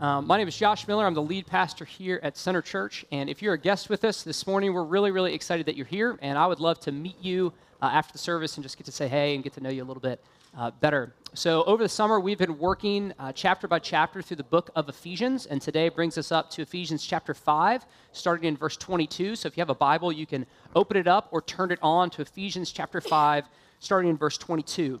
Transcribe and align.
Um, 0.00 0.26
my 0.26 0.36
name 0.36 0.48
is 0.48 0.56
Josh 0.56 0.88
Miller. 0.88 1.06
I'm 1.06 1.14
the 1.14 1.22
lead 1.22 1.46
pastor 1.46 1.84
here 1.84 2.18
at 2.24 2.36
Center 2.36 2.60
Church. 2.60 3.04
And 3.12 3.30
if 3.30 3.40
you're 3.40 3.54
a 3.54 3.58
guest 3.58 3.88
with 3.88 4.04
us 4.04 4.24
this 4.24 4.44
morning, 4.44 4.74
we're 4.74 4.82
really, 4.82 5.12
really 5.12 5.32
excited 5.32 5.66
that 5.66 5.76
you're 5.76 5.86
here. 5.86 6.18
And 6.20 6.36
I 6.36 6.48
would 6.48 6.58
love 6.58 6.80
to 6.80 6.92
meet 6.92 7.16
you 7.22 7.52
uh, 7.80 7.90
after 7.92 8.12
the 8.12 8.18
service 8.18 8.56
and 8.56 8.64
just 8.64 8.76
get 8.76 8.86
to 8.86 8.92
say 8.92 9.06
hey 9.06 9.36
and 9.36 9.44
get 9.44 9.52
to 9.52 9.60
know 9.60 9.70
you 9.70 9.84
a 9.84 9.86
little 9.86 10.00
bit 10.00 10.20
uh, 10.58 10.72
better. 10.80 11.14
So, 11.34 11.62
over 11.64 11.82
the 11.82 11.88
summer, 11.88 12.18
we've 12.18 12.38
been 12.38 12.58
working 12.58 13.12
uh, 13.20 13.30
chapter 13.32 13.68
by 13.68 13.78
chapter 13.78 14.20
through 14.20 14.38
the 14.38 14.44
book 14.44 14.70
of 14.74 14.88
Ephesians. 14.88 15.46
And 15.46 15.62
today 15.62 15.88
brings 15.88 16.18
us 16.18 16.32
up 16.32 16.50
to 16.50 16.62
Ephesians 16.62 17.04
chapter 17.06 17.32
5, 17.32 17.86
starting 18.10 18.48
in 18.48 18.56
verse 18.56 18.76
22. 18.76 19.36
So, 19.36 19.46
if 19.46 19.56
you 19.56 19.60
have 19.60 19.70
a 19.70 19.76
Bible, 19.76 20.10
you 20.10 20.26
can 20.26 20.44
open 20.74 20.96
it 20.96 21.06
up 21.06 21.28
or 21.30 21.40
turn 21.40 21.70
it 21.70 21.78
on 21.82 22.10
to 22.10 22.22
Ephesians 22.22 22.72
chapter 22.72 23.00
5, 23.00 23.44
starting 23.78 24.10
in 24.10 24.16
verse 24.16 24.38
22. 24.38 25.00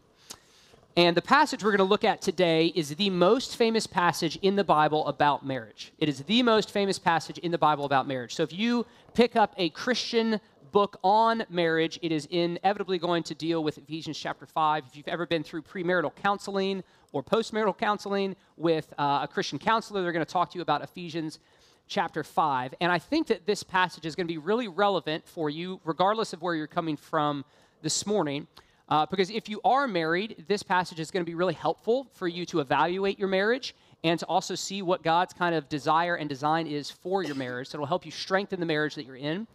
And 0.96 1.16
the 1.16 1.22
passage 1.22 1.64
we're 1.64 1.72
going 1.72 1.78
to 1.78 1.84
look 1.84 2.04
at 2.04 2.22
today 2.22 2.66
is 2.66 2.90
the 2.90 3.10
most 3.10 3.56
famous 3.56 3.84
passage 3.84 4.38
in 4.42 4.54
the 4.54 4.62
Bible 4.62 5.04
about 5.08 5.44
marriage. 5.44 5.92
It 5.98 6.08
is 6.08 6.20
the 6.22 6.40
most 6.44 6.70
famous 6.70 7.00
passage 7.00 7.36
in 7.38 7.50
the 7.50 7.58
Bible 7.58 7.84
about 7.84 8.06
marriage. 8.06 8.32
So 8.32 8.44
if 8.44 8.52
you 8.52 8.86
pick 9.12 9.34
up 9.34 9.54
a 9.56 9.70
Christian 9.70 10.40
book 10.70 11.00
on 11.02 11.42
marriage, 11.50 11.98
it 12.00 12.12
is 12.12 12.26
inevitably 12.26 12.98
going 12.98 13.24
to 13.24 13.34
deal 13.34 13.64
with 13.64 13.76
Ephesians 13.76 14.16
chapter 14.16 14.46
5. 14.46 14.84
If 14.86 14.96
you've 14.96 15.08
ever 15.08 15.26
been 15.26 15.42
through 15.42 15.62
premarital 15.62 16.14
counseling 16.14 16.84
or 17.12 17.24
postmarital 17.24 17.76
counseling 17.76 18.36
with 18.56 18.94
uh, 18.96 19.20
a 19.22 19.28
Christian 19.28 19.58
counselor, 19.58 20.00
they're 20.00 20.12
going 20.12 20.24
to 20.24 20.32
talk 20.32 20.52
to 20.52 20.58
you 20.58 20.62
about 20.62 20.80
Ephesians 20.80 21.40
chapter 21.88 22.22
5. 22.22 22.72
And 22.80 22.92
I 22.92 23.00
think 23.00 23.26
that 23.26 23.46
this 23.46 23.64
passage 23.64 24.06
is 24.06 24.14
going 24.14 24.28
to 24.28 24.32
be 24.32 24.38
really 24.38 24.68
relevant 24.68 25.26
for 25.26 25.50
you, 25.50 25.80
regardless 25.84 26.32
of 26.32 26.40
where 26.40 26.54
you're 26.54 26.68
coming 26.68 26.96
from 26.96 27.44
this 27.82 28.06
morning. 28.06 28.46
Uh, 28.88 29.06
because 29.06 29.30
if 29.30 29.48
you 29.48 29.60
are 29.64 29.88
married, 29.88 30.44
this 30.46 30.62
passage 30.62 31.00
is 31.00 31.10
going 31.10 31.24
to 31.24 31.28
be 31.28 31.34
really 31.34 31.54
helpful 31.54 32.06
for 32.12 32.28
you 32.28 32.44
to 32.46 32.60
evaluate 32.60 33.18
your 33.18 33.28
marriage 33.28 33.74
and 34.02 34.20
to 34.20 34.26
also 34.26 34.54
see 34.54 34.82
what 34.82 35.02
God's 35.02 35.32
kind 35.32 35.54
of 35.54 35.68
desire 35.70 36.16
and 36.16 36.28
design 36.28 36.66
is 36.66 36.90
for 36.90 37.22
your 37.22 37.34
marriage. 37.34 37.68
So 37.68 37.76
it'll 37.76 37.86
help 37.86 38.04
you 38.04 38.12
strengthen 38.12 38.60
the 38.60 38.66
marriage 38.66 38.94
that 38.96 39.06
you're 39.06 39.16
in. 39.16 39.46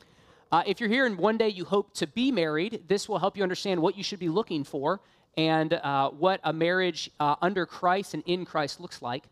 Uh, 0.52 0.64
if 0.66 0.80
you're 0.80 0.90
here 0.90 1.06
and 1.06 1.16
one 1.16 1.38
day 1.38 1.50
you 1.50 1.64
hope 1.64 1.94
to 1.94 2.08
be 2.08 2.32
married, 2.32 2.84
this 2.88 3.08
will 3.08 3.20
help 3.20 3.38
you 3.38 3.44
understand 3.44 3.80
what 3.80 3.96
you 3.96 4.04
should 4.04 4.18
be 4.18 4.30
looking 4.30 4.64
for 4.64 5.00
and 5.38 5.74
uh, 5.74 6.10
what 6.10 6.40
a 6.44 6.52
marriage 6.52 7.12
uh, 7.20 7.36
under 7.44 7.68
Christ 7.68 8.16
and 8.16 8.24
in 8.26 8.46
Christ 8.46 8.80
looks 8.80 9.04
like. 9.04 9.26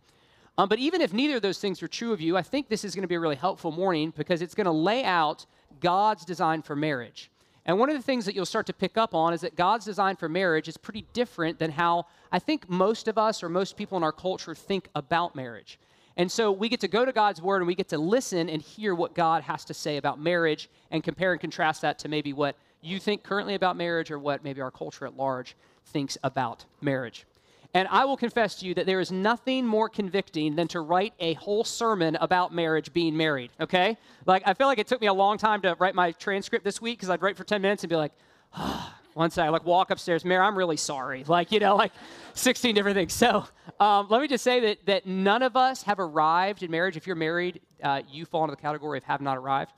Um, 0.59 0.69
but 0.69 0.77
even 0.77 1.01
if 1.01 1.13
neither 1.13 1.37
of 1.37 1.41
those 1.41 1.59
things 1.59 1.81
are 1.81 1.87
true 1.87 2.13
of 2.13 2.21
you, 2.21 2.37
I 2.37 2.43
think 2.43 2.69
this 2.69 2.83
is 2.83 2.93
going 2.93 3.01
to 3.01 3.07
be 3.07 3.15
a 3.15 3.19
really 3.19 3.35
helpful 3.35 3.71
morning 3.71 4.13
because 4.15 4.43
it's 4.43 4.53
going 4.53 4.65
to 4.65 4.71
lay 4.71 5.03
out 5.03 5.45
God's 5.79 6.23
design 6.23 6.61
for 6.61 6.75
marriage. 6.75 7.31
And 7.67 7.77
one 7.77 7.89
of 7.89 7.97
the 7.97 8.01
things 8.01 8.25
that 8.25 8.33
you'll 8.33 8.45
start 8.45 8.65
to 8.67 8.73
pick 8.73 8.97
up 8.97 9.13
on 9.13 9.33
is 9.33 9.41
that 9.41 9.57
God's 9.57 9.83
design 9.83 10.15
for 10.15 10.29
marriage 10.29 10.69
is 10.69 10.77
pretty 10.77 11.05
different 11.11 11.59
than 11.59 11.71
how 11.71 12.05
I 12.31 12.39
think 12.39 12.69
most 12.69 13.09
of 13.09 13.17
us 13.17 13.43
or 13.43 13.49
most 13.49 13.75
people 13.75 13.97
in 13.97 14.03
our 14.03 14.13
culture 14.13 14.55
think 14.55 14.87
about 14.95 15.35
marriage. 15.35 15.77
And 16.15 16.31
so 16.31 16.51
we 16.51 16.69
get 16.69 16.79
to 16.79 16.87
go 16.87 17.03
to 17.03 17.11
God's 17.11 17.41
word 17.41 17.57
and 17.57 17.67
we 17.67 17.75
get 17.75 17.89
to 17.89 17.97
listen 17.97 18.49
and 18.49 18.61
hear 18.61 18.95
what 18.95 19.13
God 19.13 19.43
has 19.43 19.65
to 19.65 19.73
say 19.73 19.97
about 19.97 20.19
marriage 20.19 20.69
and 20.91 21.03
compare 21.03 21.33
and 21.33 21.41
contrast 21.41 21.81
that 21.81 21.99
to 21.99 22.07
maybe 22.07 22.31
what 22.31 22.55
you 22.81 22.99
think 22.99 23.23
currently 23.23 23.53
about 23.53 23.75
marriage 23.75 24.11
or 24.11 24.17
what 24.17 24.43
maybe 24.43 24.61
our 24.61 24.71
culture 24.71 25.05
at 25.05 25.17
large 25.17 25.55
thinks 25.85 26.17
about 26.23 26.65
marriage. 26.81 27.25
And 27.73 27.87
I 27.89 28.05
will 28.05 28.17
confess 28.17 28.55
to 28.55 28.65
you 28.65 28.73
that 28.75 28.85
there 28.85 28.99
is 28.99 29.11
nothing 29.11 29.65
more 29.65 29.89
convicting 29.89 30.55
than 30.55 30.67
to 30.69 30.81
write 30.81 31.13
a 31.19 31.33
whole 31.33 31.63
sermon 31.63 32.15
about 32.19 32.53
marriage 32.53 32.93
being 32.93 33.15
married, 33.15 33.51
okay? 33.59 33.97
Like, 34.25 34.43
I 34.45 34.53
feel 34.53 34.67
like 34.67 34.79
it 34.79 34.87
took 34.87 35.01
me 35.01 35.07
a 35.07 35.13
long 35.13 35.37
time 35.37 35.61
to 35.61 35.75
write 35.79 35.93
my 35.93 36.11
transcript 36.13 36.63
this 36.63 36.81
week 36.81 36.97
because 36.97 37.09
I'd 37.09 37.21
write 37.21 37.37
for 37.37 37.43
10 37.43 37.61
minutes 37.61 37.83
and 37.83 37.89
be 37.89 37.95
like, 37.95 38.13
oh, 38.55 38.93
once 39.15 39.37
I 39.37 39.49
like 39.49 39.65
walk 39.65 39.91
upstairs, 39.91 40.23
Mary, 40.23 40.45
I'm 40.45 40.57
really 40.57 40.77
sorry. 40.77 41.23
Like, 41.27 41.51
you 41.51 41.59
know, 41.59 41.75
like 41.75 41.91
16 42.33 42.73
different 42.75 42.95
things. 42.95 43.13
So 43.13 43.45
um, 43.79 44.07
let 44.09 44.21
me 44.21 44.27
just 44.27 44.43
say 44.43 44.59
that, 44.61 44.85
that 44.85 45.05
none 45.05 45.41
of 45.43 45.57
us 45.57 45.83
have 45.83 45.99
arrived 45.99 46.63
in 46.63 46.71
marriage. 46.71 46.95
If 46.95 47.07
you're 47.07 47.15
married, 47.15 47.61
uh, 47.83 48.03
you 48.09 48.25
fall 48.25 48.43
into 48.43 48.55
the 48.55 48.61
category 48.61 48.97
of 48.97 49.03
have 49.05 49.21
not 49.21 49.37
arrived. 49.37 49.73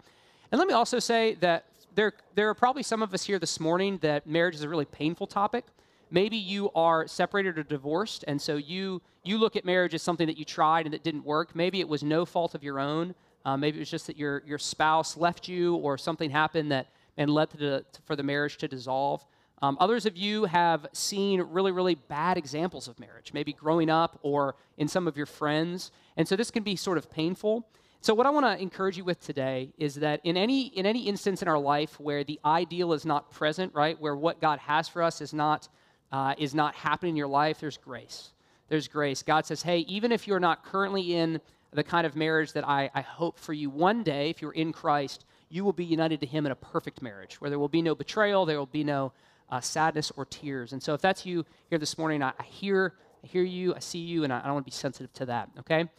And 0.52 0.60
let 0.60 0.68
me 0.68 0.74
also 0.74 1.00
say 1.00 1.36
that 1.36 1.66
there, 1.96 2.14
there 2.36 2.50
are 2.50 2.54
probably 2.54 2.84
some 2.84 3.02
of 3.02 3.14
us 3.14 3.24
here 3.24 3.40
this 3.40 3.60
morning 3.60 3.98
that 4.02 4.28
marriage 4.28 4.56
is 4.56 4.64
a 4.64 4.70
really 4.70 4.86
painful 4.86 5.28
topic 5.28 5.66
maybe 6.12 6.38
you 6.38 6.72
are 6.72 7.08
separated 7.08 7.58
or 7.58 7.64
divorced 7.64 8.26
and 8.28 8.42
so 8.42 8.56
you 8.56 9.02
you 9.24 9.38
look 9.38 9.56
at 9.56 9.66
marriage 9.66 9.94
as 9.94 10.02
something 10.02 10.28
that 10.28 10.38
you 10.38 10.46
tried 10.46 10.86
and 10.86 10.94
that 10.94 11.04
didn't 11.04 11.26
work. 11.26 11.56
Maybe 11.56 11.80
it 11.80 11.88
was 11.88 12.04
no 12.04 12.26
fault 12.26 12.56
of 12.56 12.64
your 12.64 12.80
own. 12.80 13.14
Uh, 13.46 13.58
maybe 13.58 13.78
it 13.78 13.82
was 13.82 13.90
just 13.90 14.08
that 14.08 14.18
your 14.18 14.44
your 14.46 14.58
spouse 14.58 15.18
left 15.18 15.48
you 15.48 15.76
or 15.76 15.98
something 15.98 16.30
happened 16.30 16.72
that 16.72 16.88
and 17.18 17.30
led 17.30 17.50
to 17.50 17.58
the, 17.58 17.86
for 18.06 18.16
the 18.16 18.24
marriage 18.24 18.58
to 18.58 18.68
dissolve. 18.68 19.26
Um, 19.62 19.76
others 19.82 20.06
of 20.06 20.16
you 20.16 20.46
have 20.46 20.88
seen 20.94 21.42
really 21.42 21.72
really 21.72 21.96
bad 21.96 22.38
examples 22.38 22.88
of 22.88 23.00
marriage 23.00 23.34
maybe 23.34 23.54
growing 23.54 23.90
up 23.90 24.18
or 24.22 24.56
in 24.78 24.88
some 24.88 25.08
of 25.08 25.18
your 25.18 25.26
friends 25.26 25.92
and 26.16 26.28
so 26.28 26.36
this 26.36 26.52
can 26.52 26.64
be 26.64 26.76
sort 26.76 26.98
of 26.98 27.12
painful. 27.12 27.68
So 28.02 28.14
what 28.14 28.26
i 28.26 28.30
want 28.30 28.46
to 28.46 28.62
encourage 28.62 28.98
you 28.98 29.04
with 29.04 29.20
today 29.20 29.74
is 29.78 29.96
that 29.96 30.22
in 30.24 30.38
any 30.38 30.68
in 30.68 30.86
any 30.86 31.08
instance 31.08 31.42
in 31.42 31.50
our 31.50 31.60
life 31.60 32.00
where 32.00 32.24
the 32.24 32.40
ideal 32.46 32.94
is 32.94 33.06
not 33.06 33.30
present 33.32 33.74
right 33.74 34.00
where 34.00 34.16
what 34.16 34.40
god 34.40 34.60
has 34.60 34.88
for 34.88 35.04
us 35.04 35.20
is 35.20 35.34
not 35.34 35.68
uh, 36.12 36.36
is 36.38 36.56
not 36.56 36.76
happening 36.76 37.12
in 37.12 37.16
your 37.18 37.28
life, 37.28 37.60
there's 37.60 37.78
grace. 37.78 38.32
There's 38.68 38.88
grace. 38.88 39.24
God 39.24 39.46
says, 39.46 39.62
hey, 39.62 39.80
even 39.80 40.12
if 40.12 40.28
you're 40.28 40.40
not 40.40 40.64
currently 40.64 41.16
in 41.16 41.42
the 41.72 41.84
kind 41.84 42.06
of 42.06 42.16
marriage 42.16 42.54
that 42.54 42.68
I, 42.68 42.90
I 42.94 43.02
hope 43.02 43.40
for 43.40 43.54
you 43.54 43.70
one 43.70 44.04
day, 44.04 44.30
if 44.30 44.42
you're 44.42 44.52
in 44.52 44.72
Christ, 44.72 45.26
you 45.50 45.64
will 45.64 45.74
be 45.74 45.86
united 45.86 46.20
to 46.22 46.26
Him 46.26 46.46
in 46.46 46.52
a 46.52 46.56
perfect 46.56 47.02
marriage 47.02 47.42
where 47.42 47.50
there 47.50 47.60
will 47.60 47.68
be 47.68 47.82
no 47.82 47.96
betrayal, 47.96 48.46
there 48.46 48.58
will 48.58 48.66
be 48.66 48.84
no 48.84 49.12
uh, 49.50 49.60
sadness 49.60 50.12
or 50.16 50.26
tears. 50.26 50.74
And 50.74 50.82
so, 50.82 50.94
if 50.94 51.02
that's 51.02 51.26
you 51.26 51.46
here 51.70 51.80
this 51.80 51.98
morning, 51.98 52.22
I, 52.22 52.34
I 52.40 52.44
hear, 52.44 52.94
I 53.24 53.28
hear 53.28 53.44
you, 53.44 53.74
I 53.76 53.80
see 53.80 54.00
you, 54.00 54.24
and 54.24 54.32
I, 54.32 54.42
I 54.44 54.52
want 54.52 54.66
to 54.66 54.72
be 54.72 54.76
sensitive 54.76 55.12
to 55.14 55.26
that. 55.26 55.50
Okay. 55.60 55.90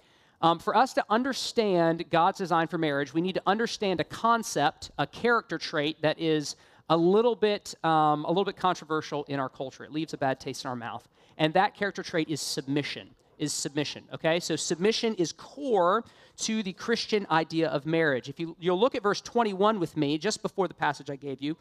Um, 0.42 0.58
for 0.58 0.74
us 0.74 0.94
to 0.94 1.04
understand 1.10 2.04
God's 2.10 2.38
design 2.38 2.66
for 2.66 2.78
marriage, 2.78 3.12
we 3.12 3.20
need 3.20 3.34
to 3.34 3.42
understand 3.46 4.00
a 4.00 4.04
concept, 4.04 4.90
a 4.98 5.06
character 5.06 5.58
trait 5.58 6.00
that 6.00 6.18
is 6.18 6.56
a 6.90 6.96
little 6.96 7.36
bit 7.36 7.74
um, 7.84 8.24
a 8.24 8.28
little 8.28 8.44
bit 8.44 8.56
controversial 8.56 9.24
in 9.24 9.40
our 9.40 9.48
culture. 9.48 9.84
It 9.84 9.92
leaves 9.92 10.12
a 10.12 10.18
bad 10.18 10.38
taste 10.40 10.64
in 10.64 10.68
our 10.68 10.76
mouth, 10.76 11.08
and 11.38 11.54
that 11.54 11.74
character 11.74 12.02
trait 12.02 12.28
is 12.28 12.42
submission. 12.42 13.08
Is 13.38 13.54
submission 13.54 14.04
okay? 14.12 14.38
So 14.38 14.54
submission 14.54 15.14
is 15.14 15.32
core 15.32 16.04
to 16.38 16.62
the 16.62 16.74
Christian 16.74 17.26
idea 17.30 17.68
of 17.68 17.86
marriage. 17.86 18.28
If 18.28 18.38
you 18.38 18.54
you'll 18.60 18.78
look 18.78 18.94
at 18.94 19.02
verse 19.02 19.22
21 19.22 19.80
with 19.80 19.96
me, 19.96 20.18
just 20.18 20.42
before 20.42 20.68
the 20.68 20.74
passage 20.74 21.08
I 21.08 21.16
gave 21.16 21.40
you, 21.40 21.56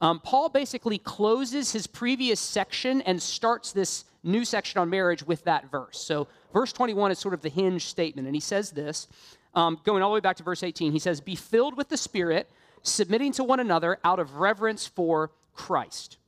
um, 0.00 0.20
Paul 0.20 0.50
basically 0.50 0.98
closes 0.98 1.72
his 1.72 1.86
previous 1.88 2.38
section 2.38 3.00
and 3.02 3.20
starts 3.20 3.72
this 3.72 4.04
new 4.22 4.44
section 4.44 4.80
on 4.80 4.90
marriage 4.90 5.26
with 5.26 5.42
that 5.44 5.70
verse. 5.70 5.98
So 5.98 6.28
verse 6.52 6.72
21 6.72 7.10
is 7.10 7.18
sort 7.18 7.34
of 7.34 7.40
the 7.40 7.48
hinge 7.48 7.86
statement, 7.86 8.28
and 8.28 8.36
he 8.36 8.40
says 8.40 8.70
this, 8.70 9.08
um, 9.54 9.80
going 9.84 10.02
all 10.02 10.10
the 10.10 10.14
way 10.14 10.20
back 10.20 10.36
to 10.36 10.42
verse 10.42 10.62
18. 10.62 10.92
He 10.92 10.98
says, 10.98 11.20
"Be 11.20 11.34
filled 11.34 11.78
with 11.78 11.88
the 11.88 11.96
Spirit." 11.96 12.50
Submitting 12.86 13.32
to 13.32 13.44
one 13.44 13.60
another 13.60 13.98
out 14.04 14.18
of 14.18 14.36
reverence 14.36 14.86
for 14.86 15.30
Christ. 15.54 16.18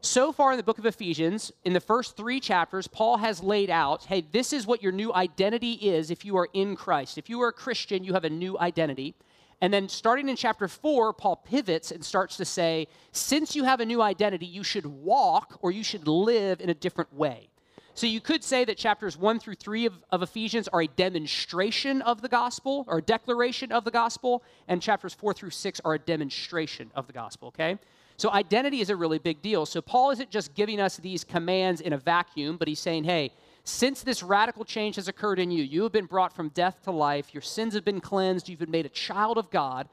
So 0.00 0.32
far 0.32 0.50
in 0.50 0.56
the 0.56 0.64
book 0.64 0.78
of 0.78 0.86
Ephesians, 0.86 1.52
in 1.64 1.74
the 1.74 1.80
first 1.80 2.16
three 2.16 2.40
chapters, 2.40 2.88
Paul 2.88 3.18
has 3.18 3.40
laid 3.40 3.70
out 3.70 4.04
hey, 4.06 4.24
this 4.32 4.52
is 4.52 4.66
what 4.66 4.82
your 4.82 4.90
new 4.90 5.14
identity 5.14 5.74
is 5.74 6.10
if 6.10 6.24
you 6.24 6.36
are 6.36 6.48
in 6.52 6.74
Christ. 6.74 7.18
If 7.18 7.30
you 7.30 7.40
are 7.42 7.48
a 7.48 7.52
Christian, 7.52 8.02
you 8.02 8.14
have 8.14 8.24
a 8.24 8.30
new 8.30 8.58
identity. 8.58 9.14
And 9.60 9.72
then 9.72 9.88
starting 9.88 10.28
in 10.28 10.34
chapter 10.34 10.66
four, 10.66 11.12
Paul 11.12 11.36
pivots 11.36 11.92
and 11.92 12.04
starts 12.04 12.36
to 12.38 12.44
say, 12.44 12.88
since 13.12 13.54
you 13.54 13.62
have 13.62 13.78
a 13.78 13.86
new 13.86 14.02
identity, 14.02 14.46
you 14.46 14.64
should 14.64 14.86
walk 14.86 15.56
or 15.62 15.70
you 15.70 15.84
should 15.84 16.08
live 16.08 16.60
in 16.60 16.68
a 16.68 16.74
different 16.74 17.14
way. 17.14 17.48
So 17.94 18.06
you 18.06 18.20
could 18.20 18.42
say 18.42 18.64
that 18.64 18.78
chapters 18.78 19.18
1 19.18 19.38
through 19.38 19.56
3 19.56 19.86
of, 19.86 19.94
of, 20.10 20.22
Ephesians 20.22 20.66
are 20.68 20.80
a 20.82 20.86
demonstration 20.86 22.00
of 22.02 22.22
the 22.22 22.28
gospel 22.28 22.84
or 22.88 22.98
a 22.98 23.02
declaration 23.02 23.70
of 23.70 23.84
the 23.84 23.90
gospel, 23.90 24.42
and 24.66 24.80
chapters 24.80 25.12
4 25.12 25.34
through 25.34 25.50
6 25.50 25.80
are 25.84 25.94
a 25.94 25.98
demonstration 25.98 26.90
of 26.94 27.06
the 27.06 27.12
gospel, 27.12 27.48
okay? 27.48 27.78
So 28.16 28.30
identity 28.30 28.80
is 28.80 28.88
a 28.88 28.96
really 28.96 29.18
big 29.18 29.42
deal. 29.42 29.66
So 29.66 29.82
Paul 29.82 30.10
isn't 30.10 30.30
just 30.30 30.54
giving 30.54 30.80
us 30.80 30.96
these 30.96 31.22
commands 31.22 31.80
in 31.80 31.92
a 31.92 31.98
vacuum, 31.98 32.56
but 32.56 32.66
he's 32.66 32.80
saying, 32.80 33.04
hey, 33.04 33.32
since 33.64 34.02
this 34.02 34.22
radical 34.22 34.64
change 34.64 34.96
has 34.96 35.06
occurred 35.06 35.38
in 35.38 35.50
you, 35.50 35.62
you 35.62 35.82
have 35.82 35.92
been 35.92 36.06
brought 36.06 36.32
from 36.32 36.48
death 36.48 36.82
to 36.84 36.90
life, 36.90 37.34
your 37.34 37.42
sins 37.42 37.74
have 37.74 37.84
been 37.84 38.00
cleansed, 38.00 38.48
you've 38.48 38.58
been 38.58 38.70
made 38.70 38.86
a 38.86 38.90
child 38.90 39.38
of 39.38 39.50
God, 39.50 39.88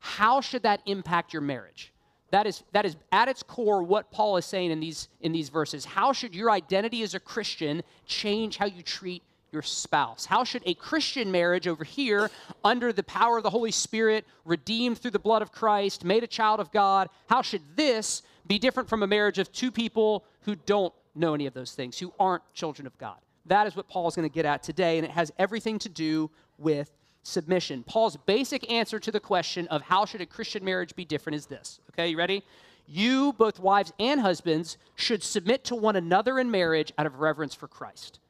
how 0.00 0.40
should 0.40 0.62
that 0.64 0.82
impact 0.84 1.32
your 1.32 1.40
marriage? 1.40 1.93
That 2.34 2.48
is, 2.48 2.64
that 2.72 2.84
is 2.84 2.96
at 3.12 3.28
its 3.28 3.44
core 3.44 3.84
what 3.84 4.10
Paul 4.10 4.36
is 4.38 4.44
saying 4.44 4.72
in 4.72 4.80
these, 4.80 5.06
in 5.20 5.30
these 5.30 5.50
verses. 5.50 5.84
How 5.84 6.12
should 6.12 6.34
your 6.34 6.50
identity 6.50 7.04
as 7.04 7.14
a 7.14 7.20
Christian 7.20 7.80
change 8.06 8.56
how 8.56 8.66
you 8.66 8.82
treat 8.82 9.22
your 9.52 9.62
spouse? 9.62 10.26
How 10.26 10.42
should 10.42 10.64
a 10.66 10.74
Christian 10.74 11.30
marriage 11.30 11.68
over 11.68 11.84
here, 11.84 12.32
under 12.64 12.92
the 12.92 13.04
power 13.04 13.36
of 13.36 13.44
the 13.44 13.50
Holy 13.50 13.70
Spirit, 13.70 14.24
redeemed 14.44 14.98
through 14.98 15.12
the 15.12 15.18
blood 15.20 15.42
of 15.42 15.52
Christ, 15.52 16.02
made 16.04 16.24
a 16.24 16.26
child 16.26 16.58
of 16.58 16.72
God, 16.72 17.08
how 17.28 17.40
should 17.40 17.62
this 17.76 18.22
be 18.48 18.58
different 18.58 18.88
from 18.88 19.04
a 19.04 19.06
marriage 19.06 19.38
of 19.38 19.52
two 19.52 19.70
people 19.70 20.24
who 20.40 20.56
don't 20.56 20.92
know 21.14 21.34
any 21.34 21.46
of 21.46 21.54
those 21.54 21.70
things, 21.70 22.00
who 22.00 22.12
aren't 22.18 22.42
children 22.52 22.84
of 22.84 22.98
God? 22.98 23.18
That 23.46 23.68
is 23.68 23.76
what 23.76 23.86
Paul 23.86 24.08
is 24.08 24.16
going 24.16 24.28
to 24.28 24.34
get 24.34 24.44
at 24.44 24.64
today, 24.64 24.98
and 24.98 25.04
it 25.04 25.12
has 25.12 25.30
everything 25.38 25.78
to 25.78 25.88
do 25.88 26.28
with 26.58 26.90
submission. 27.24 27.82
Paul's 27.82 28.16
basic 28.16 28.70
answer 28.70 29.00
to 29.00 29.10
the 29.10 29.18
question 29.18 29.66
of 29.68 29.82
how 29.82 30.04
should 30.04 30.20
a 30.20 30.26
Christian 30.26 30.64
marriage 30.64 30.94
be 30.94 31.04
different 31.04 31.34
is 31.34 31.46
this. 31.46 31.80
Okay, 31.90 32.08
you 32.08 32.16
ready? 32.16 32.44
You, 32.86 33.32
both 33.32 33.58
wives 33.58 33.92
and 33.98 34.20
husbands, 34.20 34.76
should 34.94 35.22
submit 35.22 35.64
to 35.64 35.74
one 35.74 35.96
another 35.96 36.38
in 36.38 36.50
marriage 36.50 36.92
out 36.96 37.06
of 37.06 37.18
reverence 37.18 37.54
for 37.54 37.66
Christ. 37.66 38.20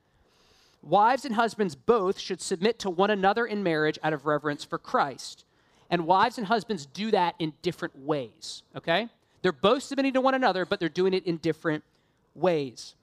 Wives 0.82 1.24
and 1.24 1.34
husbands 1.34 1.74
both 1.74 2.18
should 2.18 2.40
submit 2.40 2.78
to 2.78 2.90
one 2.90 3.10
another 3.10 3.46
in 3.46 3.62
marriage 3.62 3.98
out 4.02 4.12
of 4.12 4.26
reverence 4.26 4.64
for 4.64 4.78
Christ. 4.78 5.44
And 5.90 6.06
wives 6.06 6.38
and 6.38 6.46
husbands 6.46 6.86
do 6.86 7.10
that 7.10 7.34
in 7.38 7.52
different 7.62 7.98
ways, 7.98 8.62
okay? 8.76 9.08
They're 9.42 9.52
both 9.52 9.82
submitting 9.82 10.12
to 10.14 10.20
one 10.20 10.34
another, 10.34 10.64
but 10.64 10.80
they're 10.80 10.88
doing 10.88 11.14
it 11.14 11.26
in 11.26 11.38
different 11.38 11.84
ways. 12.34 12.94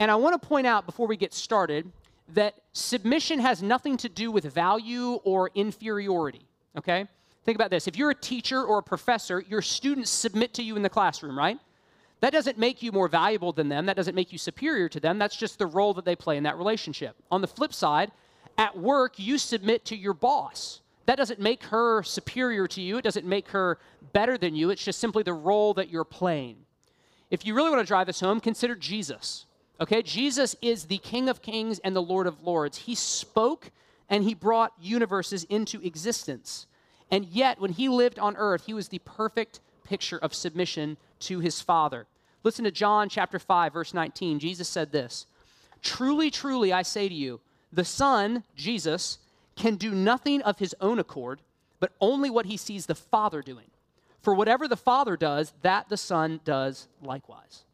And 0.00 0.10
I 0.10 0.16
want 0.16 0.40
to 0.40 0.48
point 0.48 0.66
out 0.66 0.86
before 0.86 1.06
we 1.06 1.16
get 1.16 1.32
started 1.32 1.90
that 2.28 2.54
submission 2.72 3.38
has 3.40 3.62
nothing 3.62 3.96
to 3.98 4.08
do 4.08 4.30
with 4.30 4.44
value 4.44 5.14
or 5.24 5.50
inferiority, 5.54 6.46
okay? 6.76 7.06
Think 7.44 7.56
about 7.56 7.70
this. 7.70 7.86
If 7.86 7.96
you're 7.96 8.10
a 8.10 8.14
teacher 8.14 8.62
or 8.62 8.78
a 8.78 8.82
professor, 8.82 9.44
your 9.48 9.60
students 9.60 10.10
submit 10.10 10.54
to 10.54 10.62
you 10.62 10.76
in 10.76 10.82
the 10.82 10.88
classroom, 10.88 11.36
right? 11.36 11.58
That 12.20 12.32
doesn't 12.32 12.58
make 12.58 12.82
you 12.82 12.90
more 12.90 13.08
valuable 13.08 13.52
than 13.52 13.68
them. 13.68 13.84
That 13.84 13.96
doesn't 13.96 14.14
make 14.14 14.32
you 14.32 14.38
superior 14.38 14.88
to 14.88 15.00
them. 15.00 15.18
That's 15.18 15.36
just 15.36 15.58
the 15.58 15.66
role 15.66 15.92
that 15.94 16.06
they 16.06 16.16
play 16.16 16.38
in 16.38 16.44
that 16.44 16.56
relationship. 16.56 17.16
On 17.30 17.42
the 17.42 17.46
flip 17.46 17.74
side, 17.74 18.12
at 18.56 18.78
work, 18.78 19.18
you 19.18 19.36
submit 19.36 19.84
to 19.86 19.96
your 19.96 20.14
boss. 20.14 20.80
That 21.06 21.16
doesn't 21.16 21.38
make 21.38 21.64
her 21.64 22.02
superior 22.02 22.66
to 22.68 22.80
you. 22.80 22.96
It 22.96 23.02
doesn't 23.02 23.26
make 23.26 23.48
her 23.48 23.78
better 24.14 24.38
than 24.38 24.54
you. 24.54 24.70
It's 24.70 24.82
just 24.82 25.00
simply 25.00 25.22
the 25.22 25.34
role 25.34 25.74
that 25.74 25.90
you're 25.90 26.04
playing. 26.04 26.56
If 27.30 27.44
you 27.44 27.54
really 27.54 27.68
want 27.68 27.82
to 27.82 27.86
drive 27.86 28.06
this 28.06 28.20
home, 28.20 28.40
consider 28.40 28.74
Jesus. 28.74 29.44
Okay? 29.80 30.02
Jesus 30.02 30.56
is 30.62 30.84
the 30.84 30.98
King 30.98 31.28
of 31.28 31.42
Kings 31.42 31.78
and 31.80 31.94
the 31.94 32.02
Lord 32.02 32.26
of 32.26 32.42
Lords. 32.42 32.78
He 32.78 32.94
spoke 32.94 33.70
and 34.08 34.24
he 34.24 34.34
brought 34.34 34.72
universes 34.80 35.44
into 35.44 35.80
existence. 35.82 36.66
And 37.10 37.26
yet, 37.26 37.60
when 37.60 37.72
he 37.72 37.88
lived 37.88 38.18
on 38.18 38.36
earth, 38.36 38.66
he 38.66 38.74
was 38.74 38.88
the 38.88 38.98
perfect 39.00 39.60
picture 39.84 40.18
of 40.18 40.34
submission 40.34 40.96
to 41.20 41.40
his 41.40 41.60
Father. 41.60 42.06
Listen 42.42 42.64
to 42.64 42.70
John 42.70 43.08
chapter 43.08 43.38
5, 43.38 43.72
verse 43.72 43.94
19. 43.94 44.38
Jesus 44.38 44.68
said 44.68 44.92
this 44.92 45.26
Truly, 45.82 46.30
truly, 46.30 46.72
I 46.72 46.82
say 46.82 47.08
to 47.08 47.14
you, 47.14 47.40
the 47.72 47.84
Son, 47.84 48.44
Jesus, 48.56 49.18
can 49.56 49.76
do 49.76 49.92
nothing 49.92 50.42
of 50.42 50.58
his 50.58 50.74
own 50.80 50.98
accord, 50.98 51.40
but 51.80 51.92
only 52.00 52.30
what 52.30 52.46
he 52.46 52.56
sees 52.56 52.86
the 52.86 52.94
Father 52.94 53.42
doing. 53.42 53.66
For 54.20 54.34
whatever 54.34 54.66
the 54.66 54.76
Father 54.76 55.16
does, 55.16 55.52
that 55.62 55.88
the 55.88 55.96
Son 55.96 56.40
does 56.44 56.88
likewise. 57.02 57.64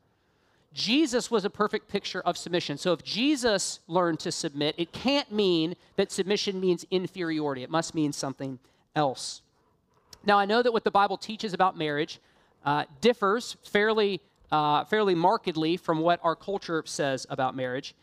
Jesus 0.72 1.30
was 1.30 1.44
a 1.44 1.50
perfect 1.50 1.88
picture 1.88 2.20
of 2.20 2.36
submission. 2.36 2.78
So 2.78 2.92
if 2.92 3.02
Jesus 3.02 3.80
learned 3.88 4.20
to 4.20 4.30
submit, 4.30 4.74
it 4.78 4.92
can't 4.92 5.30
mean 5.32 5.74
that 5.96 6.12
submission 6.12 6.60
means 6.60 6.86
inferiority. 6.90 7.62
It 7.62 7.70
must 7.70 7.94
mean 7.94 8.12
something 8.12 8.58
else. 8.94 9.42
Now, 10.24 10.38
I 10.38 10.44
know 10.44 10.62
that 10.62 10.72
what 10.72 10.84
the 10.84 10.90
Bible 10.90 11.16
teaches 11.16 11.54
about 11.54 11.76
marriage 11.76 12.20
uh, 12.64 12.84
differs 13.00 13.56
fairly 13.64 14.20
uh, 14.52 14.84
fairly 14.84 15.14
markedly 15.14 15.76
from 15.76 16.00
what 16.00 16.20
our 16.22 16.34
culture 16.34 16.82
says 16.84 17.26
about 17.30 17.54
marriage. 17.54 17.94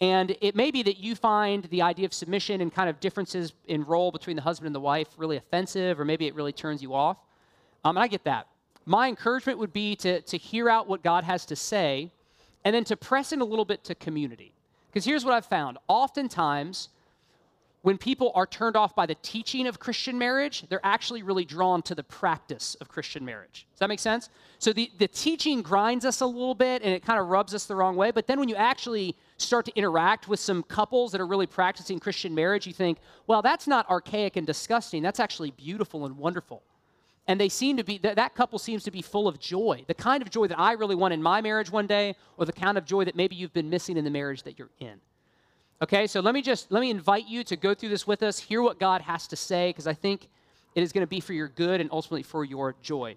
And 0.00 0.36
it 0.42 0.54
may 0.54 0.70
be 0.70 0.82
that 0.82 0.98
you 0.98 1.14
find 1.14 1.64
the 1.64 1.82
idea 1.82 2.04
of 2.04 2.12
submission 2.12 2.60
and 2.60 2.72
kind 2.72 2.90
of 2.90 3.00
differences 3.00 3.54
in 3.66 3.82
role 3.84 4.12
between 4.12 4.36
the 4.36 4.42
husband 4.42 4.66
and 4.66 4.74
the 4.74 4.80
wife 4.80 5.08
really 5.16 5.38
offensive, 5.38 5.98
or 5.98 6.04
maybe 6.04 6.26
it 6.26 6.34
really 6.34 6.52
turns 6.52 6.82
you 6.82 6.94
off. 6.94 7.16
Um, 7.82 7.96
and 7.96 8.04
I 8.04 8.08
get 8.08 8.24
that. 8.24 8.46
My 8.86 9.08
encouragement 9.08 9.58
would 9.58 9.72
be 9.72 9.96
to, 9.96 10.20
to 10.20 10.38
hear 10.38 10.70
out 10.70 10.88
what 10.88 11.02
God 11.02 11.24
has 11.24 11.44
to 11.46 11.56
say 11.56 12.12
and 12.64 12.74
then 12.74 12.84
to 12.84 12.96
press 12.96 13.32
in 13.32 13.40
a 13.40 13.44
little 13.44 13.64
bit 13.64 13.84
to 13.84 13.94
community. 13.96 14.52
Because 14.88 15.04
here's 15.04 15.24
what 15.24 15.34
I've 15.34 15.46
found 15.46 15.76
oftentimes, 15.88 16.88
when 17.82 17.98
people 17.98 18.32
are 18.34 18.46
turned 18.46 18.74
off 18.74 18.96
by 18.96 19.06
the 19.06 19.14
teaching 19.22 19.68
of 19.68 19.78
Christian 19.78 20.18
marriage, 20.18 20.64
they're 20.68 20.80
actually 20.82 21.22
really 21.22 21.44
drawn 21.44 21.82
to 21.82 21.94
the 21.94 22.02
practice 22.02 22.74
of 22.80 22.88
Christian 22.88 23.24
marriage. 23.24 23.66
Does 23.72 23.78
that 23.78 23.88
make 23.88 24.00
sense? 24.00 24.28
So 24.58 24.72
the, 24.72 24.90
the 24.98 25.06
teaching 25.06 25.62
grinds 25.62 26.04
us 26.04 26.20
a 26.20 26.26
little 26.26 26.56
bit 26.56 26.82
and 26.82 26.92
it 26.92 27.04
kind 27.04 27.20
of 27.20 27.28
rubs 27.28 27.54
us 27.54 27.66
the 27.66 27.76
wrong 27.76 27.94
way. 27.94 28.10
But 28.10 28.26
then 28.26 28.40
when 28.40 28.48
you 28.48 28.56
actually 28.56 29.14
start 29.36 29.66
to 29.66 29.72
interact 29.76 30.26
with 30.26 30.40
some 30.40 30.64
couples 30.64 31.12
that 31.12 31.20
are 31.20 31.26
really 31.26 31.46
practicing 31.46 32.00
Christian 32.00 32.34
marriage, 32.34 32.66
you 32.66 32.72
think, 32.72 32.98
well, 33.28 33.42
that's 33.42 33.68
not 33.68 33.88
archaic 33.88 34.36
and 34.36 34.46
disgusting. 34.46 35.00
That's 35.00 35.20
actually 35.20 35.52
beautiful 35.52 36.06
and 36.06 36.16
wonderful. 36.16 36.62
And 37.28 37.40
they 37.40 37.48
seem 37.48 37.76
to 37.76 37.84
be, 37.84 37.98
that, 37.98 38.16
that 38.16 38.34
couple 38.34 38.58
seems 38.58 38.84
to 38.84 38.90
be 38.90 39.02
full 39.02 39.26
of 39.26 39.40
joy, 39.40 39.84
the 39.88 39.94
kind 39.94 40.22
of 40.22 40.30
joy 40.30 40.46
that 40.46 40.58
I 40.58 40.72
really 40.72 40.94
want 40.94 41.12
in 41.12 41.22
my 41.22 41.40
marriage 41.40 41.70
one 41.70 41.86
day, 41.86 42.14
or 42.36 42.46
the 42.46 42.52
kind 42.52 42.78
of 42.78 42.84
joy 42.84 43.04
that 43.04 43.16
maybe 43.16 43.34
you've 43.34 43.52
been 43.52 43.68
missing 43.68 43.96
in 43.96 44.04
the 44.04 44.10
marriage 44.10 44.44
that 44.44 44.58
you're 44.58 44.70
in. 44.78 45.00
Okay, 45.82 46.06
so 46.06 46.20
let 46.20 46.34
me 46.34 46.40
just 46.40 46.72
let 46.72 46.80
me 46.80 46.90
invite 46.90 47.26
you 47.26 47.44
to 47.44 47.56
go 47.56 47.74
through 47.74 47.90
this 47.90 48.06
with 48.06 48.22
us, 48.22 48.38
hear 48.38 48.62
what 48.62 48.78
God 48.78 49.02
has 49.02 49.26
to 49.28 49.36
say, 49.36 49.70
because 49.70 49.86
I 49.86 49.92
think 49.92 50.28
it 50.74 50.82
is 50.82 50.92
going 50.92 51.02
to 51.02 51.08
be 51.08 51.20
for 51.20 51.32
your 51.32 51.48
good 51.48 51.80
and 51.80 51.90
ultimately 51.92 52.22
for 52.22 52.44
your 52.44 52.74
joy. 52.80 53.16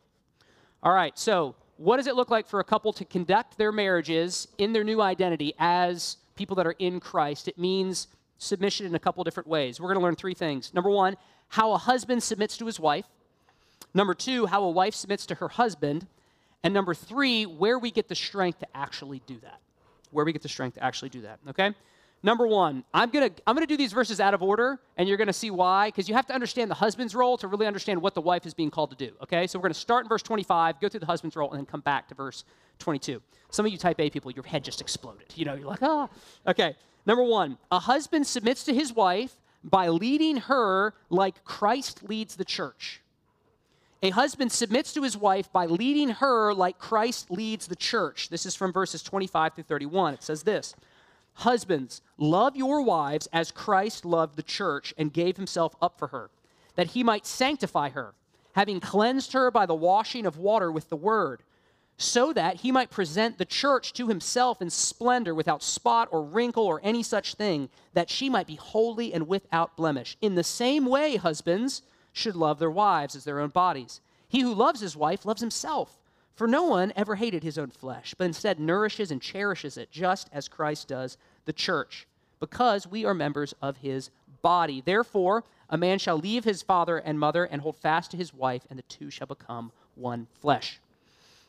All 0.81 0.91
right, 0.91 1.17
so 1.17 1.55
what 1.77 1.97
does 1.97 2.07
it 2.07 2.15
look 2.15 2.29
like 2.29 2.47
for 2.47 2.59
a 2.59 2.63
couple 2.63 2.91
to 2.93 3.05
conduct 3.05 3.57
their 3.57 3.71
marriages 3.71 4.47
in 4.57 4.73
their 4.73 4.83
new 4.83 5.01
identity 5.01 5.53
as 5.59 6.17
people 6.35 6.55
that 6.57 6.67
are 6.67 6.75
in 6.79 6.99
Christ? 6.99 7.47
It 7.47 7.57
means 7.57 8.07
submission 8.39 8.85
in 8.85 8.95
a 8.95 8.99
couple 8.99 9.23
different 9.23 9.47
ways. 9.47 9.79
We're 9.79 9.87
going 9.87 9.99
to 9.99 10.03
learn 10.03 10.15
three 10.15 10.33
things. 10.33 10.73
Number 10.73 10.89
one, 10.89 11.15
how 11.47 11.71
a 11.71 11.77
husband 11.77 12.23
submits 12.23 12.57
to 12.57 12.65
his 12.65 12.79
wife. 12.79 13.05
Number 13.93 14.13
two, 14.13 14.45
how 14.45 14.63
a 14.63 14.69
wife 14.69 14.93
submits 14.93 15.25
to 15.27 15.35
her 15.35 15.47
husband. 15.47 16.07
And 16.63 16.73
number 16.73 16.93
three, 16.93 17.45
where 17.45 17.79
we 17.79 17.91
get 17.91 18.07
the 18.07 18.15
strength 18.15 18.59
to 18.59 18.67
actually 18.75 19.21
do 19.25 19.37
that. 19.39 19.59
Where 20.11 20.25
we 20.25 20.33
get 20.33 20.41
the 20.41 20.49
strength 20.49 20.75
to 20.75 20.83
actually 20.83 21.09
do 21.09 21.21
that, 21.21 21.39
okay? 21.49 21.73
Number 22.21 22.45
one, 22.45 22.83
I'm 22.93 23.11
gonna 23.11 23.31
I'm 23.47 23.55
gonna 23.55 23.65
do 23.65 23.77
these 23.77 23.93
verses 23.93 24.19
out 24.19 24.33
of 24.33 24.43
order, 24.43 24.77
and 24.97 25.07
you're 25.07 25.17
gonna 25.17 25.31
see 25.31 25.51
why, 25.51 25.87
because 25.87 26.09
you 26.09 26.15
have 26.15 26.25
to 26.27 26.33
understand 26.33 26.69
the 26.69 26.75
husband's 26.75 27.15
role 27.15 27.37
to 27.37 27.47
really 27.47 27.65
understand 27.65 28.01
what 28.01 28.13
the 28.13 28.21
wife 28.21 28.45
is 28.45 28.53
being 28.53 28.69
called 28.69 28.89
to 28.89 28.97
do. 28.97 29.13
Okay, 29.23 29.47
so 29.47 29.57
we're 29.57 29.63
gonna 29.63 29.73
start 29.73 30.03
in 30.03 30.09
verse 30.09 30.21
25, 30.23 30.81
go 30.81 30.89
through 30.89 30.99
the 30.99 31.05
husband's 31.05 31.37
role, 31.37 31.49
and 31.51 31.59
then 31.59 31.65
come 31.65 31.79
back 31.79 32.09
to 32.09 32.15
verse 32.15 32.43
22. 32.79 33.21
Some 33.51 33.65
of 33.65 33.71
you 33.71 33.77
type 33.77 33.99
A 33.99 34.09
people, 34.09 34.31
your 34.31 34.43
head 34.43 34.65
just 34.65 34.81
exploded. 34.81 35.27
You 35.35 35.45
know, 35.45 35.53
you're 35.53 35.67
like, 35.67 35.81
ah. 35.81 36.09
Okay, 36.45 36.75
number 37.05 37.23
one, 37.23 37.57
a 37.71 37.79
husband 37.79 38.27
submits 38.27 38.65
to 38.65 38.73
his 38.73 38.91
wife 38.91 39.39
by 39.63 39.87
leading 39.87 40.37
her 40.37 40.93
like 41.09 41.45
Christ 41.45 42.09
leads 42.09 42.35
the 42.35 42.45
church. 42.45 43.01
A 44.01 44.11
husband 44.11 44.51
submits 44.51 44.93
to 44.93 45.03
his 45.03 45.17
wife 45.17 45.51
by 45.51 45.65
leading 45.65 46.09
her 46.09 46.53
like 46.53 46.79
Christ 46.79 47.29
leads 47.29 47.67
the 47.67 47.75
church. 47.75 48.29
This 48.29 48.45
is 48.45 48.55
from 48.55 48.71
verses 48.71 49.03
25 49.03 49.55
through 49.55 49.63
31. 49.65 50.13
It 50.13 50.23
says 50.23 50.43
this. 50.43 50.73
Husbands, 51.33 52.01
love 52.17 52.55
your 52.55 52.81
wives 52.81 53.27
as 53.33 53.51
Christ 53.51 54.05
loved 54.05 54.37
the 54.37 54.43
church 54.43 54.93
and 54.97 55.11
gave 55.11 55.35
himself 55.35 55.75
up 55.81 55.99
for 55.99 56.07
her, 56.07 56.29
that 56.75 56.87
he 56.87 57.03
might 57.03 57.25
sanctify 57.25 57.89
her, 57.89 58.13
having 58.53 58.79
cleansed 58.79 59.33
her 59.33 59.51
by 59.51 59.65
the 59.65 59.75
washing 59.75 60.25
of 60.25 60.37
water 60.37 60.71
with 60.71 60.89
the 60.89 60.95
word, 60.95 61.43
so 61.97 62.31
that 62.31 62.57
he 62.57 62.71
might 62.71 62.89
present 62.89 63.37
the 63.37 63.45
church 63.45 63.91
to 63.91 64.07
himself 64.07 64.61
in 64.61 64.69
splendor 64.69 65.35
without 65.35 65.61
spot 65.61 66.07
or 66.11 66.23
wrinkle 66.23 66.65
or 66.65 66.79
any 66.83 67.03
such 67.03 67.33
thing, 67.33 67.67
that 67.93 68.09
she 68.09 68.29
might 68.29 68.47
be 68.47 68.55
holy 68.55 69.13
and 69.13 69.27
without 69.27 69.75
blemish. 69.75 70.15
In 70.21 70.35
the 70.35 70.43
same 70.43 70.85
way, 70.85 71.17
husbands 71.17 71.81
should 72.13 72.35
love 72.35 72.59
their 72.59 72.71
wives 72.71 73.15
as 73.15 73.23
their 73.23 73.39
own 73.39 73.49
bodies. 73.49 74.01
He 74.27 74.41
who 74.41 74.53
loves 74.53 74.81
his 74.81 74.95
wife 74.95 75.25
loves 75.25 75.41
himself. 75.41 75.97
For 76.35 76.47
no 76.47 76.63
one 76.63 76.93
ever 76.95 77.15
hated 77.15 77.43
his 77.43 77.57
own 77.57 77.69
flesh, 77.69 78.15
but 78.17 78.23
instead 78.23 78.61
nourishes 78.61 79.11
and 79.11 79.21
cherishes 79.21 79.75
it, 79.75 79.91
just 79.91 80.29
as 80.31 80.47
Christ 80.47 80.87
does 80.87 81.17
the 81.43 81.51
church, 81.51 82.07
because 82.39 82.87
we 82.87 83.03
are 83.03 83.13
members 83.13 83.53
of 83.61 83.77
his 83.77 84.09
body. 84.41 84.81
Therefore, 84.85 85.43
a 85.69 85.77
man 85.77 85.99
shall 85.99 86.17
leave 86.17 86.45
his 86.45 86.61
father 86.61 86.97
and 86.97 87.19
mother 87.19 87.43
and 87.43 87.61
hold 87.61 87.75
fast 87.75 88.11
to 88.11 88.17
his 88.17 88.33
wife, 88.33 88.63
and 88.69 88.79
the 88.79 88.83
two 88.83 89.09
shall 89.09 89.27
become 89.27 89.73
one 89.95 90.27
flesh. 90.39 90.79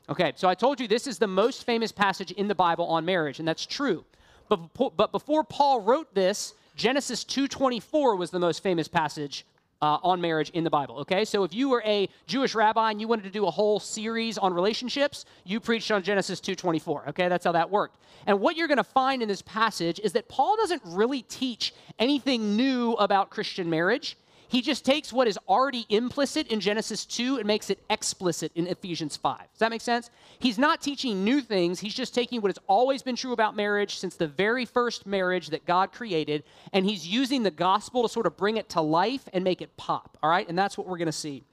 Okay, 0.08 0.32
so 0.34 0.48
I 0.48 0.56
told 0.56 0.80
you 0.80 0.88
this 0.88 1.06
is 1.06 1.18
the 1.18 1.28
most 1.28 1.64
famous 1.64 1.92
passage 1.92 2.32
in 2.32 2.48
the 2.48 2.54
Bible 2.56 2.86
on 2.86 3.04
marriage, 3.04 3.38
and 3.38 3.46
that's 3.46 3.66
true. 3.66 4.04
But, 4.48 4.96
but 4.96 5.12
before 5.12 5.44
Paul 5.44 5.82
wrote 5.82 6.12
this, 6.14 6.54
Genesis 6.74 7.22
2:24 7.24 8.18
was 8.18 8.30
the 8.30 8.40
most 8.40 8.60
famous 8.60 8.88
passage 8.88 9.46
uh, 9.82 9.98
on 10.02 10.20
marriage 10.20 10.50
in 10.50 10.64
the 10.64 10.70
Bible, 10.70 10.98
okay? 10.98 11.24
So 11.24 11.44
if 11.44 11.54
you 11.54 11.68
were 11.68 11.82
a 11.86 12.08
Jewish 12.26 12.54
rabbi 12.54 12.90
and 12.90 13.00
you 13.00 13.08
wanted 13.08 13.24
to 13.24 13.30
do 13.30 13.46
a 13.46 13.50
whole 13.50 13.80
series 13.80 14.36
on 14.38 14.52
relationships, 14.52 15.24
you 15.44 15.60
preached 15.60 15.90
on 15.90 16.02
Genesis 16.02 16.40
2:24, 16.40 17.08
okay? 17.08 17.28
That's 17.28 17.44
how 17.44 17.52
that 17.52 17.70
worked. 17.70 17.96
And 18.26 18.40
what 18.40 18.56
you're 18.56 18.68
going 18.68 18.78
to 18.78 18.84
find 18.84 19.22
in 19.22 19.28
this 19.28 19.42
passage 19.42 19.98
is 20.00 20.12
that 20.12 20.28
Paul 20.28 20.56
doesn't 20.56 20.82
really 20.84 21.22
teach 21.22 21.74
anything 21.98 22.56
new 22.56 22.92
about 22.94 23.30
Christian 23.30 23.70
marriage. 23.70 24.16
He 24.50 24.62
just 24.62 24.84
takes 24.84 25.12
what 25.12 25.28
is 25.28 25.38
already 25.48 25.86
implicit 25.88 26.48
in 26.48 26.58
Genesis 26.58 27.06
2 27.06 27.36
and 27.36 27.46
makes 27.46 27.70
it 27.70 27.78
explicit 27.88 28.50
in 28.56 28.66
Ephesians 28.66 29.16
5. 29.16 29.38
Does 29.38 29.58
that 29.60 29.70
make 29.70 29.80
sense? 29.80 30.10
He's 30.40 30.58
not 30.58 30.80
teaching 30.80 31.22
new 31.22 31.40
things. 31.40 31.78
He's 31.78 31.94
just 31.94 32.16
taking 32.16 32.40
what 32.40 32.48
has 32.48 32.58
always 32.66 33.00
been 33.00 33.14
true 33.14 33.30
about 33.30 33.54
marriage 33.54 33.98
since 33.98 34.16
the 34.16 34.26
very 34.26 34.64
first 34.64 35.06
marriage 35.06 35.50
that 35.50 35.66
God 35.66 35.92
created, 35.92 36.42
and 36.72 36.84
he's 36.84 37.06
using 37.06 37.44
the 37.44 37.52
gospel 37.52 38.02
to 38.02 38.08
sort 38.08 38.26
of 38.26 38.36
bring 38.36 38.56
it 38.56 38.68
to 38.70 38.80
life 38.80 39.28
and 39.32 39.44
make 39.44 39.62
it 39.62 39.76
pop. 39.76 40.18
All 40.20 40.28
right? 40.28 40.48
And 40.48 40.58
that's 40.58 40.76
what 40.76 40.88
we're 40.88 40.98
going 40.98 41.06
to 41.06 41.12
see. 41.12 41.44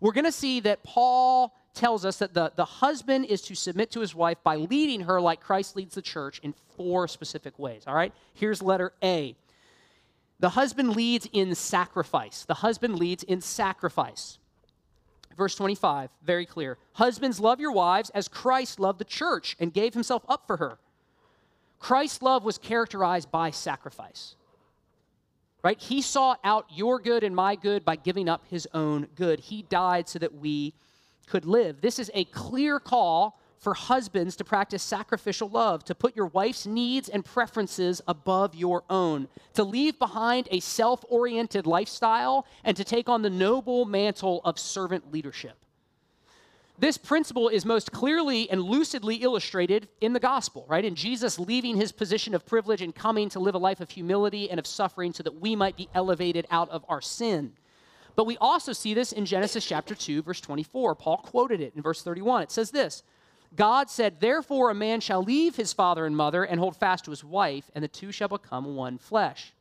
We're 0.00 0.12
going 0.12 0.26
to 0.26 0.32
see 0.32 0.60
that 0.60 0.82
Paul 0.82 1.54
tells 1.72 2.04
us 2.04 2.18
that 2.18 2.34
the, 2.34 2.52
the 2.54 2.66
husband 2.66 3.24
is 3.24 3.40
to 3.42 3.54
submit 3.54 3.90
to 3.92 4.00
his 4.00 4.14
wife 4.14 4.36
by 4.44 4.56
leading 4.56 5.00
her 5.00 5.22
like 5.22 5.40
Christ 5.40 5.74
leads 5.74 5.94
the 5.94 6.02
church 6.02 6.38
in 6.42 6.52
four 6.76 7.08
specific 7.08 7.58
ways. 7.58 7.84
All 7.86 7.94
right? 7.94 8.12
Here's 8.34 8.60
letter 8.60 8.92
A 9.02 9.34
the 10.42 10.50
husband 10.50 10.96
leads 10.96 11.28
in 11.32 11.54
sacrifice. 11.54 12.44
The 12.44 12.54
husband 12.54 12.98
leads 12.98 13.22
in 13.22 13.40
sacrifice. 13.40 14.40
Verse 15.36 15.54
25, 15.54 16.10
very 16.24 16.46
clear. 16.46 16.78
Husbands, 16.94 17.38
love 17.38 17.60
your 17.60 17.70
wives 17.70 18.10
as 18.10 18.26
Christ 18.26 18.80
loved 18.80 18.98
the 18.98 19.04
church 19.04 19.54
and 19.60 19.72
gave 19.72 19.94
himself 19.94 20.24
up 20.28 20.48
for 20.48 20.56
her. 20.56 20.80
Christ's 21.78 22.22
love 22.22 22.42
was 22.42 22.58
characterized 22.58 23.30
by 23.30 23.52
sacrifice. 23.52 24.34
Right? 25.62 25.80
He 25.80 26.02
sought 26.02 26.40
out 26.42 26.66
your 26.74 26.98
good 26.98 27.22
and 27.22 27.36
my 27.36 27.54
good 27.54 27.84
by 27.84 27.94
giving 27.94 28.28
up 28.28 28.42
his 28.50 28.66
own 28.74 29.06
good. 29.14 29.38
He 29.38 29.62
died 29.62 30.08
so 30.08 30.18
that 30.18 30.34
we 30.34 30.74
could 31.28 31.44
live. 31.44 31.80
This 31.82 32.00
is 32.00 32.10
a 32.14 32.24
clear 32.24 32.80
call 32.80 33.38
for 33.62 33.74
husbands 33.74 34.34
to 34.34 34.44
practice 34.44 34.82
sacrificial 34.82 35.48
love, 35.48 35.84
to 35.84 35.94
put 35.94 36.16
your 36.16 36.26
wife's 36.26 36.66
needs 36.66 37.08
and 37.08 37.24
preferences 37.24 38.02
above 38.08 38.56
your 38.56 38.82
own, 38.90 39.28
to 39.54 39.62
leave 39.62 39.96
behind 40.00 40.48
a 40.50 40.58
self 40.58 41.04
oriented 41.08 41.64
lifestyle, 41.64 42.44
and 42.64 42.76
to 42.76 42.82
take 42.82 43.08
on 43.08 43.22
the 43.22 43.30
noble 43.30 43.84
mantle 43.84 44.40
of 44.44 44.58
servant 44.58 45.12
leadership. 45.12 45.64
This 46.76 46.98
principle 46.98 47.48
is 47.48 47.64
most 47.64 47.92
clearly 47.92 48.50
and 48.50 48.60
lucidly 48.60 49.16
illustrated 49.16 49.88
in 50.00 50.12
the 50.12 50.18
gospel, 50.18 50.66
right? 50.68 50.84
In 50.84 50.96
Jesus 50.96 51.38
leaving 51.38 51.76
his 51.76 51.92
position 51.92 52.34
of 52.34 52.44
privilege 52.44 52.82
and 52.82 52.92
coming 52.92 53.28
to 53.28 53.38
live 53.38 53.54
a 53.54 53.58
life 53.58 53.80
of 53.80 53.90
humility 53.90 54.50
and 54.50 54.58
of 54.58 54.66
suffering 54.66 55.12
so 55.12 55.22
that 55.22 55.40
we 55.40 55.54
might 55.54 55.76
be 55.76 55.88
elevated 55.94 56.46
out 56.50 56.68
of 56.70 56.84
our 56.88 57.00
sin. 57.00 57.52
But 58.16 58.26
we 58.26 58.36
also 58.38 58.72
see 58.72 58.92
this 58.92 59.12
in 59.12 59.24
Genesis 59.24 59.64
chapter 59.64 59.94
2, 59.94 60.22
verse 60.22 60.40
24. 60.40 60.96
Paul 60.96 61.18
quoted 61.18 61.60
it 61.60 61.74
in 61.76 61.82
verse 61.82 62.02
31. 62.02 62.42
It 62.42 62.50
says 62.50 62.72
this 62.72 63.04
God 63.54 63.90
said, 63.90 64.20
Therefore, 64.20 64.70
a 64.70 64.74
man 64.74 65.00
shall 65.00 65.22
leave 65.22 65.56
his 65.56 65.72
father 65.72 66.06
and 66.06 66.16
mother 66.16 66.44
and 66.44 66.58
hold 66.58 66.76
fast 66.76 67.04
to 67.04 67.10
his 67.10 67.24
wife, 67.24 67.70
and 67.74 67.84
the 67.84 67.88
two 67.88 68.12
shall 68.12 68.28
become 68.28 68.76
one 68.76 68.98
flesh. 68.98 69.52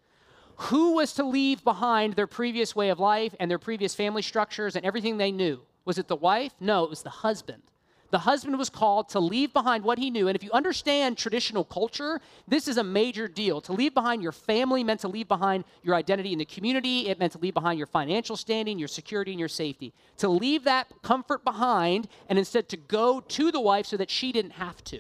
Who 0.56 0.94
was 0.94 1.14
to 1.14 1.24
leave 1.24 1.64
behind 1.64 2.14
their 2.14 2.28
previous 2.28 2.76
way 2.76 2.90
of 2.90 3.00
life 3.00 3.36
and 3.40 3.50
their 3.50 3.60
previous 3.60 3.96
family 3.96 4.22
structures 4.22 4.76
and 4.76 4.86
everything 4.86 5.18
they 5.18 5.32
knew? 5.32 5.62
Was 5.86 5.98
it 5.98 6.08
the 6.08 6.16
wife? 6.16 6.54
No, 6.60 6.84
it 6.84 6.90
was 6.90 7.02
the 7.02 7.10
husband. 7.10 7.64
The 8.12 8.20
husband 8.20 8.60
was 8.60 8.70
called 8.70 9.08
to 9.10 9.22
leave 9.22 9.54
behind 9.54 9.86
what 9.86 9.98
he 9.98 10.12
knew. 10.12 10.28
And 10.28 10.36
if 10.36 10.44
you 10.44 10.52
understand 10.52 11.18
traditional 11.18 11.64
culture, 11.64 12.20
this 12.46 12.68
is 12.68 12.78
a 12.78 12.84
major 12.84 13.30
deal. 13.30 13.62
To 13.62 13.72
leave 13.72 13.94
behind 13.94 14.22
your 14.22 14.34
family 14.34 14.84
meant 14.84 15.00
to 15.00 15.08
leave 15.08 15.30
behind 15.30 15.64
your 15.82 15.96
identity 15.96 16.34
in 16.34 16.40
the 16.40 16.46
community, 16.46 17.08
it 17.08 17.20
meant 17.20 17.32
to 17.32 17.38
leave 17.38 17.54
behind 17.54 17.78
your 17.78 17.88
financial 17.88 18.36
standing, 18.36 18.78
your 18.78 18.90
security, 18.90 19.32
and 19.32 19.40
your 19.40 19.48
safety. 19.48 19.94
To 20.18 20.28
leave 20.28 20.66
that 20.66 20.88
comfort 21.02 21.46
behind 21.46 22.10
and 22.28 22.38
instead 22.38 22.68
to 22.70 22.78
go 22.78 23.22
to 23.22 23.50
the 23.50 23.62
wife 23.62 23.86
so 23.86 23.96
that 23.96 24.10
she 24.10 24.34
didn't 24.34 24.52
have 24.52 24.84
to. 24.86 25.00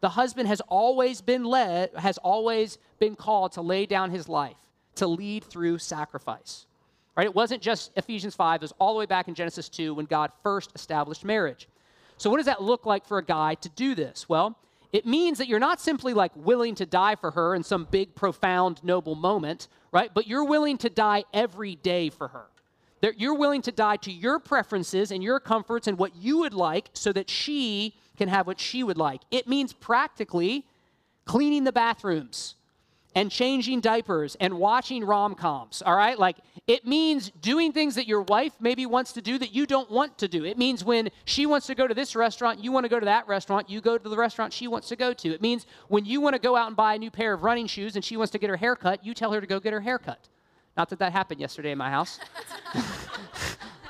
The 0.00 0.10
husband 0.10 0.46
has 0.46 0.60
always 0.68 1.20
been 1.20 1.44
led, 1.44 1.90
has 1.96 2.18
always 2.18 2.78
been 3.00 3.16
called 3.16 3.52
to 3.52 3.62
lay 3.62 3.84
down 3.84 4.10
his 4.10 4.28
life, 4.28 4.56
to 4.96 5.08
lead 5.08 5.42
through 5.42 5.78
sacrifice. 5.78 6.66
Right? 7.16 7.26
It 7.26 7.34
wasn't 7.34 7.62
just 7.62 7.90
Ephesians 7.96 8.36
5, 8.36 8.60
it 8.60 8.62
was 8.62 8.72
all 8.78 8.94
the 8.94 9.00
way 9.00 9.06
back 9.06 9.26
in 9.26 9.34
Genesis 9.34 9.68
2 9.68 9.94
when 9.94 10.06
God 10.06 10.30
first 10.42 10.70
established 10.74 11.24
marriage. 11.24 11.68
So, 12.22 12.30
what 12.30 12.36
does 12.36 12.46
that 12.46 12.62
look 12.62 12.86
like 12.86 13.04
for 13.04 13.18
a 13.18 13.24
guy 13.24 13.56
to 13.56 13.68
do 13.70 13.96
this? 13.96 14.28
Well, 14.28 14.56
it 14.92 15.04
means 15.04 15.38
that 15.38 15.48
you're 15.48 15.58
not 15.58 15.80
simply 15.80 16.14
like 16.14 16.30
willing 16.36 16.76
to 16.76 16.86
die 16.86 17.16
for 17.16 17.32
her 17.32 17.52
in 17.52 17.64
some 17.64 17.88
big, 17.90 18.14
profound, 18.14 18.78
noble 18.84 19.16
moment, 19.16 19.66
right? 19.90 20.08
But 20.14 20.28
you're 20.28 20.44
willing 20.44 20.78
to 20.78 20.88
die 20.88 21.24
every 21.34 21.74
day 21.74 22.10
for 22.10 22.28
her. 22.28 22.44
That 23.00 23.20
you're 23.20 23.34
willing 23.34 23.60
to 23.62 23.72
die 23.72 23.96
to 23.96 24.12
your 24.12 24.38
preferences 24.38 25.10
and 25.10 25.20
your 25.20 25.40
comforts 25.40 25.88
and 25.88 25.98
what 25.98 26.14
you 26.14 26.38
would 26.38 26.54
like 26.54 26.90
so 26.92 27.12
that 27.12 27.28
she 27.28 27.96
can 28.16 28.28
have 28.28 28.46
what 28.46 28.60
she 28.60 28.84
would 28.84 28.98
like. 28.98 29.22
It 29.32 29.48
means 29.48 29.72
practically 29.72 30.64
cleaning 31.24 31.64
the 31.64 31.72
bathrooms, 31.72 32.54
and 33.14 33.30
changing 33.30 33.80
diapers 33.80 34.36
and 34.40 34.54
watching 34.54 35.04
rom 35.04 35.34
coms, 35.34 35.82
all 35.84 35.96
right? 35.96 36.18
Like, 36.18 36.38
it 36.66 36.86
means 36.86 37.30
doing 37.40 37.72
things 37.72 37.94
that 37.96 38.06
your 38.06 38.22
wife 38.22 38.52
maybe 38.60 38.86
wants 38.86 39.12
to 39.12 39.22
do 39.22 39.38
that 39.38 39.54
you 39.54 39.66
don't 39.66 39.90
want 39.90 40.18
to 40.18 40.28
do. 40.28 40.44
It 40.44 40.58
means 40.58 40.84
when 40.84 41.10
she 41.24 41.46
wants 41.46 41.66
to 41.66 41.74
go 41.74 41.86
to 41.86 41.94
this 41.94 42.16
restaurant, 42.16 42.62
you 42.62 42.72
want 42.72 42.84
to 42.84 42.88
go 42.88 43.00
to 43.00 43.06
that 43.06 43.26
restaurant, 43.28 43.68
you 43.68 43.80
go 43.80 43.98
to 43.98 44.08
the 44.08 44.16
restaurant 44.16 44.52
she 44.52 44.68
wants 44.68 44.88
to 44.88 44.96
go 44.96 45.12
to. 45.12 45.28
It 45.32 45.42
means 45.42 45.66
when 45.88 46.04
you 46.04 46.20
want 46.20 46.34
to 46.34 46.40
go 46.40 46.56
out 46.56 46.68
and 46.68 46.76
buy 46.76 46.94
a 46.94 46.98
new 46.98 47.10
pair 47.10 47.32
of 47.32 47.42
running 47.42 47.66
shoes 47.66 47.96
and 47.96 48.04
she 48.04 48.16
wants 48.16 48.32
to 48.32 48.38
get 48.38 48.50
her 48.50 48.56
hair 48.56 48.76
cut, 48.76 49.04
you 49.04 49.14
tell 49.14 49.32
her 49.32 49.40
to 49.40 49.46
go 49.46 49.60
get 49.60 49.72
her 49.72 49.80
hair 49.80 49.98
cut. 49.98 50.28
Not 50.76 50.88
that 50.90 50.98
that 51.00 51.12
happened 51.12 51.40
yesterday 51.40 51.72
in 51.72 51.78
my 51.78 51.90
house. 51.90 52.18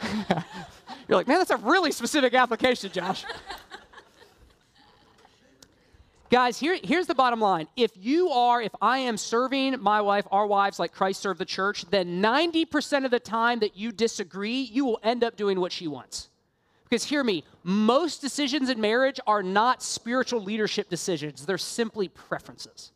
You're 1.08 1.18
like, 1.18 1.28
man, 1.28 1.38
that's 1.38 1.50
a 1.50 1.56
really 1.56 1.92
specific 1.92 2.34
application, 2.34 2.90
Josh. 2.90 3.24
Guys, 6.32 6.58
here, 6.58 6.78
here's 6.82 7.06
the 7.06 7.14
bottom 7.14 7.42
line. 7.42 7.68
If 7.76 7.90
you 7.94 8.30
are, 8.30 8.62
if 8.62 8.72
I 8.80 9.00
am 9.00 9.18
serving 9.18 9.78
my 9.82 10.00
wife, 10.00 10.26
our 10.32 10.46
wives, 10.46 10.78
like 10.78 10.90
Christ 10.90 11.20
served 11.20 11.38
the 11.38 11.44
church, 11.44 11.84
then 11.90 12.22
90% 12.22 13.04
of 13.04 13.10
the 13.10 13.20
time 13.20 13.58
that 13.58 13.76
you 13.76 13.92
disagree, 13.92 14.62
you 14.62 14.86
will 14.86 14.98
end 15.02 15.22
up 15.22 15.36
doing 15.36 15.60
what 15.60 15.72
she 15.72 15.86
wants. 15.86 16.30
Because 16.84 17.04
hear 17.04 17.22
me, 17.22 17.44
most 17.64 18.22
decisions 18.22 18.70
in 18.70 18.80
marriage 18.80 19.20
are 19.26 19.42
not 19.42 19.82
spiritual 19.82 20.42
leadership 20.42 20.88
decisions, 20.88 21.44
they're 21.44 21.58
simply 21.58 22.08
preferences. 22.08 22.92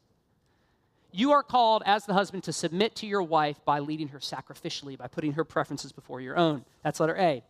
You 1.13 1.33
are 1.33 1.43
called 1.43 1.83
as 1.85 2.07
the 2.07 2.15
husband 2.15 2.43
to 2.45 2.55
submit 2.55 2.95
to 2.97 3.07
your 3.07 3.23
wife 3.23 3.63
by 3.67 3.81
leading 3.81 4.09
her 4.09 4.19
sacrificially, 4.19 4.97
by 4.97 5.09
putting 5.09 5.35
her 5.35 5.45
preferences 5.45 5.93
before 5.93 6.23
your 6.23 6.39
own. 6.39 6.65
That's 6.83 7.01
letter 7.01 7.19
A. 7.19 7.45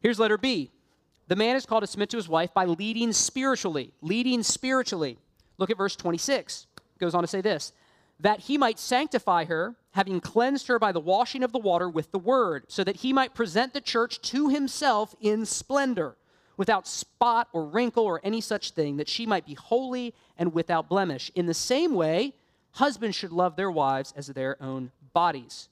Here's 0.00 0.20
letter 0.20 0.38
B 0.38 0.70
the 1.28 1.36
man 1.36 1.56
is 1.56 1.66
called 1.66 1.82
to 1.82 1.86
submit 1.86 2.10
to 2.10 2.16
his 2.16 2.28
wife 2.28 2.52
by 2.52 2.64
leading 2.64 3.12
spiritually. 3.12 3.92
Leading 4.02 4.42
spiritually. 4.42 5.18
Look 5.58 5.70
at 5.70 5.78
verse 5.78 5.96
26. 5.96 6.66
It 6.76 7.00
goes 7.00 7.14
on 7.14 7.22
to 7.22 7.28
say 7.28 7.40
this 7.40 7.72
that 8.20 8.40
he 8.40 8.56
might 8.56 8.78
sanctify 8.78 9.44
her, 9.44 9.74
having 9.90 10.20
cleansed 10.20 10.68
her 10.68 10.78
by 10.78 10.92
the 10.92 11.00
washing 11.00 11.42
of 11.42 11.52
the 11.52 11.58
water 11.58 11.88
with 11.88 12.12
the 12.12 12.18
word, 12.18 12.64
so 12.68 12.84
that 12.84 12.96
he 12.96 13.12
might 13.12 13.34
present 13.34 13.72
the 13.72 13.80
church 13.80 14.20
to 14.20 14.48
himself 14.48 15.14
in 15.20 15.44
splendor, 15.44 16.16
without 16.56 16.86
spot 16.86 17.48
or 17.52 17.66
wrinkle 17.66 18.04
or 18.04 18.20
any 18.22 18.40
such 18.40 18.70
thing, 18.70 18.96
that 18.96 19.08
she 19.08 19.26
might 19.26 19.44
be 19.44 19.54
holy 19.54 20.14
and 20.38 20.54
without 20.54 20.88
blemish. 20.88 21.30
In 21.34 21.46
the 21.46 21.54
same 21.54 21.94
way, 21.94 22.34
husbands 22.72 23.16
should 23.16 23.32
love 23.32 23.56
their 23.56 23.70
wives 23.70 24.14
as 24.16 24.28
their 24.28 24.56
own 24.62 24.92
bodies. 25.12 25.68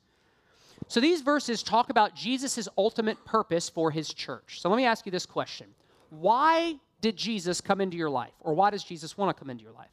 So 0.89 1.01
these 1.01 1.23
verses 1.23 1.63
talk 1.63 1.91
about 1.91 2.15
Jesus' 2.15 2.69
ultimate 2.77 3.25
purpose 3.25 3.69
for 3.69 3.91
his 3.91 4.13
church. 4.13 4.61
So 4.61 4.69
let 4.69 4.77
me 4.77 4.85
ask 4.85 5.07
you 5.07 5.13
this 5.13 5.27
question 5.27 5.69
Why 6.11 6.77
did 7.01 7.17
Jesus 7.17 7.61
come 7.61 7.81
into 7.81 7.97
your 7.97 8.11
life? 8.11 8.33
Or 8.41 8.55
why 8.55 8.71
does 8.71 8.85
Jesus 8.85 9.17
want 9.19 9.35
to 9.35 9.39
come 9.39 9.51
into 9.51 9.63
your 9.63 9.73
life? 9.73 9.91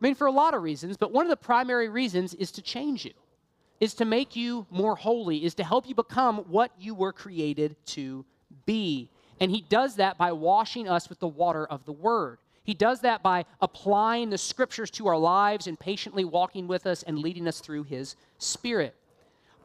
I 0.00 0.04
mean, 0.04 0.14
for 0.14 0.26
a 0.26 0.32
lot 0.32 0.54
of 0.54 0.62
reasons, 0.62 0.96
but 0.96 1.12
one 1.12 1.24
of 1.24 1.30
the 1.30 1.36
primary 1.36 1.88
reasons 1.88 2.34
is 2.34 2.52
to 2.52 2.62
change 2.62 3.04
you, 3.04 3.14
is 3.80 3.94
to 3.94 4.04
make 4.04 4.36
you 4.36 4.66
more 4.70 4.94
holy, 4.94 5.44
is 5.44 5.54
to 5.54 5.64
help 5.64 5.88
you 5.88 5.94
become 5.94 6.38
what 6.48 6.70
you 6.78 6.94
were 6.94 7.12
created 7.12 7.74
to 7.86 8.24
be. 8.64 9.10
And 9.40 9.50
he 9.50 9.60
does 9.60 9.96
that 9.96 10.18
by 10.18 10.32
washing 10.32 10.88
us 10.88 11.08
with 11.08 11.18
the 11.18 11.28
water 11.28 11.66
of 11.66 11.84
the 11.84 11.92
word. 11.92 12.38
He 12.62 12.74
does 12.74 13.00
that 13.00 13.22
by 13.22 13.44
applying 13.60 14.30
the 14.30 14.38
scriptures 14.38 14.90
to 14.92 15.08
our 15.08 15.16
lives 15.16 15.66
and 15.66 15.78
patiently 15.78 16.24
walking 16.24 16.68
with 16.68 16.86
us 16.86 17.02
and 17.02 17.18
leading 17.18 17.48
us 17.48 17.60
through 17.60 17.84
his 17.84 18.14
spirit. 18.36 18.94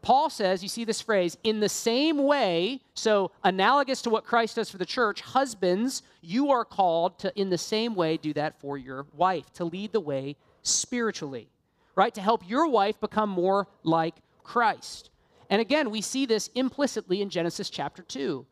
Paul 0.03 0.29
says, 0.29 0.61
you 0.61 0.67
see 0.69 0.83
this 0.83 1.01
phrase, 1.01 1.37
in 1.43 1.61
the 1.61 1.69
same 1.69 2.17
way, 2.17 2.81
so 2.93 3.31
analogous 3.43 4.01
to 4.01 4.09
what 4.09 4.25
Christ 4.25 4.57
does 4.57 4.69
for 4.69 4.77
the 4.77 4.85
church, 4.85 5.21
husbands, 5.21 6.03
you 6.21 6.51
are 6.51 6.65
called 6.65 7.17
to, 7.19 7.33
in 7.39 7.49
the 7.49 7.57
same 7.57 7.95
way, 7.95 8.17
do 8.17 8.33
that 8.33 8.59
for 8.59 8.77
your 8.77 9.05
wife, 9.15 9.51
to 9.53 9.63
lead 9.63 9.93
the 9.93 10.01
way 10.01 10.35
spiritually, 10.61 11.47
right? 11.95 12.13
To 12.15 12.21
help 12.21 12.47
your 12.47 12.67
wife 12.67 12.99
become 12.99 13.29
more 13.29 13.67
like 13.83 14.15
Christ. 14.43 15.09
And 15.49 15.61
again, 15.61 15.89
we 15.89 16.01
see 16.01 16.25
this 16.25 16.49
implicitly 16.53 17.21
in 17.21 17.29
Genesis 17.29 17.69
chapter 17.69 18.03
2. 18.03 18.45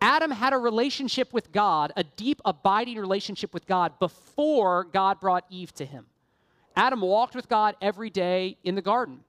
Adam 0.00 0.30
had 0.30 0.54
a 0.54 0.58
relationship 0.58 1.34
with 1.34 1.52
God, 1.52 1.92
a 1.96 2.02
deep, 2.04 2.40
abiding 2.46 2.98
relationship 2.98 3.52
with 3.52 3.66
God, 3.66 3.98
before 3.98 4.84
God 4.84 5.20
brought 5.20 5.44
Eve 5.50 5.74
to 5.74 5.84
him. 5.84 6.06
Adam 6.74 7.02
walked 7.02 7.34
with 7.34 7.48
God 7.48 7.76
every 7.82 8.08
day 8.08 8.56
in 8.64 8.74
the 8.74 8.82
garden. 8.82 9.20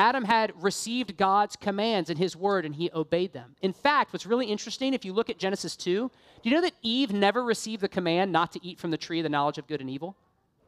Adam 0.00 0.24
had 0.24 0.50
received 0.62 1.18
God's 1.18 1.56
commands 1.56 2.08
and 2.08 2.18
his 2.18 2.34
word, 2.34 2.64
and 2.64 2.74
he 2.74 2.90
obeyed 2.94 3.34
them. 3.34 3.54
In 3.60 3.74
fact, 3.74 4.14
what's 4.14 4.24
really 4.24 4.46
interesting, 4.46 4.94
if 4.94 5.04
you 5.04 5.12
look 5.12 5.28
at 5.28 5.38
Genesis 5.38 5.76
2, 5.76 6.10
do 6.42 6.48
you 6.48 6.56
know 6.56 6.62
that 6.62 6.72
Eve 6.80 7.12
never 7.12 7.44
received 7.44 7.82
the 7.82 7.88
command 7.88 8.32
not 8.32 8.50
to 8.52 8.66
eat 8.66 8.78
from 8.78 8.90
the 8.90 8.96
tree 8.96 9.18
of 9.18 9.24
the 9.24 9.28
knowledge 9.28 9.58
of 9.58 9.66
good 9.66 9.82
and 9.82 9.90
evil? 9.90 10.16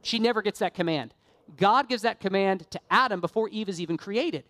She 0.03 0.19
never 0.19 0.43
gets 0.43 0.59
that 0.59 0.75
command. 0.75 1.15
God 1.57 1.89
gives 1.89 2.03
that 2.03 2.21
command 2.21 2.71
to 2.73 2.81
Adam 2.91 3.23
before 3.23 3.49
Eve 3.49 3.71
is 3.71 3.81
even 3.81 3.97
created. 3.97 4.45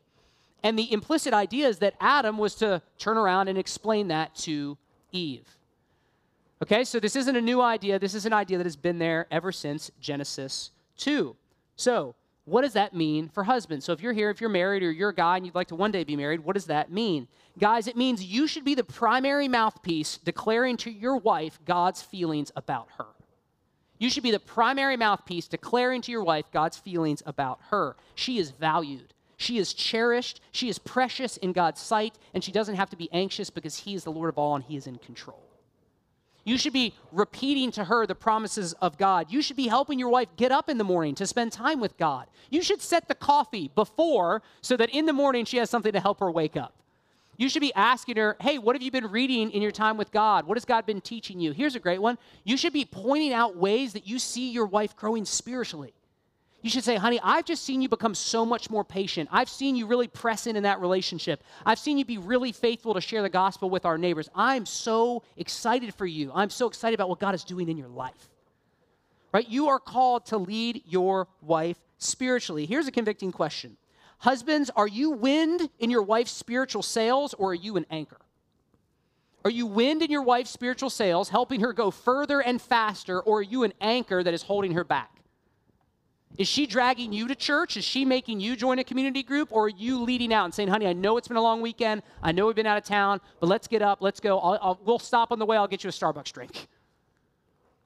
And 0.65 0.77
the 0.77 0.93
implicit 0.93 1.33
idea 1.33 1.69
is 1.69 1.79
that 1.79 1.95
Adam 2.01 2.37
was 2.37 2.57
to 2.57 2.83
turn 2.99 3.17
around 3.17 3.47
and 3.47 3.57
explain 3.57 4.09
that 4.09 4.35
to 4.37 4.77
Eve. 5.13 5.47
Okay, 6.61 6.83
so 6.83 6.99
this 6.99 7.15
isn't 7.15 7.37
a 7.37 7.41
new 7.41 7.61
idea. 7.61 8.01
This 8.01 8.15
is 8.15 8.27
an 8.27 8.33
idea 8.33 8.59
that 8.59 8.67
has 8.67 8.77
been 8.77 8.99
there 8.99 9.29
ever 9.31 9.53
since 9.53 9.93
Genesis 10.01 10.73
2. 10.97 11.37
So, 11.77 12.17
what 12.53 12.61
does 12.61 12.75
that 12.75 12.93
mean 12.93 13.31
for 13.31 13.45
husbands? 13.45 13.87
So 13.87 13.95
if 13.95 14.03
you're 14.03 14.13
here, 14.13 14.29
if 14.29 14.39
you're 14.39 14.51
married 14.51 14.83
or 14.83 14.91
you're 14.91 15.09
a 15.09 15.15
guy 15.15 15.39
and 15.39 15.47
you'd 15.47 15.55
like 15.55 15.69
to 15.69 15.75
one 15.75 15.91
day 15.91 16.05
be 16.05 16.17
married, 16.17 16.41
what 16.41 16.53
does 16.53 16.67
that 16.67 16.93
mean? 16.93 17.27
Guys, 17.59 17.87
it 17.87 17.97
means 17.97 18.23
you 18.23 18.47
should 18.47 18.63
be 18.63 18.75
the 18.75 18.85
primary 18.85 19.49
mouthpiece 19.49 20.19
declaring 20.19 20.77
to 20.77 20.91
your 20.91 21.17
wife 21.17 21.59
God's 21.65 22.03
feelings 22.03 22.53
about 22.55 22.89
her. 22.99 23.07
You 23.99 24.11
should 24.11 24.23
be 24.23 24.33
the 24.33 24.39
primary 24.39 24.99
mouthpiece 24.99 25.49
declaring 25.49 26.03
to 26.03 26.13
your 26.13 26.25
wife 26.25 26.45
God's 26.53 26.77
feelings 26.77 27.23
about 27.25 27.59
her. 27.71 27.97
She 28.17 28.37
is 28.37 28.51
valued. 28.51 29.15
She 29.39 29.57
is 29.57 29.73
cherished. 29.73 30.43
She 30.51 30.69
is 30.69 30.79
precious 30.79 31.39
in 31.39 31.55
God's 31.55 31.81
sight, 31.81 32.19
and 32.35 32.45
she 32.45 32.53
doesn't 32.53 32.75
have 32.75 32.91
to 32.91 32.97
be 32.97 33.09
anxious 33.13 33.49
because 33.49 33.79
He 33.79 33.95
is 33.95 34.05
the 34.05 34.13
Lord 34.13 34.29
of 34.29 34.37
all 34.37 34.57
and 34.57 34.65
He 34.65 34.77
is 34.77 34.87
in 34.87 34.99
control. 34.99 35.52
You 36.45 36.59
should 36.59 36.73
be 36.73 36.95
repeating 37.13 37.71
to 37.73 37.85
her 37.85 38.07
the 38.07 38.15
promises 38.15 38.73
of 38.75 38.99
God. 38.99 39.31
You 39.31 39.43
should 39.43 39.57
be 39.57 39.69
helping 39.69 39.99
your 39.99 40.09
wife 40.09 40.29
get 40.37 40.51
up 40.51 40.69
in 40.69 40.79
the 40.79 40.85
morning 40.85 41.15
to 41.17 41.27
spend 41.27 41.53
time 41.53 41.79
with 41.79 41.97
God. 41.97 42.27
You 42.51 42.63
should 42.63 42.83
set 42.83 43.09
the 43.09 43.15
coffee 43.15 43.71
before 43.75 44.43
so 44.61 44.77
that 44.77 44.91
in 44.91 45.07
the 45.07 45.13
morning 45.13 45.45
she 45.45 45.59
has 45.59 45.71
something 45.71 45.93
to 45.93 46.01
help 46.01 46.21
her 46.21 46.31
wake 46.31 46.57
up. 46.57 46.75
You 47.37 47.49
should 47.49 47.61
be 47.61 47.73
asking 47.75 48.17
her, 48.17 48.37
hey, 48.41 48.59
what 48.59 48.77
have 48.77 48.83
you 48.83 48.91
been 48.91 49.11
reading 49.11 49.51
in 49.53 49.63
your 49.63 49.71
time 49.71 49.97
with 49.97 50.13
God? 50.13 50.47
What 50.47 50.57
has 50.57 50.65
God 50.65 50.85
been 50.85 51.01
teaching 51.01 51.41
you? 51.41 51.53
Here's 51.53 51.77
a 51.77 51.81
great 51.81 52.01
one. 52.01 52.19
You 52.45 52.57
should 52.57 52.73
be 52.73 52.85
pointing 52.85 53.33
out 53.33 53.57
ways 53.57 53.95
that 53.95 54.07
you 54.07 54.19
see 54.19 54.51
your 54.51 54.67
wife 54.67 54.97
growing 54.97 55.25
spiritually. 55.25 55.95
You 56.63 56.71
should 56.71 56.85
say, 56.85 56.95
honey, 56.95 57.19
I've 57.23 57.45
just 57.45 57.65
seen 57.65 57.83
you 57.83 57.89
become 57.89 58.15
so 58.15 58.47
much 58.47 58.71
more 58.71 58.85
patient. 58.85 59.29
I've 59.33 59.49
seen 59.49 59.75
you 59.75 59.87
really 59.87 60.07
press 60.07 60.47
in 60.47 60.55
in 60.55 60.63
that 60.63 60.81
relationship. 60.81 61.43
I've 61.67 61.79
seen 61.79 61.99
you 61.99 62.05
be 62.05 62.19
really 62.19 62.53
faithful 62.53 62.95
to 62.95 63.01
share 63.01 63.21
the 63.21 63.29
gospel 63.29 63.69
with 63.69 63.85
our 63.85 63.99
neighbors. 63.99 64.29
I'm 64.33 64.65
so 64.65 65.25
excited 65.37 65.93
for 65.93 66.07
you. 66.07 66.31
I'm 66.33 66.51
so 66.51 66.69
excited 66.69 66.95
about 66.95 67.09
what 67.09 67.19
God 67.19 67.35
is 67.35 67.43
doing 67.43 67.69
in 67.69 67.77
your 67.77 67.89
life. 67.89 68.31
Right? 69.33 69.49
You 69.49 69.69
are 69.69 69.81
called 69.81 70.27
to 70.27 70.39
lead 70.39 70.83
your 70.87 71.27
wife 71.41 71.79
spiritually. 71.99 72.65
Here's 72.65 72.87
a 72.87 72.93
convicting 72.93 73.33
question 73.33 73.77
Husbands, 74.19 74.71
are 74.77 74.87
you 74.87 75.11
wind 75.11 75.69
in 75.81 75.91
your 75.91 76.03
wife's 76.03 76.31
spiritual 76.31 76.83
sails 76.83 77.35
or 77.35 77.51
are 77.51 77.55
you 77.55 77.77
an 77.77 77.87
anchor? 77.91 78.21
Are 79.45 79.51
you 79.51 79.67
wind 79.67 80.03
in 80.03 80.13
your 80.13 80.23
wife's 80.23 80.51
spiritual 80.51 80.91
sails, 80.91 81.29
helping 81.29 81.61
her 81.61 81.73
go 81.73 81.91
further 81.91 82.41
and 82.41 82.63
faster, 82.63 83.21
or 83.21 83.39
are 83.39 83.43
you 83.43 83.65
an 83.65 83.73
anchor 83.81 84.23
that 84.23 84.33
is 84.33 84.43
holding 84.43 84.75
her 84.75 84.85
back? 84.85 85.12
Is 86.39 86.49
she 86.49 86.67
dragging 86.67 87.13
you 87.13 87.29
to 87.29 87.35
church? 87.35 87.77
Is 87.77 87.85
she 87.85 88.05
making 88.05 88.41
you 88.41 88.57
join 88.57 88.79
a 88.79 88.85
community 88.85 89.23
group? 89.23 89.49
Or 89.53 89.67
are 89.67 89.69
you 89.69 90.03
leading 90.03 90.33
out 90.33 90.47
and 90.47 90.55
saying, 90.55 90.69
honey, 90.69 90.87
I 90.87 90.93
know 90.93 91.19
it's 91.19 91.29
been 91.29 91.37
a 91.37 91.43
long 91.43 91.61
weekend. 91.61 92.03
I 92.23 92.33
know 92.33 92.47
we've 92.47 92.57
been 92.57 92.67
out 92.67 92.79
of 92.79 92.85
town, 92.85 93.21
but 93.41 93.49
let's 93.49 93.69
get 93.69 93.83
up. 93.83 94.01
Let's 94.01 94.19
go. 94.21 94.39
I'll, 94.39 94.59
I'll, 94.63 94.81
we'll 94.85 94.99
stop 94.99 95.31
on 95.31 95.39
the 95.39 95.47
way. 95.47 95.57
I'll 95.57 95.69
get 95.69 95.85
you 95.85 95.89
a 95.89 95.93
Starbucks 95.93 96.33
drink. 96.33 96.69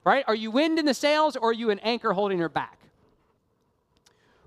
Right? 0.05 0.25
Are 0.29 0.37
you 0.37 0.53
wind 0.53 0.79
in 0.79 0.87
the 0.87 0.95
sails 0.95 1.35
or 1.35 1.49
are 1.49 1.53
you 1.53 1.71
an 1.71 1.81
anchor 1.81 2.13
holding 2.13 2.39
her 2.39 2.49
back? 2.49 2.79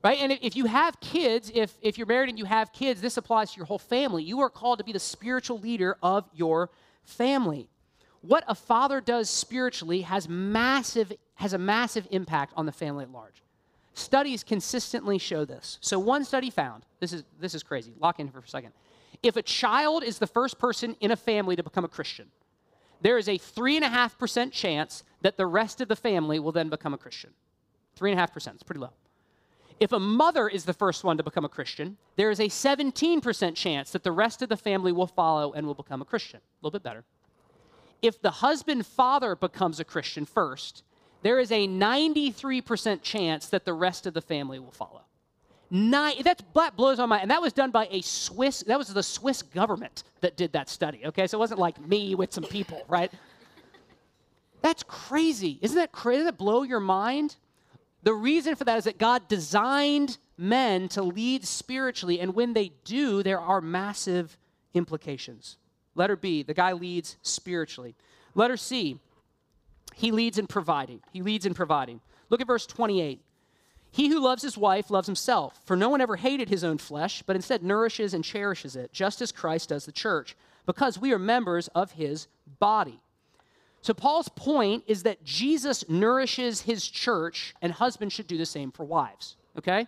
right? 0.04 0.20
And 0.20 0.38
if 0.42 0.56
you 0.56 0.66
have 0.66 1.00
kids, 1.00 1.52
if, 1.54 1.78
if 1.82 1.98
you're 1.98 2.08
married 2.08 2.30
and 2.30 2.40
you 2.40 2.46
have 2.46 2.72
kids, 2.72 3.02
this 3.02 3.18
applies 3.18 3.52
to 3.52 3.58
your 3.58 3.66
whole 3.66 3.80
family. 3.80 4.24
You 4.24 4.40
are 4.42 4.50
called 4.50 4.80
to 4.80 4.86
be 4.86 4.94
the 4.94 5.00
spiritual 5.00 5.60
leader 5.60 5.98
of 6.02 6.26
your 6.34 6.70
family. 7.04 7.70
What 8.22 8.44
a 8.48 8.56
father 8.56 9.02
does 9.02 9.30
spiritually 9.30 10.02
has 10.02 10.28
massive 10.28 11.14
has 11.36 11.54
a 11.54 11.58
massive 11.58 12.06
impact 12.12 12.52
on 12.58 12.66
the 12.66 12.72
family 12.72 13.04
at 13.06 13.12
large. 13.12 13.42
Studies 14.00 14.46
consistently 14.46 15.18
show 15.18 15.44
this. 15.44 15.78
So 15.82 16.00
one 16.00 16.24
study 16.24 16.50
found, 16.50 16.84
this 17.02 17.12
is 17.12 17.26
this 17.40 17.54
is 17.54 17.64
crazy. 17.64 17.94
Lock 18.00 18.22
in 18.22 18.30
for 18.30 18.40
a 18.40 18.48
second. 18.48 18.72
If 19.22 19.36
a 19.36 19.42
child 19.42 20.06
is 20.06 20.20
the 20.20 20.28
first 20.28 20.58
person 20.58 20.96
in 21.02 21.12
a 21.12 21.18
family 21.18 21.58
to 21.58 21.64
become 21.64 21.84
a 21.84 21.90
Christian, 21.90 22.28
there 23.02 23.18
is 23.18 23.28
a 23.28 23.38
three 23.38 23.76
and 23.76 23.84
a 23.84 23.90
half 23.90 24.18
percent 24.18 24.54
chance 24.54 25.04
that 25.22 25.36
the 25.36 25.46
rest 25.46 25.82
of 25.82 25.90
the 25.90 25.98
family 25.98 26.40
will 26.40 26.54
then 26.54 26.70
become 26.70 26.94
a 26.94 26.98
Christian. 26.98 27.32
Three 27.98 28.12
and 28.12 28.18
a 28.18 28.22
half 28.22 28.34
percent. 28.34 28.56
It's 28.56 28.64
pretty 28.64 28.80
low. 28.80 28.94
If 29.82 29.92
a 29.92 30.00
mother 30.00 30.48
is 30.48 30.64
the 30.64 30.74
first 30.74 31.04
one 31.04 31.18
to 31.18 31.24
become 31.24 31.44
a 31.44 31.50
Christian, 31.50 31.98
there 32.16 32.32
is 32.32 32.40
a 32.40 32.48
17% 32.48 33.56
chance 33.56 33.92
that 33.92 34.04
the 34.04 34.14
rest 34.14 34.42
of 34.42 34.48
the 34.48 34.58
family 34.58 34.94
will 34.94 35.08
follow 35.08 35.52
and 35.52 35.68
will 35.68 35.74
become 35.74 36.02
a 36.02 36.06
Christian. 36.06 36.40
A 36.40 36.66
little 36.66 36.80
bit 36.80 36.84
better. 36.84 37.04
If 38.02 38.22
the 38.22 38.32
husband 38.32 38.86
father 38.86 39.36
becomes 39.36 39.82
a 39.82 39.84
Christian 39.84 40.26
first, 40.26 40.84
there 41.22 41.40
is 41.40 41.52
a 41.52 41.68
93% 41.68 43.02
chance 43.02 43.48
that 43.48 43.66
the 43.66 43.74
rest 43.74 44.06
of 44.06 44.14
the 44.14 44.22
family 44.22 44.60
will 44.60 44.72
follow. 44.72 45.02
Nine, 45.72 46.16
that's, 46.24 46.44
that 46.56 46.76
blows 46.76 46.98
my 46.98 47.06
mind. 47.06 47.24
And 47.24 47.32
that 47.32 47.42
was 47.42 47.54
done 47.54 47.70
by 47.72 47.88
a 47.92 48.02
Swiss, 48.02 48.64
that 48.64 48.78
was 48.78 48.88
the 48.88 49.04
Swiss 49.04 49.42
government 49.42 50.04
that 50.22 50.36
did 50.36 50.54
that 50.54 50.68
study, 50.68 51.02
okay? 51.06 51.28
So 51.28 51.38
it 51.38 51.40
wasn't 51.40 51.60
like 51.60 51.80
me 51.80 52.16
with 52.16 52.34
some 52.34 52.44
people, 52.44 52.84
right? 52.88 53.12
That's 54.62 54.84
crazy. 54.84 55.60
Isn't 55.62 55.78
that 55.78 55.92
crazy? 55.92 56.20
Doesn't 56.20 56.38
that 56.38 56.38
blow 56.38 56.64
your 56.64 56.80
mind? 56.80 57.36
The 58.04 58.14
reason 58.14 58.56
for 58.56 58.64
that 58.64 58.78
is 58.78 58.86
that 58.86 58.98
God 58.98 59.28
designed 59.28 60.18
men 60.38 60.88
to 60.90 61.04
lead 61.04 61.46
spiritually, 61.46 62.20
and 62.20 62.34
when 62.34 62.54
they 62.54 62.72
do, 62.86 63.22
there 63.22 63.40
are 63.40 63.62
massive 63.62 64.38
implications. 64.74 65.58
Letter 65.96 66.16
B, 66.16 66.44
the 66.44 66.54
guy 66.54 66.72
leads 66.72 67.18
spiritually. 67.22 67.96
Letter 68.36 68.58
C, 68.58 69.00
he 70.00 70.12
leads 70.12 70.38
in 70.38 70.48
providing. 70.48 71.02
He 71.12 71.22
leads 71.22 71.46
in 71.46 71.54
providing. 71.54 72.00
Look 72.30 72.40
at 72.40 72.48
verse 72.48 72.66
28. 72.66 73.22
He 73.92 74.08
who 74.08 74.22
loves 74.22 74.42
his 74.42 74.58
wife 74.58 74.90
loves 74.90 75.08
himself, 75.08 75.60
for 75.66 75.76
no 75.76 75.90
one 75.90 76.00
ever 76.00 76.16
hated 76.16 76.48
his 76.48 76.64
own 76.64 76.78
flesh, 76.78 77.22
but 77.24 77.36
instead 77.36 77.64
nourishes 77.64 78.14
and 78.14 78.24
cherishes 78.24 78.78
it, 78.78 78.94
just 78.94 79.22
as 79.22 79.34
Christ 79.34 79.70
does 79.70 79.86
the 79.86 79.92
church, 79.92 80.38
because 80.66 80.98
we 80.98 81.12
are 81.12 81.20
members 81.20 81.68
of 81.70 81.92
his 81.92 82.28
body. 82.60 83.02
So, 83.82 83.94
Paul's 83.94 84.30
point 84.30 84.86
is 84.88 85.04
that 85.04 85.26
Jesus 85.26 85.84
nourishes 85.90 86.62
his 86.62 86.88
church, 86.88 87.54
and 87.62 87.74
husbands 87.74 88.14
should 88.14 88.28
do 88.28 88.38
the 88.38 88.46
same 88.46 88.72
for 88.72 88.86
wives. 88.86 89.36
Okay? 89.58 89.86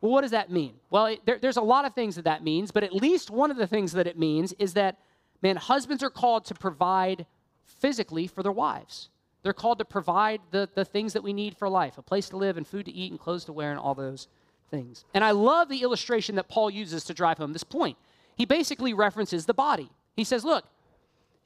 Well, 0.00 0.10
what 0.10 0.22
does 0.22 0.32
that 0.32 0.50
mean? 0.50 0.74
Well, 0.90 1.06
it, 1.06 1.20
there, 1.24 1.38
there's 1.38 1.56
a 1.56 1.62
lot 1.62 1.84
of 1.84 1.94
things 1.94 2.16
that 2.16 2.24
that 2.24 2.42
means, 2.42 2.72
but 2.72 2.82
at 2.82 2.92
least 2.92 3.30
one 3.30 3.52
of 3.52 3.56
the 3.56 3.66
things 3.68 3.92
that 3.92 4.08
it 4.08 4.18
means 4.18 4.54
is 4.54 4.74
that, 4.74 4.98
man, 5.40 5.54
husbands 5.54 6.02
are 6.02 6.10
called 6.10 6.46
to 6.46 6.54
provide 6.54 7.26
physically 7.78 8.26
for 8.26 8.42
their 8.42 8.52
wives. 8.52 9.08
They're 9.42 9.52
called 9.52 9.78
to 9.78 9.84
provide 9.84 10.40
the, 10.50 10.68
the 10.74 10.84
things 10.84 11.14
that 11.14 11.22
we 11.22 11.32
need 11.32 11.56
for 11.56 11.68
life 11.68 11.98
a 11.98 12.02
place 12.02 12.28
to 12.30 12.36
live, 12.36 12.56
and 12.56 12.66
food 12.66 12.86
to 12.86 12.92
eat, 12.92 13.10
and 13.10 13.20
clothes 13.20 13.44
to 13.46 13.52
wear, 13.52 13.70
and 13.70 13.78
all 13.78 13.94
those 13.94 14.28
things. 14.70 15.04
And 15.14 15.24
I 15.24 15.30
love 15.32 15.68
the 15.68 15.82
illustration 15.82 16.36
that 16.36 16.48
Paul 16.48 16.70
uses 16.70 17.04
to 17.04 17.14
drive 17.14 17.38
home 17.38 17.52
this 17.52 17.64
point. 17.64 17.96
He 18.36 18.44
basically 18.44 18.94
references 18.94 19.46
the 19.46 19.54
body. 19.54 19.90
He 20.16 20.24
says, 20.24 20.44
Look, 20.44 20.64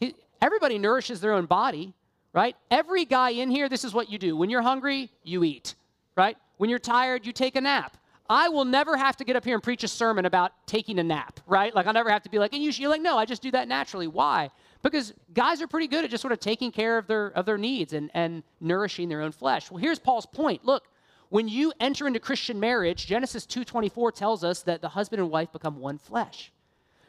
he, 0.01 0.15
Everybody 0.45 0.79
nourishes 0.79 1.23
their 1.23 1.33
own 1.33 1.47
body, 1.47 1.95
right? 2.35 2.55
Every 2.71 3.07
guy 3.07 3.31
in 3.31 3.51
here, 3.51 3.69
this 3.69 3.83
is 3.83 3.95
what 3.95 4.11
you 4.11 4.19
do. 4.19 4.37
When 4.37 4.51
you're 4.51 4.61
hungry, 4.61 5.11
you 5.23 5.43
eat, 5.43 5.75
right? 6.17 6.37
When 6.59 6.69
you're 6.69 6.79
tired, 6.79 7.25
you 7.25 7.33
take 7.33 7.57
a 7.57 7.63
nap. 7.63 7.97
I 8.29 8.51
will 8.51 8.67
never 8.67 8.95
have 8.97 9.17
to 9.17 9.25
get 9.25 9.37
up 9.37 9.45
here 9.45 9.55
and 9.55 9.63
preach 9.63 9.85
a 9.85 9.89
sermon 9.89 10.27
about 10.27 10.53
taking 10.67 10.99
a 10.99 11.03
nap, 11.03 11.41
right? 11.47 11.75
Like 11.75 11.87
I'll 11.87 11.95
never 11.95 12.11
have 12.11 12.23
to 12.25 12.31
be 12.31 12.39
like, 12.39 12.53
and 12.53 12.63
you, 12.63 12.71
you're 12.71 12.91
like, 12.91 13.01
no, 13.01 13.17
I 13.17 13.25
just 13.25 13.41
do 13.41 13.51
that 13.53 13.69
naturally. 13.69 14.07
Why? 14.07 14.51
Because 14.85 15.15
guys 15.33 15.63
are 15.63 15.67
pretty 15.67 15.89
good 15.89 16.05
at 16.05 16.11
just 16.11 16.21
sort 16.21 16.33
of 16.33 16.41
taking 16.41 16.71
care 16.71 16.99
of 16.99 17.07
their 17.07 17.29
of 17.29 17.47
their 17.47 17.57
needs 17.57 17.95
and, 17.95 18.11
and 18.13 18.43
nourishing 18.61 19.09
their 19.09 19.23
own 19.23 19.33
flesh. 19.33 19.71
Well, 19.71 19.79
here's 19.79 19.99
Paul's 19.99 20.27
point. 20.27 20.65
Look, 20.65 20.85
when 21.31 21.49
you 21.49 21.73
enter 21.81 22.07
into 22.07 22.21
Christian 22.21 22.61
marriage, 22.61 23.07
Genesis 23.07 23.47
2:24 23.47 24.13
tells 24.13 24.45
us 24.45 24.63
that 24.63 24.83
the 24.83 24.91
husband 24.91 25.23
and 25.23 25.31
wife 25.31 25.51
become 25.53 25.81
one 25.81 25.97
flesh. 25.99 26.53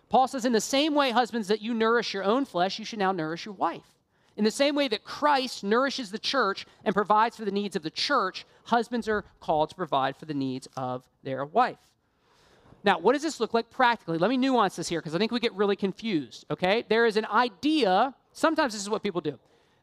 Paul 0.07 0.27
says, 0.27 0.45
in 0.45 0.53
the 0.53 0.61
same 0.61 0.95
way, 0.95 1.11
husbands, 1.11 1.47
that 1.49 1.61
you 1.61 1.73
nourish 1.73 2.13
your 2.13 2.23
own 2.23 2.45
flesh, 2.45 2.79
you 2.79 2.85
should 2.85 2.99
now 2.99 3.11
nourish 3.11 3.45
your 3.45 3.55
wife. 3.55 3.97
In 4.38 4.43
the 4.43 4.51
same 4.51 4.75
way 4.75 4.88
that 4.88 5.03
Christ 5.03 5.63
nourishes 5.63 6.11
the 6.11 6.19
church 6.19 6.65
and 6.83 6.95
provides 6.95 7.35
for 7.35 7.45
the 7.45 7.51
needs 7.51 7.75
of 7.75 7.83
the 7.83 7.89
church, 7.89 8.45
husbands 8.65 9.07
are 9.07 9.25
called 9.39 9.69
to 9.69 9.75
provide 9.75 10.15
for 10.15 10.25
the 10.25 10.33
needs 10.33 10.67
of 10.77 11.07
their 11.23 11.43
wife. 11.43 11.79
Now, 12.86 13.00
what 13.00 13.13
does 13.13 13.24
this 13.24 13.39
look 13.39 13.56
like 13.56 13.71
practically? 13.71 14.19
Let 14.19 14.30
me 14.30 14.38
nuance 14.38 14.76
this 14.76 14.88
here 14.88 15.02
because 15.02 15.15
I 15.15 15.17
think 15.17 15.32
we 15.32 15.39
get 15.39 15.54
really 15.54 15.76
confused, 15.76 16.45
okay? 16.52 16.86
There 16.88 17.08
is 17.08 17.17
an 17.17 17.26
idea, 17.26 18.13
sometimes 18.32 18.74
this 18.74 18.82
is 18.84 18.89
what 18.91 19.02
people 19.02 19.21
do. 19.21 19.39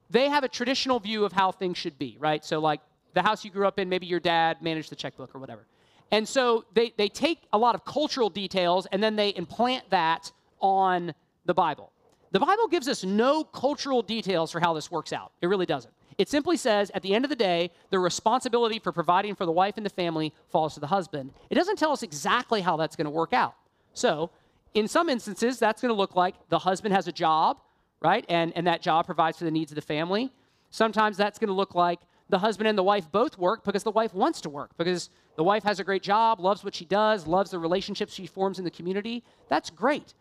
They 0.09 0.29
have 0.29 0.45
a 0.45 0.49
traditional 0.49 1.01
view 1.01 1.25
of 1.25 1.33
how 1.33 1.51
things 1.51 1.77
should 1.77 1.99
be, 1.99 2.17
right? 2.21 2.45
So, 2.45 2.61
like 2.61 2.81
the 3.15 3.23
house 3.23 3.45
you 3.45 3.51
grew 3.51 3.67
up 3.67 3.81
in, 3.81 3.89
maybe 3.89 4.07
your 4.07 4.21
dad 4.21 4.63
managed 4.63 4.91
the 4.91 4.97
checkbook 4.97 5.35
or 5.35 5.41
whatever. 5.41 5.67
And 6.13 6.29
so 6.29 6.65
they, 6.75 6.93
they 6.97 7.09
take 7.09 7.41
a 7.53 7.59
lot 7.59 7.75
of 7.75 7.85
cultural 7.85 8.31
details 8.31 8.87
and 8.93 9.03
then 9.03 9.17
they 9.17 9.31
implant 9.31 9.89
that 9.91 10.31
on 10.61 11.13
the 11.47 11.55
Bible. 11.55 11.91
The 12.31 12.41
Bible 12.41 12.69
gives 12.69 12.87
us 12.87 13.03
no 13.03 13.45
cultural 13.45 14.03
details 14.03 14.53
for 14.53 14.61
how 14.61 14.75
this 14.75 14.91
works 14.91 15.13
out. 15.13 15.33
It 15.41 15.47
really 15.49 15.67
doesn't. 15.67 15.93
It 16.19 16.29
simply 16.29 16.57
says 16.57 16.91
at 16.95 17.03
the 17.03 17.15
end 17.15 17.25
of 17.25 17.29
the 17.29 17.37
day, 17.37 17.71
the 17.91 17.99
responsibility 17.99 18.79
for 18.79 18.93
providing 18.93 19.35
for 19.35 19.47
the 19.47 19.53
wife 19.53 19.77
and 19.77 19.87
the 19.87 19.91
family 19.91 20.33
falls 20.51 20.75
to 20.75 20.81
the 20.81 20.87
husband. 20.89 21.33
It 21.51 21.55
doesn't 21.55 21.79
tell 21.79 21.93
us 21.93 22.03
exactly 22.03 22.61
how 22.61 22.77
that's 22.77 22.97
going 22.97 23.07
to 23.07 23.11
work 23.11 23.33
out. 23.33 23.55
So, 23.95 24.31
in 24.75 24.89
some 24.89 25.09
instances, 25.09 25.59
that's 25.59 25.83
going 25.83 25.91
to 25.91 25.99
look 25.99 26.17
like 26.17 26.35
the 26.49 26.59
husband 26.59 26.95
has 26.95 27.07
a 27.07 27.13
job, 27.13 27.59
right? 28.01 28.25
And, 28.29 28.53
and 28.57 28.67
that 28.67 28.81
job 28.81 29.05
provides 29.05 29.39
for 29.39 29.45
the 29.45 29.51
needs 29.51 29.71
of 29.71 29.77
the 29.77 29.83
family. 29.83 30.33
Sometimes 30.71 31.19
that's 31.19 31.39
going 31.39 31.49
to 31.49 31.55
look 31.55 31.75
like 31.75 32.01
the 32.31 32.39
husband 32.39 32.67
and 32.67 32.79
the 32.79 32.83
wife 32.83 33.13
both 33.13 33.37
work 33.37 33.65
because 33.65 33.83
the 33.83 33.91
wife 33.91 34.15
wants 34.15 34.41
to 34.41 34.49
work, 34.49 34.71
because 34.79 35.11
the 35.37 35.45
wife 35.45 35.63
has 35.65 35.79
a 35.79 35.85
great 35.85 36.03
job, 36.03 36.41
loves 36.41 36.65
what 36.65 36.75
she 36.75 36.87
does, 36.87 37.27
loves 37.27 37.51
the 37.51 37.59
relationships 37.59 38.15
she 38.15 38.27
forms 38.27 38.59
in 38.59 38.65
the 38.65 38.71
community. 38.71 39.23
That's 39.49 39.69
great. 39.69 40.15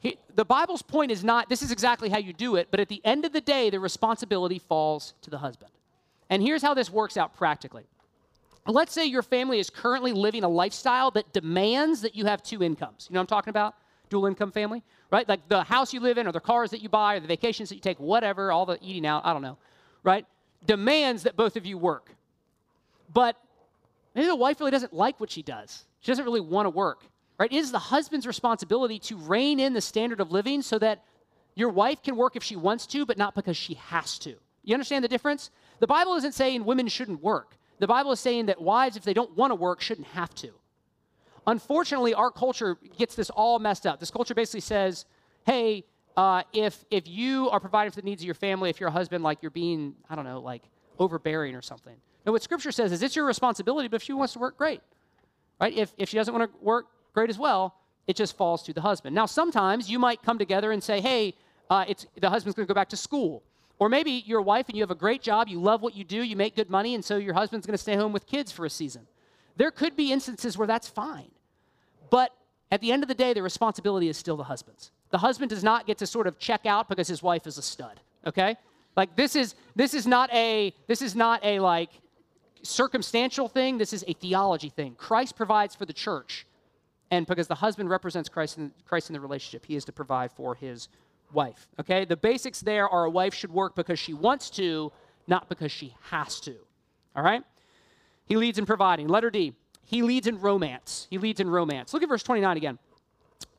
He, 0.00 0.18
the 0.34 0.44
Bible's 0.44 0.82
point 0.82 1.10
is 1.10 1.24
not 1.24 1.48
this 1.48 1.62
is 1.62 1.72
exactly 1.72 2.08
how 2.08 2.18
you 2.18 2.32
do 2.32 2.56
it, 2.56 2.68
but 2.70 2.80
at 2.80 2.88
the 2.88 3.00
end 3.04 3.24
of 3.24 3.32
the 3.32 3.40
day, 3.40 3.70
the 3.70 3.80
responsibility 3.80 4.58
falls 4.58 5.14
to 5.22 5.30
the 5.30 5.38
husband. 5.38 5.72
And 6.28 6.42
here's 6.42 6.62
how 6.62 6.74
this 6.74 6.90
works 6.90 7.16
out 7.16 7.36
practically. 7.36 7.86
Let's 8.66 8.92
say 8.92 9.06
your 9.06 9.22
family 9.22 9.60
is 9.60 9.70
currently 9.70 10.12
living 10.12 10.42
a 10.42 10.48
lifestyle 10.48 11.12
that 11.12 11.32
demands 11.32 12.00
that 12.02 12.16
you 12.16 12.26
have 12.26 12.42
two 12.42 12.62
incomes. 12.62 13.06
You 13.08 13.14
know 13.14 13.20
what 13.20 13.22
I'm 13.22 13.26
talking 13.28 13.50
about? 13.50 13.74
Dual 14.10 14.26
income 14.26 14.50
family, 14.50 14.82
right? 15.10 15.28
Like 15.28 15.48
the 15.48 15.62
house 15.62 15.94
you 15.94 16.00
live 16.00 16.18
in, 16.18 16.26
or 16.26 16.32
the 16.32 16.40
cars 16.40 16.70
that 16.72 16.82
you 16.82 16.88
buy, 16.88 17.14
or 17.14 17.20
the 17.20 17.28
vacations 17.28 17.68
that 17.68 17.76
you 17.76 17.80
take, 17.80 18.00
whatever, 18.00 18.50
all 18.50 18.66
the 18.66 18.78
eating 18.82 19.06
out, 19.06 19.24
I 19.24 19.32
don't 19.32 19.42
know, 19.42 19.56
right? 20.02 20.26
demands 20.66 21.22
that 21.22 21.36
both 21.36 21.56
of 21.56 21.64
you 21.64 21.78
work. 21.78 22.14
But 23.12 23.36
maybe 24.14 24.26
the 24.26 24.36
wife 24.36 24.60
really 24.60 24.72
doesn't 24.72 24.92
like 24.92 25.20
what 25.20 25.30
she 25.30 25.42
does. 25.42 25.84
She 26.00 26.10
doesn't 26.10 26.24
really 26.24 26.40
want 26.40 26.66
to 26.66 26.70
work. 26.70 27.04
Right? 27.38 27.52
It 27.52 27.56
is 27.56 27.72
the 27.72 27.78
husband's 27.78 28.26
responsibility 28.26 28.98
to 29.00 29.16
rein 29.16 29.60
in 29.60 29.74
the 29.74 29.80
standard 29.80 30.20
of 30.20 30.30
living 30.30 30.62
so 30.62 30.78
that 30.78 31.02
Your 31.56 31.70
wife 31.70 32.02
can 32.02 32.16
work 32.16 32.36
if 32.36 32.44
she 32.44 32.54
wants 32.54 32.86
to, 32.88 33.04
but 33.04 33.18
not 33.18 33.34
because 33.34 33.56
she 33.56 33.74
has 33.74 34.18
to. 34.20 34.34
You 34.62 34.74
understand 34.74 35.02
the 35.02 35.08
difference? 35.08 35.50
The 35.80 35.86
Bible 35.86 36.14
isn't 36.16 36.34
saying 36.34 36.64
women 36.64 36.86
shouldn't 36.86 37.22
work. 37.22 37.56
The 37.78 37.86
Bible 37.86 38.12
is 38.12 38.20
saying 38.20 38.46
that 38.46 38.60
wives, 38.60 38.96
if 38.96 39.04
they 39.04 39.14
don't 39.14 39.34
want 39.36 39.50
to 39.50 39.54
work, 39.54 39.80
shouldn't 39.80 40.06
have 40.08 40.34
to. 40.36 40.50
Unfortunately, 41.46 42.12
our 42.12 42.30
culture 42.30 42.76
gets 42.98 43.14
this 43.14 43.30
all 43.30 43.58
messed 43.58 43.86
up. 43.86 44.00
This 44.00 44.10
culture 44.10 44.34
basically 44.34 44.60
says, 44.60 45.06
hey, 45.46 45.84
uh, 46.16 46.42
if, 46.52 46.84
if 46.90 47.08
you 47.08 47.48
are 47.50 47.60
providing 47.60 47.90
for 47.90 48.00
the 48.00 48.04
needs 48.04 48.20
of 48.22 48.26
your 48.26 48.34
family, 48.34 48.68
if 48.68 48.78
you're 48.78 48.88
a 48.88 48.92
husband, 48.92 49.24
like 49.24 49.38
you're 49.40 49.50
being, 49.50 49.94
I 50.10 50.14
don't 50.14 50.24
know, 50.24 50.40
like 50.40 50.62
overbearing 50.98 51.54
or 51.54 51.62
something. 51.62 51.94
Now, 52.26 52.32
what 52.32 52.42
Scripture 52.42 52.72
says 52.72 52.92
is 52.92 53.02
it's 53.02 53.16
your 53.16 53.26
responsibility, 53.26 53.88
but 53.88 53.96
if 53.96 54.02
she 54.02 54.12
wants 54.12 54.34
to 54.34 54.40
work, 54.40 54.58
great. 54.58 54.82
Right? 55.60 55.74
If, 55.74 55.94
if 55.96 56.08
she 56.10 56.16
doesn't 56.16 56.34
want 56.34 56.50
to 56.50 56.64
work, 56.64 56.86
great 57.16 57.30
as 57.30 57.38
well. 57.38 57.74
It 58.06 58.14
just 58.14 58.36
falls 58.36 58.62
to 58.64 58.74
the 58.74 58.82
husband. 58.82 59.14
Now, 59.14 59.24
sometimes 59.24 59.90
you 59.90 59.98
might 59.98 60.22
come 60.22 60.38
together 60.38 60.70
and 60.70 60.82
say, 60.82 61.00
hey, 61.00 61.34
uh, 61.70 61.86
it's, 61.88 62.06
the 62.20 62.28
husband's 62.28 62.54
going 62.54 62.66
to 62.66 62.72
go 62.72 62.74
back 62.74 62.90
to 62.90 62.96
school. 62.96 63.42
Or 63.78 63.88
maybe 63.88 64.22
you're 64.26 64.40
a 64.40 64.42
wife 64.42 64.66
and 64.68 64.76
you 64.76 64.82
have 64.82 64.90
a 64.90 65.02
great 65.06 65.22
job, 65.22 65.48
you 65.48 65.58
love 65.60 65.80
what 65.80 65.96
you 65.96 66.04
do, 66.04 66.22
you 66.22 66.36
make 66.36 66.54
good 66.54 66.70
money, 66.70 66.94
and 66.94 67.04
so 67.04 67.16
your 67.16 67.34
husband's 67.34 67.66
going 67.66 67.76
to 67.76 67.82
stay 67.82 67.96
home 67.96 68.12
with 68.12 68.26
kids 68.26 68.52
for 68.52 68.64
a 68.66 68.70
season. 68.70 69.06
There 69.56 69.70
could 69.70 69.96
be 69.96 70.12
instances 70.12 70.56
where 70.58 70.66
that's 70.66 70.88
fine. 70.88 71.30
But 72.10 72.32
at 72.70 72.80
the 72.80 72.92
end 72.92 73.02
of 73.02 73.08
the 73.08 73.14
day, 73.14 73.32
the 73.32 73.42
responsibility 73.42 74.08
is 74.08 74.16
still 74.16 74.36
the 74.36 74.44
husband's. 74.44 74.90
The 75.10 75.18
husband 75.18 75.50
does 75.50 75.64
not 75.64 75.86
get 75.86 75.98
to 75.98 76.06
sort 76.06 76.26
of 76.26 76.38
check 76.38 76.66
out 76.66 76.88
because 76.88 77.08
his 77.08 77.22
wife 77.22 77.46
is 77.46 77.56
a 77.58 77.62
stud, 77.62 78.00
okay? 78.26 78.56
Like 78.94 79.16
this 79.16 79.36
is 79.36 79.54
this 79.74 79.94
is 79.94 80.06
not 80.06 80.32
a 80.32 80.74
this 80.86 81.00
is 81.00 81.14
not 81.14 81.44
a 81.44 81.60
like 81.60 81.90
circumstantial 82.62 83.48
thing, 83.48 83.78
this 83.78 83.92
is 83.92 84.04
a 84.06 84.12
theology 84.14 84.68
thing. 84.68 84.94
Christ 84.96 85.36
provides 85.36 85.74
for 85.74 85.86
the 85.86 85.92
church. 85.92 86.45
And 87.10 87.26
because 87.26 87.46
the 87.46 87.54
husband 87.54 87.88
represents 87.88 88.28
Christ 88.28 88.58
in, 88.58 88.72
Christ 88.84 89.10
in 89.10 89.14
the 89.14 89.20
relationship, 89.20 89.64
he 89.66 89.76
is 89.76 89.84
to 89.84 89.92
provide 89.92 90.32
for 90.32 90.54
his 90.54 90.88
wife. 91.32 91.68
Okay? 91.80 92.04
The 92.04 92.16
basics 92.16 92.60
there 92.60 92.88
are 92.88 93.04
a 93.04 93.10
wife 93.10 93.34
should 93.34 93.52
work 93.52 93.74
because 93.74 93.98
she 93.98 94.12
wants 94.12 94.50
to, 94.50 94.92
not 95.26 95.48
because 95.48 95.70
she 95.70 95.94
has 96.10 96.40
to. 96.40 96.54
All 97.14 97.22
right? 97.22 97.42
He 98.26 98.36
leads 98.36 98.58
in 98.58 98.66
providing. 98.66 99.08
Letter 99.08 99.30
D. 99.30 99.54
He 99.84 100.02
leads 100.02 100.26
in 100.26 100.40
romance. 100.40 101.06
He 101.10 101.18
leads 101.18 101.38
in 101.38 101.48
romance. 101.48 101.94
Look 101.94 102.02
at 102.02 102.08
verse 102.08 102.24
29 102.24 102.56
again. 102.56 102.78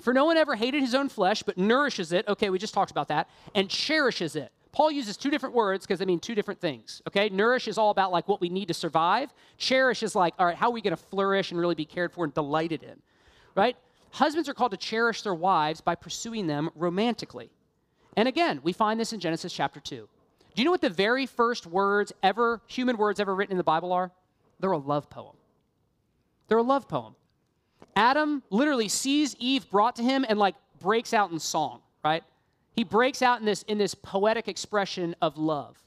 For 0.02 0.14
no 0.14 0.26
one 0.26 0.36
ever 0.38 0.56
hated 0.56 0.82
his 0.82 0.94
own 0.94 1.08
flesh, 1.08 1.42
but 1.42 1.58
nourishes 1.58 2.12
it. 2.12 2.28
Okay, 2.28 2.50
we 2.50 2.60
just 2.60 2.74
talked 2.74 2.92
about 2.92 3.08
that. 3.08 3.30
And 3.56 3.70
cherishes 3.70 4.36
it. 4.36 4.52
Paul 4.72 4.92
uses 4.92 5.18
two 5.18 5.32
different 5.32 5.56
words 5.56 5.86
because 5.86 5.98
they 5.98 6.06
mean 6.06 6.20
two 6.20 6.36
different 6.36 6.60
things. 6.60 7.02
Okay, 7.08 7.30
nourish 7.30 7.68
is 7.68 7.80
all 7.80 7.90
about 7.90 8.12
like 8.12 8.28
what 8.28 8.40
we 8.40 8.50
need 8.50 8.68
to 8.68 8.76
survive. 8.76 9.34
Cherish 9.58 10.04
is 10.04 10.14
like, 10.14 10.36
all 10.38 10.46
right, 10.46 10.56
how 10.56 10.68
are 10.68 10.72
we 10.72 10.82
going 10.82 10.96
to 10.96 11.02
flourish 11.02 11.50
and 11.52 11.60
really 11.60 11.74
be 11.74 11.86
cared 11.86 12.12
for 12.12 12.26
and 12.26 12.34
delighted 12.34 12.84
in, 12.84 13.02
right? 13.58 13.76
Husbands 14.12 14.48
are 14.48 14.54
called 14.54 14.72
to 14.72 14.78
cherish 14.78 15.24
their 15.24 15.36
wives 15.36 15.82
by 15.82 15.96
pursuing 15.96 16.48
them 16.48 16.70
romantically. 16.76 17.50
And 18.16 18.28
again, 18.28 18.62
we 18.64 18.72
find 18.72 19.00
this 19.00 19.12
in 19.12 19.20
Genesis 19.20 19.52
chapter 19.52 19.80
2. 19.80 19.96
Do 19.96 20.62
you 20.62 20.66
know 20.66 20.72
what 20.72 20.82
the 20.82 20.90
very 20.90 21.26
first 21.26 21.68
words 21.68 22.14
ever, 22.24 22.62
human 22.68 22.98
words 22.98 23.20
ever 23.20 23.36
written 23.36 23.52
in 23.52 23.58
the 23.58 23.64
Bible 23.64 23.92
are? 23.92 24.12
They're 24.60 24.72
a 24.72 24.78
love 24.78 25.10
poem. 25.10 25.36
They're 26.48 26.58
a 26.58 26.64
love 26.64 26.88
poem. 26.88 27.16
Adam 27.96 28.44
literally 28.50 28.88
sees 28.88 29.36
Eve 29.40 29.70
brought 29.70 29.96
to 29.98 30.04
him 30.04 30.26
and 30.28 30.40
like 30.40 30.56
breaks 30.80 31.14
out 31.14 31.32
in 31.32 31.40
song, 31.40 31.82
right? 32.04 32.24
He 32.76 32.84
breaks 32.84 33.22
out 33.22 33.40
in 33.40 33.46
this 33.46 33.64
in 33.64 33.78
this 33.78 33.96
poetic 33.96 34.48
expression 34.48 35.16
of 35.22 35.38
love. 35.38 35.78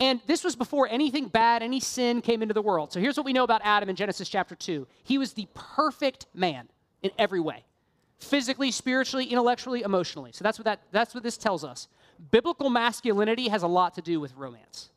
And 0.00 0.20
this 0.26 0.42
was 0.42 0.56
before 0.56 0.88
anything 0.88 1.28
bad, 1.28 1.62
any 1.62 1.80
sin 1.80 2.20
came 2.20 2.42
into 2.42 2.54
the 2.54 2.62
world. 2.62 2.92
So 2.92 3.00
here's 3.00 3.16
what 3.16 3.26
we 3.26 3.32
know 3.32 3.44
about 3.44 3.60
Adam 3.64 3.88
in 3.88 3.96
Genesis 3.96 4.28
chapter 4.28 4.54
2. 4.54 4.86
He 5.04 5.18
was 5.18 5.32
the 5.32 5.46
perfect 5.54 6.26
man 6.34 6.68
in 7.02 7.10
every 7.18 7.40
way. 7.40 7.64
Physically, 8.18 8.70
spiritually, 8.70 9.26
intellectually, 9.26 9.82
emotionally. 9.82 10.32
So 10.32 10.42
that's 10.42 10.58
what 10.58 10.64
that 10.64 10.80
that's 10.90 11.14
what 11.14 11.22
this 11.22 11.36
tells 11.36 11.64
us. 11.64 11.88
Biblical 12.30 12.70
masculinity 12.70 13.48
has 13.48 13.62
a 13.62 13.66
lot 13.66 13.94
to 13.94 14.02
do 14.02 14.20
with 14.20 14.34
romance. 14.34 14.90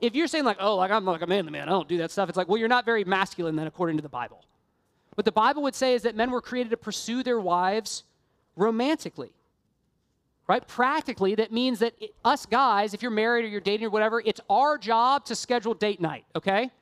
If 0.00 0.14
you're 0.14 0.28
saying 0.28 0.44
like, 0.44 0.56
"Oh, 0.60 0.76
like 0.76 0.90
I'm 0.90 1.04
like 1.04 1.22
a 1.22 1.26
manly 1.26 1.52
man, 1.52 1.68
I 1.68 1.72
don't 1.72 1.88
do 1.88 1.98
that 1.98 2.10
stuff." 2.10 2.28
It's 2.28 2.38
like, 2.38 2.48
"Well, 2.48 2.56
you're 2.56 2.68
not 2.68 2.86
very 2.86 3.04
masculine 3.04 3.56
then 3.56 3.66
according 3.66 3.96
to 3.96 4.02
the 4.02 4.08
Bible." 4.08 4.44
What 5.14 5.24
the 5.24 5.32
Bible 5.32 5.62
would 5.64 5.74
say 5.74 5.94
is 5.94 6.02
that 6.02 6.16
men 6.16 6.30
were 6.30 6.40
created 6.40 6.70
to 6.70 6.76
pursue 6.76 7.22
their 7.22 7.40
wives 7.40 8.04
romantically. 8.56 9.32
Right? 10.50 10.66
Practically, 10.66 11.36
that 11.36 11.52
means 11.52 11.78
that 11.78 11.94
it, 12.00 12.12
us 12.24 12.44
guys, 12.44 12.92
if 12.92 13.02
you're 13.02 13.12
married 13.12 13.44
or 13.44 13.48
you're 13.48 13.60
dating 13.60 13.86
or 13.86 13.90
whatever, 13.90 14.20
it's 14.26 14.40
our 14.50 14.78
job 14.78 15.24
to 15.26 15.36
schedule 15.36 15.74
date 15.74 16.00
night, 16.00 16.24
okay? 16.34 16.72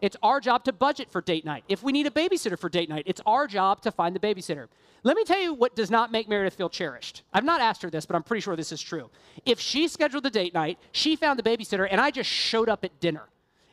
It's 0.00 0.16
our 0.22 0.38
job 0.38 0.62
to 0.66 0.72
budget 0.72 1.10
for 1.10 1.20
date 1.20 1.44
night. 1.44 1.64
If 1.66 1.82
we 1.82 1.90
need 1.90 2.06
a 2.06 2.10
babysitter 2.10 2.56
for 2.56 2.68
date 2.68 2.88
night, 2.88 3.02
it's 3.06 3.20
our 3.26 3.48
job 3.48 3.82
to 3.82 3.90
find 3.90 4.14
the 4.14 4.20
babysitter. 4.20 4.68
Let 5.02 5.16
me 5.16 5.24
tell 5.24 5.40
you 5.40 5.52
what 5.52 5.74
does 5.74 5.90
not 5.90 6.12
make 6.12 6.28
Meredith 6.28 6.54
feel 6.54 6.68
cherished. 6.68 7.24
I've 7.32 7.42
not 7.42 7.60
asked 7.60 7.82
her 7.82 7.90
this, 7.90 8.06
but 8.06 8.14
I'm 8.14 8.22
pretty 8.22 8.40
sure 8.40 8.54
this 8.54 8.70
is 8.70 8.80
true. 8.80 9.10
If 9.44 9.58
she 9.58 9.88
scheduled 9.88 10.22
the 10.22 10.30
date 10.30 10.54
night, 10.54 10.78
she 10.92 11.16
found 11.16 11.40
the 11.40 11.42
babysitter, 11.42 11.88
and 11.90 12.00
I 12.00 12.12
just 12.12 12.30
showed 12.30 12.68
up 12.68 12.84
at 12.84 13.00
dinner, 13.00 13.24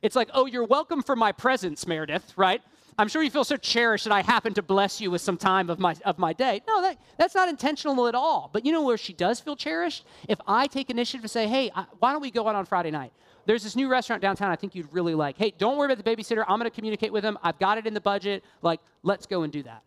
it's 0.01 0.15
like, 0.15 0.31
oh, 0.33 0.47
you're 0.47 0.65
welcome 0.65 1.03
for 1.03 1.15
my 1.15 1.31
presence, 1.31 1.85
Meredith, 1.85 2.33
right? 2.35 2.63
I'm 2.97 3.09
sure 3.09 3.21
you 3.21 3.29
feel 3.29 3.43
so 3.43 3.57
cherished 3.57 4.05
that 4.05 4.13
I 4.13 4.21
happen 4.21 4.53
to 4.53 4.61
bless 4.61 5.01
you 5.01 5.11
with 5.11 5.21
some 5.21 5.37
time 5.37 5.69
of 5.69 5.79
my, 5.79 5.95
of 6.05 6.17
my 6.17 6.31
day. 6.31 6.61
No, 6.65 6.81
that, 6.81 6.97
that's 7.17 7.35
not 7.35 7.49
intentional 7.49 8.07
at 8.07 8.15
all. 8.15 8.49
But 8.53 8.65
you 8.65 8.71
know 8.71 8.83
where 8.83 8.97
she 8.97 9.11
does 9.11 9.39
feel 9.39 9.55
cherished? 9.55 10.05
If 10.29 10.39
I 10.47 10.67
take 10.67 10.89
initiative 10.89 11.23
and 11.23 11.31
say, 11.31 11.47
hey, 11.47 11.71
I, 11.75 11.85
why 11.99 12.13
don't 12.13 12.21
we 12.21 12.31
go 12.31 12.47
out 12.47 12.55
on 12.55 12.65
Friday 12.65 12.91
night? 12.91 13.11
There's 13.45 13.63
this 13.63 13.75
new 13.75 13.89
restaurant 13.89 14.21
downtown 14.21 14.49
I 14.49 14.55
think 14.55 14.75
you'd 14.75 14.91
really 14.93 15.13
like. 15.13 15.37
Hey, 15.37 15.53
don't 15.57 15.77
worry 15.77 15.91
about 15.91 16.03
the 16.03 16.09
babysitter. 16.09 16.45
I'm 16.47 16.57
going 16.57 16.71
to 16.71 16.75
communicate 16.75 17.11
with 17.11 17.23
him. 17.23 17.37
I've 17.43 17.59
got 17.59 17.77
it 17.77 17.85
in 17.85 17.93
the 17.93 18.01
budget. 18.01 18.43
Like, 18.61 18.79
let's 19.03 19.25
go 19.25 19.43
and 19.43 19.51
do 19.51 19.61
that. 19.63 19.83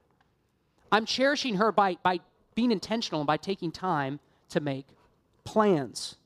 I'm 0.93 1.07
cherishing 1.07 1.57
her 1.57 1.73
by, 1.73 1.97
by 2.03 2.21
being 2.55 2.71
intentional 2.73 3.23
and 3.23 3.27
by 3.27 3.37
taking 3.39 3.73
time 3.73 4.21
to 4.51 4.61
make 4.61 4.87
plans 5.45 6.17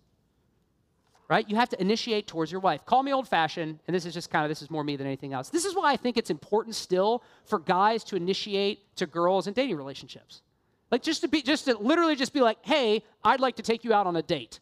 right? 1.33 1.49
You 1.49 1.57
have 1.57 1.71
to 1.71 1.81
initiate 1.81 2.27
towards 2.27 2.53
your 2.53 2.61
wife. 2.61 2.85
Call 2.85 3.03
me 3.03 3.11
old 3.11 3.27
fashioned, 3.27 3.79
and 3.87 3.97
this 3.97 4.05
is 4.05 4.13
just 4.13 4.29
kind 4.29 4.45
of, 4.45 4.51
this 4.51 4.61
is 4.61 4.71
more 4.71 4.85
me 4.85 4.97
than 4.97 5.07
anything 5.07 5.33
else. 5.33 5.49
This 5.49 5.65
is 5.65 5.75
why 5.75 5.91
I 5.91 5.97
think 5.97 6.19
it's 6.19 6.29
important 6.29 6.77
still 6.77 7.23
for 7.47 7.59
guys 7.59 8.05
to 8.05 8.17
initiate 8.17 8.95
to 8.97 9.07
girls 9.07 9.47
in 9.47 9.55
dating 9.55 9.77
relationships. 9.77 10.43
Like 10.91 11.03
just 11.03 11.23
to 11.23 11.29
be, 11.29 11.41
just 11.41 11.65
to 11.65 11.79
literally 11.79 12.17
just 12.17 12.35
be 12.35 12.43
like, 12.43 12.59
hey, 12.61 13.03
I'd 13.25 13.41
like 13.41 13.57
to 13.57 13.63
take 13.63 13.83
you 13.83 13.95
out 13.95 14.07
on 14.07 14.15
a 14.15 14.21
date. 14.21 14.61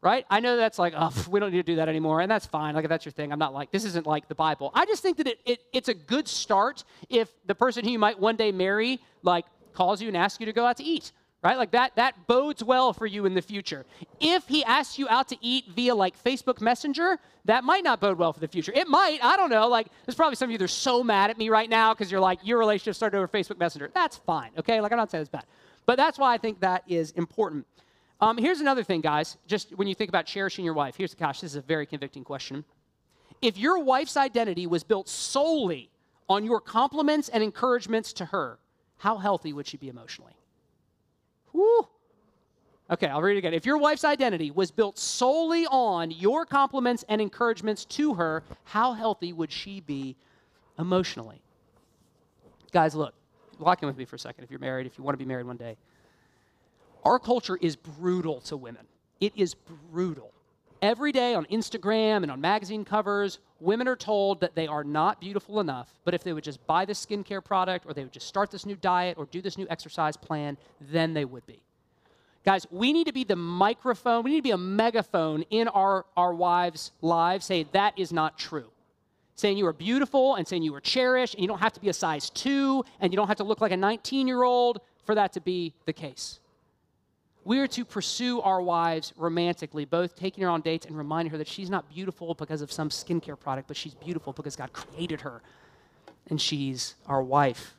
Right? 0.00 0.24
I 0.30 0.40
know 0.40 0.56
that's 0.56 0.78
like, 0.78 0.94
oh, 0.96 1.12
we 1.28 1.38
don't 1.38 1.50
need 1.50 1.58
to 1.58 1.72
do 1.72 1.76
that 1.76 1.90
anymore, 1.90 2.22
and 2.22 2.30
that's 2.30 2.46
fine. 2.46 2.74
Like, 2.74 2.84
if 2.84 2.88
that's 2.88 3.04
your 3.04 3.12
thing, 3.12 3.30
I'm 3.30 3.38
not 3.38 3.52
like, 3.52 3.70
this 3.70 3.84
isn't 3.84 4.06
like 4.06 4.26
the 4.26 4.34
Bible. 4.34 4.70
I 4.72 4.86
just 4.86 5.02
think 5.02 5.18
that 5.18 5.26
it, 5.26 5.38
it, 5.44 5.58
it's 5.74 5.90
a 5.90 5.94
good 5.94 6.28
start 6.28 6.84
if 7.10 7.28
the 7.44 7.54
person 7.54 7.84
who 7.84 7.90
you 7.90 7.98
might 7.98 8.18
one 8.18 8.36
day 8.36 8.52
marry, 8.52 9.00
like, 9.22 9.44
calls 9.74 10.00
you 10.00 10.08
and 10.08 10.16
asks 10.16 10.40
you 10.40 10.46
to 10.46 10.52
go 10.54 10.64
out 10.64 10.78
to 10.78 10.84
eat 10.84 11.12
right? 11.44 11.58
Like 11.58 11.72
that, 11.72 11.94
that 11.96 12.26
bodes 12.26 12.64
well 12.64 12.94
for 12.94 13.06
you 13.06 13.26
in 13.26 13.34
the 13.34 13.42
future. 13.42 13.84
If 14.18 14.48
he 14.48 14.64
asks 14.64 14.98
you 14.98 15.06
out 15.08 15.28
to 15.28 15.36
eat 15.42 15.66
via 15.68 15.94
like 15.94 16.20
Facebook 16.20 16.62
Messenger, 16.62 17.18
that 17.44 17.62
might 17.62 17.84
not 17.84 18.00
bode 18.00 18.18
well 18.18 18.32
for 18.32 18.40
the 18.40 18.48
future. 18.48 18.72
It 18.74 18.88
might, 18.88 19.22
I 19.22 19.36
don't 19.36 19.50
know. 19.50 19.68
Like, 19.68 19.88
there's 20.06 20.16
probably 20.16 20.36
some 20.36 20.48
of 20.48 20.52
you 20.52 20.58
that 20.58 20.64
are 20.64 20.68
so 20.68 21.04
mad 21.04 21.28
at 21.28 21.36
me 21.36 21.50
right 21.50 21.68
now 21.68 21.92
because 21.92 22.10
you're 22.10 22.20
like, 22.20 22.38
your 22.42 22.58
relationship 22.58 22.94
started 22.94 23.18
over 23.18 23.28
Facebook 23.28 23.58
Messenger. 23.58 23.90
That's 23.92 24.16
fine, 24.16 24.52
okay? 24.58 24.80
Like, 24.80 24.90
I'm 24.90 24.98
not 24.98 25.10
saying 25.10 25.20
it's 25.20 25.30
bad. 25.30 25.44
But 25.84 25.96
that's 25.96 26.18
why 26.18 26.32
I 26.32 26.38
think 26.38 26.60
that 26.60 26.82
is 26.88 27.10
important. 27.10 27.66
Um, 28.22 28.38
here's 28.38 28.60
another 28.60 28.82
thing, 28.82 29.02
guys, 29.02 29.36
just 29.46 29.76
when 29.76 29.86
you 29.86 29.94
think 29.94 30.08
about 30.08 30.24
cherishing 30.24 30.64
your 30.64 30.72
wife. 30.72 30.96
Here's, 30.96 31.10
the 31.10 31.18
gosh, 31.18 31.42
this 31.42 31.50
is 31.50 31.56
a 31.56 31.60
very 31.60 31.84
convicting 31.84 32.24
question. 32.24 32.64
If 33.42 33.58
your 33.58 33.80
wife's 33.80 34.16
identity 34.16 34.66
was 34.66 34.82
built 34.82 35.10
solely 35.10 35.90
on 36.26 36.44
your 36.46 36.60
compliments 36.60 37.28
and 37.28 37.42
encouragements 37.42 38.14
to 38.14 38.24
her, 38.26 38.58
how 38.96 39.18
healthy 39.18 39.52
would 39.52 39.66
she 39.66 39.76
be 39.76 39.90
emotionally? 39.90 40.32
Okay, 42.90 43.06
I'll 43.06 43.22
read 43.22 43.36
it 43.36 43.38
again. 43.38 43.54
If 43.54 43.64
your 43.64 43.78
wife's 43.78 44.04
identity 44.04 44.50
was 44.50 44.70
built 44.70 44.98
solely 44.98 45.66
on 45.66 46.10
your 46.10 46.44
compliments 46.44 47.04
and 47.08 47.20
encouragements 47.20 47.86
to 47.86 48.14
her, 48.14 48.42
how 48.64 48.92
healthy 48.92 49.32
would 49.32 49.50
she 49.50 49.80
be 49.80 50.16
emotionally? 50.78 51.40
Guys, 52.72 52.94
look, 52.94 53.14
lock 53.58 53.82
in 53.82 53.86
with 53.86 53.96
me 53.96 54.04
for 54.04 54.16
a 54.16 54.18
second 54.18 54.44
if 54.44 54.50
you're 54.50 54.60
married, 54.60 54.86
if 54.86 54.98
you 54.98 55.04
want 55.04 55.14
to 55.14 55.18
be 55.18 55.24
married 55.24 55.46
one 55.46 55.56
day. 55.56 55.76
Our 57.04 57.18
culture 57.18 57.56
is 57.60 57.76
brutal 57.76 58.40
to 58.42 58.56
women. 58.56 58.86
It 59.20 59.32
is 59.36 59.54
brutal. 59.90 60.32
Every 60.82 61.12
day 61.12 61.34
on 61.34 61.46
Instagram 61.46 62.22
and 62.22 62.30
on 62.30 62.40
magazine 62.40 62.84
covers, 62.84 63.38
women 63.64 63.88
are 63.88 63.96
told 63.96 64.40
that 64.40 64.54
they 64.54 64.66
are 64.66 64.84
not 64.84 65.20
beautiful 65.20 65.60
enough, 65.60 65.92
but 66.04 66.14
if 66.14 66.22
they 66.22 66.32
would 66.32 66.44
just 66.44 66.64
buy 66.66 66.84
this 66.84 67.04
skincare 67.04 67.42
product 67.42 67.86
or 67.86 67.94
they 67.94 68.02
would 68.02 68.12
just 68.12 68.28
start 68.28 68.50
this 68.50 68.66
new 68.66 68.76
diet 68.76 69.18
or 69.18 69.26
do 69.26 69.40
this 69.40 69.58
new 69.58 69.66
exercise 69.70 70.16
plan, 70.16 70.56
then 70.80 71.14
they 71.14 71.24
would 71.24 71.46
be. 71.46 71.60
Guys, 72.44 72.66
we 72.70 72.92
need 72.92 73.06
to 73.06 73.12
be 73.12 73.24
the 73.24 73.36
microphone, 73.36 74.22
we 74.22 74.30
need 74.30 74.36
to 74.36 74.42
be 74.42 74.50
a 74.50 74.58
megaphone 74.58 75.42
in 75.50 75.66
our, 75.68 76.04
our 76.16 76.34
wives' 76.34 76.92
lives 77.00 77.46
saying 77.46 77.66
that 77.72 77.98
is 77.98 78.12
not 78.12 78.38
true. 78.38 78.70
Saying 79.34 79.56
you 79.56 79.66
are 79.66 79.72
beautiful 79.72 80.36
and 80.36 80.46
saying 80.46 80.62
you 80.62 80.74
are 80.74 80.80
cherished, 80.80 81.34
and 81.34 81.42
you 81.42 81.48
don't 81.48 81.58
have 81.58 81.72
to 81.72 81.80
be 81.80 81.88
a 81.88 81.92
size 81.94 82.30
two, 82.30 82.84
and 83.00 83.12
you 83.12 83.16
don't 83.16 83.28
have 83.28 83.38
to 83.38 83.44
look 83.44 83.60
like 83.60 83.72
a 83.72 83.76
19 83.76 84.28
year 84.28 84.42
old 84.42 84.80
for 85.04 85.14
that 85.14 85.32
to 85.32 85.40
be 85.40 85.72
the 85.86 85.92
case 85.92 86.38
we 87.44 87.58
are 87.58 87.66
to 87.68 87.84
pursue 87.84 88.40
our 88.40 88.62
wives 88.62 89.12
romantically, 89.16 89.84
both 89.84 90.16
taking 90.16 90.42
her 90.44 90.50
on 90.50 90.62
dates 90.62 90.86
and 90.86 90.96
reminding 90.96 91.30
her 91.32 91.38
that 91.38 91.48
she's 91.48 91.68
not 91.68 91.88
beautiful 91.88 92.34
because 92.34 92.62
of 92.62 92.72
some 92.72 92.88
skincare 92.88 93.38
product, 93.38 93.68
but 93.68 93.76
she's 93.76 93.94
beautiful 93.94 94.32
because 94.32 94.56
God 94.56 94.72
created 94.72 95.20
her 95.20 95.42
and 96.30 96.40
she's 96.40 96.94
our 97.06 97.22
wife. 97.22 97.74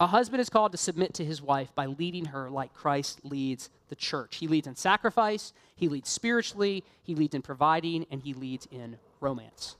A 0.00 0.06
husband 0.06 0.40
is 0.40 0.48
called 0.48 0.72
to 0.72 0.78
submit 0.78 1.12
to 1.14 1.24
his 1.24 1.42
wife 1.42 1.74
by 1.74 1.86
leading 1.86 2.26
her 2.26 2.48
like 2.48 2.72
Christ 2.72 3.20
leads 3.24 3.68
the 3.88 3.96
church. 3.96 4.36
He 4.36 4.46
leads 4.46 4.66
in 4.66 4.76
sacrifice, 4.76 5.52
he 5.74 5.88
leads 5.88 6.08
spiritually, 6.08 6.84
he 7.02 7.14
leads 7.14 7.34
in 7.34 7.42
providing, 7.42 8.06
and 8.10 8.22
he 8.22 8.32
leads 8.32 8.66
in 8.70 8.98
romance. 9.20 9.76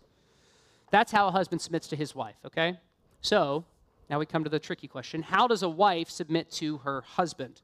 That's 0.90 1.12
how 1.12 1.28
a 1.28 1.30
husband 1.30 1.60
submits 1.60 1.86
to 1.88 1.96
his 1.96 2.14
wife, 2.14 2.36
okay? 2.44 2.78
So, 3.20 3.64
now 4.10 4.18
we 4.18 4.26
come 4.26 4.42
to 4.44 4.50
the 4.50 4.58
tricky 4.58 4.88
question 4.88 5.22
How 5.22 5.46
does 5.46 5.62
a 5.62 5.68
wife 5.68 6.10
submit 6.10 6.50
to 6.52 6.78
her 6.78 7.02
husband? 7.02 7.60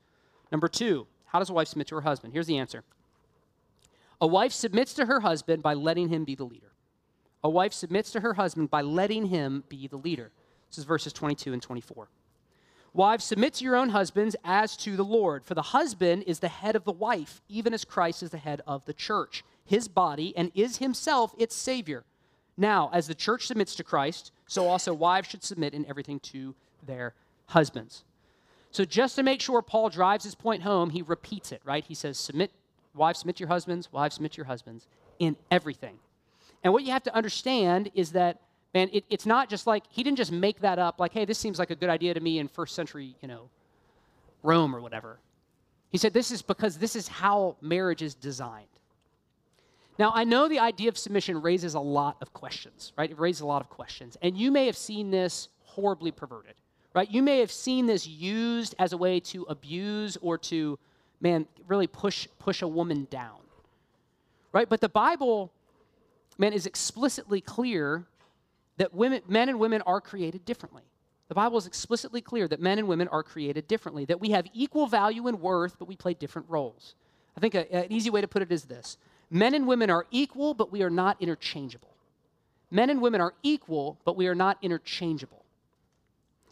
Number 0.54 0.68
two, 0.68 1.08
how 1.24 1.40
does 1.40 1.50
a 1.50 1.52
wife 1.52 1.66
submit 1.66 1.88
to 1.88 1.96
her 1.96 2.02
husband? 2.02 2.32
Here's 2.32 2.46
the 2.46 2.58
answer 2.58 2.84
A 4.20 4.26
wife 4.28 4.52
submits 4.52 4.94
to 4.94 5.06
her 5.06 5.18
husband 5.18 5.64
by 5.64 5.74
letting 5.74 6.10
him 6.10 6.24
be 6.24 6.36
the 6.36 6.44
leader. 6.44 6.70
A 7.42 7.50
wife 7.50 7.72
submits 7.72 8.12
to 8.12 8.20
her 8.20 8.34
husband 8.34 8.70
by 8.70 8.80
letting 8.80 9.26
him 9.26 9.64
be 9.68 9.88
the 9.88 9.96
leader. 9.96 10.30
This 10.70 10.78
is 10.78 10.84
verses 10.84 11.12
22 11.12 11.54
and 11.54 11.60
24. 11.60 12.06
Wives, 12.92 13.24
submit 13.24 13.54
to 13.54 13.64
your 13.64 13.74
own 13.74 13.88
husbands 13.88 14.36
as 14.44 14.76
to 14.76 14.96
the 14.96 15.04
Lord. 15.04 15.44
For 15.44 15.54
the 15.54 15.60
husband 15.60 16.22
is 16.28 16.38
the 16.38 16.46
head 16.46 16.76
of 16.76 16.84
the 16.84 16.92
wife, 16.92 17.42
even 17.48 17.74
as 17.74 17.84
Christ 17.84 18.22
is 18.22 18.30
the 18.30 18.38
head 18.38 18.60
of 18.64 18.84
the 18.84 18.94
church, 18.94 19.42
his 19.64 19.88
body, 19.88 20.32
and 20.36 20.52
is 20.54 20.76
himself 20.76 21.34
its 21.36 21.56
Savior. 21.56 22.04
Now, 22.56 22.90
as 22.92 23.08
the 23.08 23.14
church 23.16 23.48
submits 23.48 23.74
to 23.74 23.82
Christ, 23.82 24.30
so 24.46 24.68
also 24.68 24.94
wives 24.94 25.26
should 25.26 25.42
submit 25.42 25.74
in 25.74 25.84
everything 25.86 26.20
to 26.20 26.54
their 26.86 27.14
husbands. 27.46 28.04
So, 28.74 28.84
just 28.84 29.14
to 29.14 29.22
make 29.22 29.40
sure 29.40 29.62
Paul 29.62 29.88
drives 29.88 30.24
his 30.24 30.34
point 30.34 30.64
home, 30.64 30.90
he 30.90 31.00
repeats 31.02 31.52
it, 31.52 31.62
right? 31.64 31.84
He 31.84 31.94
says, 31.94 32.18
Submit, 32.18 32.50
wives, 32.92 33.20
submit 33.20 33.36
to 33.36 33.40
your 33.42 33.48
husbands, 33.48 33.92
wives, 33.92 34.16
submit 34.16 34.32
to 34.32 34.38
your 34.38 34.46
husbands 34.46 34.88
in 35.20 35.36
everything. 35.48 35.96
And 36.64 36.72
what 36.72 36.82
you 36.82 36.90
have 36.90 37.04
to 37.04 37.14
understand 37.14 37.92
is 37.94 38.10
that 38.12 38.40
man, 38.74 38.90
it, 38.92 39.04
it's 39.08 39.26
not 39.26 39.48
just 39.48 39.68
like 39.68 39.84
he 39.90 40.02
didn't 40.02 40.18
just 40.18 40.32
make 40.32 40.60
that 40.62 40.80
up, 40.80 40.98
like, 40.98 41.12
hey, 41.12 41.24
this 41.24 41.38
seems 41.38 41.60
like 41.60 41.70
a 41.70 41.76
good 41.76 41.88
idea 41.88 42.14
to 42.14 42.20
me 42.20 42.40
in 42.40 42.48
first 42.48 42.74
century, 42.74 43.14
you 43.22 43.28
know, 43.28 43.48
Rome 44.42 44.74
or 44.74 44.80
whatever. 44.80 45.20
He 45.92 45.96
said 45.96 46.12
this 46.12 46.32
is 46.32 46.42
because 46.42 46.76
this 46.76 46.96
is 46.96 47.06
how 47.06 47.54
marriage 47.60 48.02
is 48.02 48.16
designed. 48.16 48.66
Now, 50.00 50.10
I 50.12 50.24
know 50.24 50.48
the 50.48 50.58
idea 50.58 50.88
of 50.88 50.98
submission 50.98 51.40
raises 51.40 51.74
a 51.74 51.80
lot 51.80 52.16
of 52.20 52.32
questions, 52.32 52.92
right? 52.98 53.08
It 53.08 53.20
raises 53.20 53.42
a 53.42 53.46
lot 53.46 53.62
of 53.62 53.68
questions. 53.68 54.16
And 54.20 54.36
you 54.36 54.50
may 54.50 54.66
have 54.66 54.76
seen 54.76 55.12
this 55.12 55.50
horribly 55.62 56.10
perverted, 56.10 56.54
right? 56.94 57.10
You 57.10 57.22
may 57.22 57.40
have 57.40 57.52
seen 57.52 57.86
this 57.86 58.06
used 58.06 58.74
as 58.78 58.92
a 58.92 58.96
way 58.96 59.20
to 59.20 59.42
abuse 59.42 60.16
or 60.22 60.38
to, 60.38 60.78
man, 61.20 61.46
really 61.68 61.86
push, 61.86 62.28
push 62.38 62.62
a 62.62 62.68
woman 62.68 63.06
down, 63.10 63.40
right? 64.52 64.68
But 64.68 64.80
the 64.80 64.88
Bible, 64.88 65.52
man, 66.38 66.52
is 66.52 66.66
explicitly 66.66 67.40
clear 67.40 68.04
that 68.76 68.94
women, 68.94 69.22
men 69.28 69.48
and 69.48 69.58
women 69.58 69.82
are 69.82 70.00
created 70.00 70.44
differently. 70.44 70.82
The 71.28 71.34
Bible 71.34 71.58
is 71.58 71.66
explicitly 71.66 72.20
clear 72.20 72.46
that 72.48 72.60
men 72.60 72.78
and 72.78 72.86
women 72.86 73.08
are 73.08 73.22
created 73.22 73.66
differently, 73.66 74.04
that 74.06 74.20
we 74.20 74.30
have 74.30 74.46
equal 74.52 74.86
value 74.86 75.26
and 75.26 75.40
worth, 75.40 75.78
but 75.78 75.88
we 75.88 75.96
play 75.96 76.14
different 76.14 76.48
roles. 76.48 76.94
I 77.36 77.40
think 77.40 77.54
a, 77.54 77.72
an 77.74 77.92
easy 77.92 78.10
way 78.10 78.20
to 78.20 78.28
put 78.28 78.42
it 78.42 78.52
is 78.52 78.64
this 78.64 78.98
Men 79.30 79.54
and 79.54 79.66
women 79.66 79.90
are 79.90 80.06
equal, 80.10 80.54
but 80.54 80.70
we 80.70 80.82
are 80.82 80.90
not 80.90 81.20
interchangeable. 81.20 81.94
Men 82.70 82.90
and 82.90 83.00
women 83.00 83.20
are 83.20 83.34
equal, 83.42 83.98
but 84.04 84.16
we 84.16 84.28
are 84.28 84.34
not 84.34 84.58
interchangeable. 84.62 85.43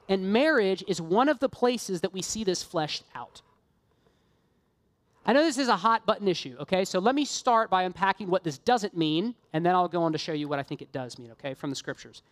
And 0.09 0.33
marriage 0.33 0.85
is 0.87 1.01
one 1.01 1.29
of 1.29 1.39
the 1.39 1.49
places 1.49 2.01
that 2.01 2.13
we 2.13 2.23
see 2.23 2.45
this 2.45 2.63
fleshed 2.63 3.05
out. 3.15 3.43
I 5.25 5.33
know 5.33 5.45
this 5.45 5.59
is 5.59 5.69
a 5.69 5.77
hot 5.77 6.05
button 6.05 6.27
issue, 6.27 6.57
okay? 6.61 6.85
So 6.85 6.99
let 6.99 7.15
me 7.15 7.25
start 7.25 7.71
by 7.71 7.85
unpacking 7.85 8.29
what 8.29 8.43
this 8.43 8.59
doesn't 8.59 8.97
mean, 8.97 9.37
and 9.53 9.65
then 9.65 9.75
I'll 9.75 9.89
go 9.89 10.03
on 10.03 10.13
to 10.13 10.19
show 10.19 10.33
you 10.33 10.49
what 10.49 10.59
I 10.59 10.65
think 10.65 10.83
it 10.83 10.91
does 10.91 11.19
mean, 11.19 11.31
okay, 11.33 11.55
from 11.55 11.71
the 11.71 11.77
scriptures. 11.77 12.23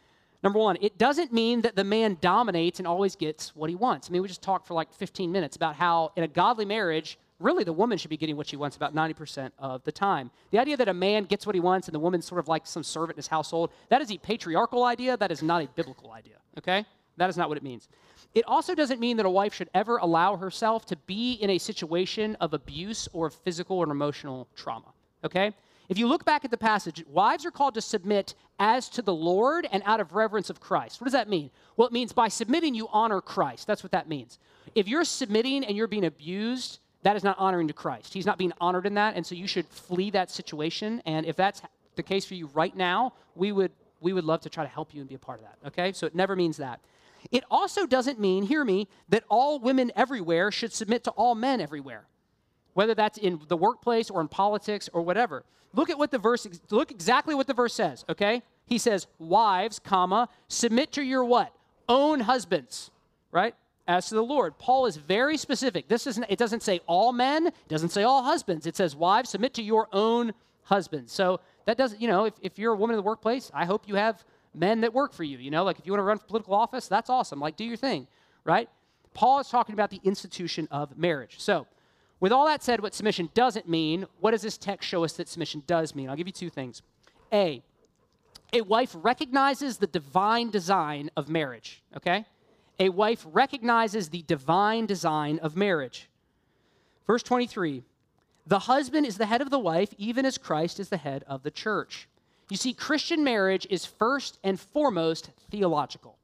Number 0.42 0.58
one, 0.58 0.76
it 0.80 0.98
doesn't 0.98 1.32
mean 1.32 1.60
that 1.60 1.76
the 1.76 1.84
man 1.84 2.16
dominates 2.20 2.80
and 2.80 2.88
always 2.88 3.14
gets 3.14 3.54
what 3.54 3.70
he 3.70 3.76
wants. 3.76 4.08
I 4.08 4.12
mean, 4.12 4.22
we 4.22 4.28
just 4.28 4.42
talked 4.42 4.66
for 4.66 4.74
like 4.74 4.92
15 4.92 5.30
minutes 5.30 5.54
about 5.54 5.76
how 5.76 6.12
in 6.16 6.24
a 6.24 6.28
godly 6.28 6.64
marriage, 6.64 7.18
really 7.38 7.62
the 7.62 7.72
woman 7.72 7.96
should 7.96 8.10
be 8.10 8.16
getting 8.16 8.36
what 8.36 8.46
she 8.46 8.56
wants 8.56 8.76
about 8.76 8.94
90% 8.94 9.50
of 9.58 9.84
the 9.84 9.92
time. 9.92 10.30
The 10.50 10.58
idea 10.58 10.76
that 10.78 10.88
a 10.88 10.94
man 10.94 11.24
gets 11.24 11.46
what 11.46 11.54
he 11.54 11.60
wants 11.60 11.88
and 11.88 11.94
the 11.94 12.00
woman's 12.00 12.26
sort 12.26 12.38
of 12.38 12.48
like 12.48 12.66
some 12.66 12.82
servant 12.82 13.12
in 13.12 13.18
his 13.18 13.28
household, 13.28 13.70
that 13.90 14.00
is 14.00 14.10
a 14.10 14.18
patriarchal 14.18 14.84
idea. 14.84 15.16
That 15.16 15.30
is 15.30 15.42
not 15.42 15.62
a 15.62 15.68
biblical 15.68 16.10
idea, 16.10 16.36
okay? 16.58 16.84
That 17.20 17.28
is 17.28 17.36
not 17.36 17.50
what 17.50 17.58
it 17.58 17.62
means. 17.62 17.86
It 18.34 18.46
also 18.46 18.74
doesn't 18.74 18.98
mean 18.98 19.18
that 19.18 19.26
a 19.26 19.30
wife 19.30 19.52
should 19.52 19.68
ever 19.74 19.98
allow 19.98 20.36
herself 20.36 20.86
to 20.86 20.96
be 20.96 21.34
in 21.34 21.50
a 21.50 21.58
situation 21.58 22.34
of 22.40 22.54
abuse 22.54 23.10
or 23.12 23.28
physical 23.28 23.76
or 23.76 23.90
emotional 23.90 24.48
trauma. 24.56 24.86
Okay? 25.22 25.52
If 25.90 25.98
you 25.98 26.06
look 26.06 26.24
back 26.24 26.46
at 26.46 26.50
the 26.50 26.56
passage, 26.56 27.04
wives 27.06 27.44
are 27.44 27.50
called 27.50 27.74
to 27.74 27.82
submit 27.82 28.34
as 28.58 28.88
to 28.90 29.02
the 29.02 29.12
Lord 29.12 29.68
and 29.70 29.82
out 29.84 30.00
of 30.00 30.14
reverence 30.14 30.48
of 30.48 30.60
Christ. 30.60 30.98
What 30.98 31.04
does 31.04 31.12
that 31.12 31.28
mean? 31.28 31.50
Well, 31.76 31.86
it 31.86 31.92
means 31.92 32.14
by 32.14 32.28
submitting, 32.28 32.74
you 32.74 32.88
honor 32.90 33.20
Christ. 33.20 33.66
That's 33.66 33.82
what 33.82 33.92
that 33.92 34.08
means. 34.08 34.38
If 34.74 34.88
you're 34.88 35.04
submitting 35.04 35.62
and 35.62 35.76
you're 35.76 35.88
being 35.88 36.06
abused, 36.06 36.78
that 37.02 37.16
is 37.16 37.24
not 37.24 37.38
honoring 37.38 37.68
to 37.68 37.74
Christ. 37.74 38.14
He's 38.14 38.24
not 38.24 38.38
being 38.38 38.54
honored 38.62 38.86
in 38.86 38.94
that, 38.94 39.14
and 39.14 39.26
so 39.26 39.34
you 39.34 39.46
should 39.46 39.66
flee 39.66 40.08
that 40.12 40.30
situation. 40.30 41.02
And 41.04 41.26
if 41.26 41.36
that's 41.36 41.60
the 41.96 42.02
case 42.02 42.24
for 42.24 42.34
you 42.34 42.46
right 42.54 42.74
now, 42.74 43.12
we 43.34 43.52
would 43.52 43.72
we 44.00 44.12
would 44.12 44.24
love 44.24 44.40
to 44.40 44.48
try 44.48 44.64
to 44.64 44.70
help 44.70 44.94
you 44.94 45.00
and 45.00 45.08
be 45.08 45.14
a 45.14 45.18
part 45.18 45.40
of 45.40 45.44
that. 45.44 45.68
Okay? 45.68 45.92
So 45.92 46.06
it 46.06 46.14
never 46.14 46.34
means 46.34 46.56
that. 46.56 46.80
It 47.30 47.44
also 47.50 47.86
doesn't 47.86 48.18
mean, 48.18 48.44
hear 48.44 48.64
me, 48.64 48.88
that 49.08 49.24
all 49.28 49.58
women 49.58 49.92
everywhere 49.94 50.50
should 50.50 50.72
submit 50.72 51.04
to 51.04 51.10
all 51.12 51.34
men 51.34 51.60
everywhere, 51.60 52.06
whether 52.74 52.94
that's 52.94 53.18
in 53.18 53.40
the 53.48 53.56
workplace 53.56 54.10
or 54.10 54.20
in 54.20 54.28
politics 54.28 54.88
or 54.92 55.02
whatever. 55.02 55.44
Look 55.72 55.90
at 55.90 55.98
what 55.98 56.10
the 56.10 56.18
verse, 56.18 56.48
look 56.70 56.90
exactly 56.90 57.34
what 57.34 57.46
the 57.46 57.54
verse 57.54 57.74
says, 57.74 58.04
okay? 58.08 58.42
He 58.66 58.78
says, 58.78 59.06
wives, 59.18 59.78
comma, 59.78 60.28
submit 60.48 60.92
to 60.92 61.02
your 61.02 61.24
what? 61.24 61.54
Own 61.88 62.20
husbands, 62.20 62.90
right? 63.30 63.54
As 63.86 64.08
to 64.08 64.16
the 64.16 64.24
Lord. 64.24 64.58
Paul 64.58 64.86
is 64.86 64.96
very 64.96 65.36
specific. 65.36 65.88
This 65.88 66.08
isn't, 66.08 66.26
it 66.28 66.38
doesn't 66.38 66.64
say 66.64 66.80
all 66.86 67.12
men, 67.12 67.46
it 67.46 67.68
doesn't 67.68 67.90
say 67.90 68.02
all 68.02 68.24
husbands. 68.24 68.66
It 68.66 68.76
says, 68.76 68.96
wives, 68.96 69.30
submit 69.30 69.54
to 69.54 69.62
your 69.62 69.88
own 69.92 70.32
husbands. 70.64 71.12
So 71.12 71.40
that 71.66 71.76
doesn't, 71.76 72.00
you 72.00 72.08
know, 72.08 72.24
if, 72.24 72.34
if 72.42 72.58
you're 72.58 72.72
a 72.72 72.76
woman 72.76 72.94
in 72.94 72.98
the 72.98 73.02
workplace, 73.02 73.50
I 73.54 73.64
hope 73.64 73.86
you 73.86 73.94
have 73.94 74.24
men 74.54 74.80
that 74.82 74.92
work 74.92 75.12
for 75.12 75.24
you. 75.24 75.38
You 75.38 75.50
know, 75.50 75.64
like 75.64 75.78
if 75.78 75.86
you 75.86 75.92
want 75.92 76.00
to 76.00 76.04
run 76.04 76.18
for 76.18 76.26
political 76.26 76.54
office, 76.54 76.88
that's 76.88 77.10
awesome. 77.10 77.40
Like, 77.40 77.56
do 77.56 77.64
your 77.64 77.76
thing, 77.76 78.06
right? 78.44 78.68
Paul 79.14 79.40
is 79.40 79.48
talking 79.48 79.72
about 79.72 79.90
the 79.90 80.00
institution 80.04 80.68
of 80.70 80.96
marriage. 80.96 81.36
So, 81.38 81.66
with 82.20 82.32
all 82.32 82.46
that 82.46 82.62
said, 82.62 82.82
what 82.82 82.94
submission 82.94 83.30
doesn't 83.32 83.68
mean, 83.68 84.06
what 84.20 84.32
does 84.32 84.42
this 84.42 84.58
text 84.58 84.88
show 84.88 85.04
us 85.04 85.14
that 85.14 85.28
submission 85.28 85.62
does 85.66 85.94
mean? 85.94 86.10
I'll 86.10 86.16
give 86.16 86.26
you 86.26 86.32
two 86.32 86.50
things. 86.50 86.82
A, 87.32 87.62
a 88.52 88.60
wife 88.60 88.94
recognizes 88.94 89.78
the 89.78 89.86
divine 89.86 90.50
design 90.50 91.10
of 91.16 91.30
marriage, 91.30 91.82
okay? 91.96 92.26
A 92.78 92.90
wife 92.90 93.26
recognizes 93.30 94.10
the 94.10 94.22
divine 94.22 94.86
design 94.86 95.38
of 95.38 95.56
marriage. 95.56 96.08
Verse 97.06 97.22
23 97.22 97.82
The 98.46 98.58
husband 98.60 99.06
is 99.06 99.16
the 99.16 99.26
head 99.26 99.40
of 99.40 99.50
the 99.50 99.58
wife, 99.58 99.94
even 99.96 100.26
as 100.26 100.36
Christ 100.36 100.78
is 100.78 100.90
the 100.90 100.98
head 100.98 101.24
of 101.26 101.42
the 101.42 101.50
church. 101.50 102.06
You 102.50 102.56
see, 102.56 102.72
Christian 102.72 103.22
marriage 103.22 103.66
is 103.70 103.86
first 103.86 104.38
and 104.42 104.58
foremost 104.58 105.30
theological. 105.50 106.18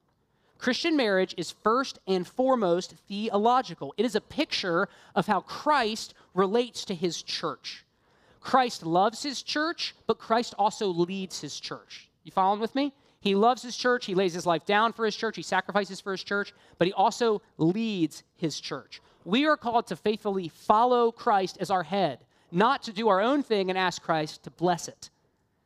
Christian 0.57 0.97
marriage 0.97 1.33
is 1.37 1.51
first 1.51 1.99
and 2.05 2.27
foremost 2.27 2.95
theological. 3.07 3.93
It 3.95 4.05
is 4.05 4.15
a 4.15 4.21
picture 4.21 4.89
of 5.15 5.27
how 5.27 5.41
Christ 5.41 6.13
relates 6.33 6.83
to 6.85 6.95
his 6.95 7.23
church. 7.23 7.85
Christ 8.41 8.85
loves 8.85 9.23
his 9.23 9.41
church, 9.41 9.95
but 10.05 10.19
Christ 10.19 10.53
also 10.59 10.87
leads 10.87 11.39
his 11.39 11.59
church. 11.59 12.09
You 12.23 12.31
following 12.31 12.59
with 12.59 12.75
me? 12.75 12.93
He 13.21 13.33
loves 13.33 13.61
his 13.61 13.77
church. 13.77 14.05
He 14.05 14.15
lays 14.15 14.33
his 14.33 14.45
life 14.45 14.65
down 14.65 14.93
for 14.93 15.05
his 15.05 15.15
church. 15.15 15.35
He 15.35 15.43
sacrifices 15.43 16.01
for 16.01 16.11
his 16.11 16.23
church, 16.23 16.53
but 16.77 16.87
he 16.87 16.93
also 16.93 17.41
leads 17.57 18.23
his 18.35 18.59
church. 18.59 19.01
We 19.25 19.45
are 19.45 19.57
called 19.57 19.87
to 19.87 19.95
faithfully 19.95 20.49
follow 20.49 21.11
Christ 21.11 21.57
as 21.59 21.69
our 21.69 21.83
head, 21.83 22.19
not 22.51 22.83
to 22.83 22.93
do 22.93 23.07
our 23.09 23.21
own 23.21 23.43
thing 23.43 23.69
and 23.69 23.77
ask 23.77 24.01
Christ 24.01 24.43
to 24.43 24.51
bless 24.51 24.87
it. 24.87 25.09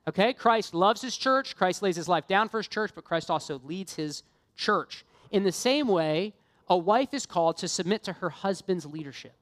Okay? 0.07 0.33
Christ 0.33 0.73
loves 0.73 1.01
his 1.01 1.15
church. 1.17 1.55
Christ 1.55 1.81
lays 1.81 1.95
his 1.95 2.07
life 2.07 2.27
down 2.27 2.49
for 2.49 2.57
his 2.57 2.67
church, 2.67 2.91
but 2.95 3.03
Christ 3.03 3.29
also 3.29 3.61
leads 3.63 3.95
his 3.95 4.23
church. 4.55 5.05
In 5.31 5.43
the 5.43 5.51
same 5.51 5.87
way, 5.87 6.33
a 6.67 6.77
wife 6.77 7.13
is 7.13 7.25
called 7.25 7.57
to 7.57 7.67
submit 7.67 8.03
to 8.03 8.13
her 8.13 8.29
husband's 8.29 8.85
leadership. 8.85 9.33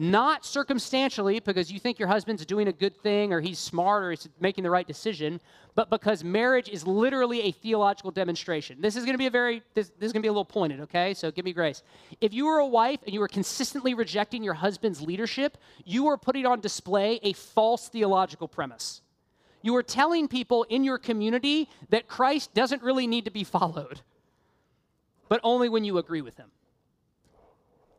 Not 0.00 0.44
circumstantially 0.44 1.40
because 1.40 1.72
you 1.72 1.80
think 1.80 1.98
your 1.98 2.06
husband's 2.06 2.46
doing 2.46 2.68
a 2.68 2.72
good 2.72 2.96
thing 3.02 3.32
or 3.32 3.40
he's 3.40 3.58
smart 3.58 4.04
or 4.04 4.10
he's 4.10 4.28
making 4.38 4.62
the 4.62 4.70
right 4.70 4.86
decision, 4.86 5.40
but 5.74 5.90
because 5.90 6.22
marriage 6.22 6.68
is 6.68 6.86
literally 6.86 7.40
a 7.42 7.50
theological 7.50 8.12
demonstration. 8.12 8.80
This 8.80 8.94
is 8.94 9.04
going 9.04 9.14
to 9.14 9.18
be 9.18 9.26
a 9.26 9.30
very, 9.30 9.60
this, 9.74 9.88
this 9.98 10.06
is 10.06 10.12
going 10.12 10.20
to 10.20 10.24
be 10.24 10.28
a 10.28 10.32
little 10.32 10.44
pointed, 10.44 10.78
okay? 10.82 11.14
So 11.14 11.32
give 11.32 11.44
me 11.44 11.52
grace. 11.52 11.82
If 12.20 12.32
you 12.32 12.46
were 12.46 12.58
a 12.58 12.66
wife 12.66 13.00
and 13.04 13.12
you 13.12 13.18
were 13.18 13.26
consistently 13.26 13.94
rejecting 13.94 14.44
your 14.44 14.54
husband's 14.54 15.00
leadership, 15.00 15.58
you 15.84 16.06
are 16.06 16.16
putting 16.16 16.46
on 16.46 16.60
display 16.60 17.18
a 17.24 17.32
false 17.32 17.88
theological 17.88 18.46
premise. 18.46 19.00
You 19.62 19.74
are 19.76 19.82
telling 19.82 20.28
people 20.28 20.64
in 20.64 20.84
your 20.84 20.98
community 20.98 21.68
that 21.90 22.08
Christ 22.08 22.54
doesn't 22.54 22.82
really 22.82 23.06
need 23.06 23.24
to 23.24 23.30
be 23.30 23.44
followed, 23.44 24.00
but 25.28 25.40
only 25.42 25.68
when 25.68 25.84
you 25.84 25.98
agree 25.98 26.22
with 26.22 26.36
him. 26.36 26.50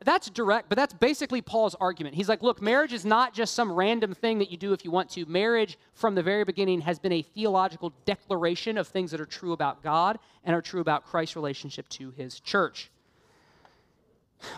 That's 0.02 0.30
direct, 0.30 0.70
but 0.70 0.76
that's 0.76 0.94
basically 0.94 1.42
Paul's 1.42 1.74
argument. 1.74 2.14
He's 2.14 2.28
like, 2.28 2.42
look, 2.42 2.62
marriage 2.62 2.94
is 2.94 3.04
not 3.04 3.34
just 3.34 3.52
some 3.52 3.70
random 3.70 4.14
thing 4.14 4.38
that 4.38 4.50
you 4.50 4.56
do 4.56 4.72
if 4.72 4.82
you 4.82 4.90
want 4.90 5.10
to. 5.10 5.26
Marriage, 5.26 5.78
from 5.92 6.14
the 6.14 6.22
very 6.22 6.42
beginning, 6.42 6.80
has 6.80 6.98
been 6.98 7.12
a 7.12 7.20
theological 7.20 7.92
declaration 8.06 8.78
of 8.78 8.88
things 8.88 9.10
that 9.10 9.20
are 9.20 9.26
true 9.26 9.52
about 9.52 9.82
God 9.82 10.18
and 10.42 10.56
are 10.56 10.62
true 10.62 10.80
about 10.80 11.04
Christ's 11.04 11.36
relationship 11.36 11.86
to 11.90 12.12
his 12.12 12.40
church. 12.40 12.90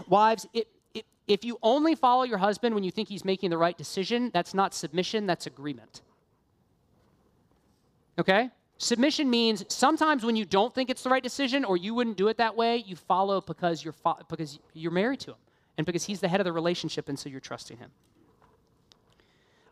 Wives, 0.09 0.47
it, 0.55 0.69
it, 0.95 1.05
if 1.27 1.45
you 1.45 1.59
only 1.61 1.97
follow 1.97 2.23
your 2.23 2.39
husband 2.39 2.73
when 2.73 2.85
you 2.85 2.93
think 2.93 3.09
he's 3.09 3.25
making 3.25 3.51
the 3.51 3.59
right 3.59 3.77
decision, 3.77 4.31
that's 4.33 4.55
not 4.55 4.73
submission, 4.73 5.27
that's 5.27 5.49
agreement. 5.49 6.03
Okay? 8.19 8.51
Submission 8.79 9.31
means 9.31 9.65
sometimes 9.69 10.25
when 10.25 10.35
you 10.35 10.45
don't 10.45 10.75
think 10.75 10.91
it's 10.91 11.03
the 11.03 11.11
right 11.11 11.23
decision 11.23 11.65
or 11.65 11.77
you 11.77 11.95
wouldn't 11.95 12.17
do 12.17 12.29
it 12.29 12.37
that 12.39 12.57
way, 12.57 12.79
you 12.79 12.97
follow 12.97 13.41
because 13.41 13.85
you're, 13.85 13.93
fo- 13.93 14.19
because 14.29 14.59
you're 14.75 14.93
married 14.93 15.21
to 15.21 15.31
him 15.31 15.37
and 15.79 15.87
because 15.87 16.05
he's 16.05 16.21
the 16.21 16.29
head 16.29 16.41
of 16.41 16.45
the 16.45 16.53
relationship 16.53 17.09
and 17.09 17.19
so 17.19 17.29
you're 17.29 17.41
trusting 17.41 17.77
him. 17.77 17.91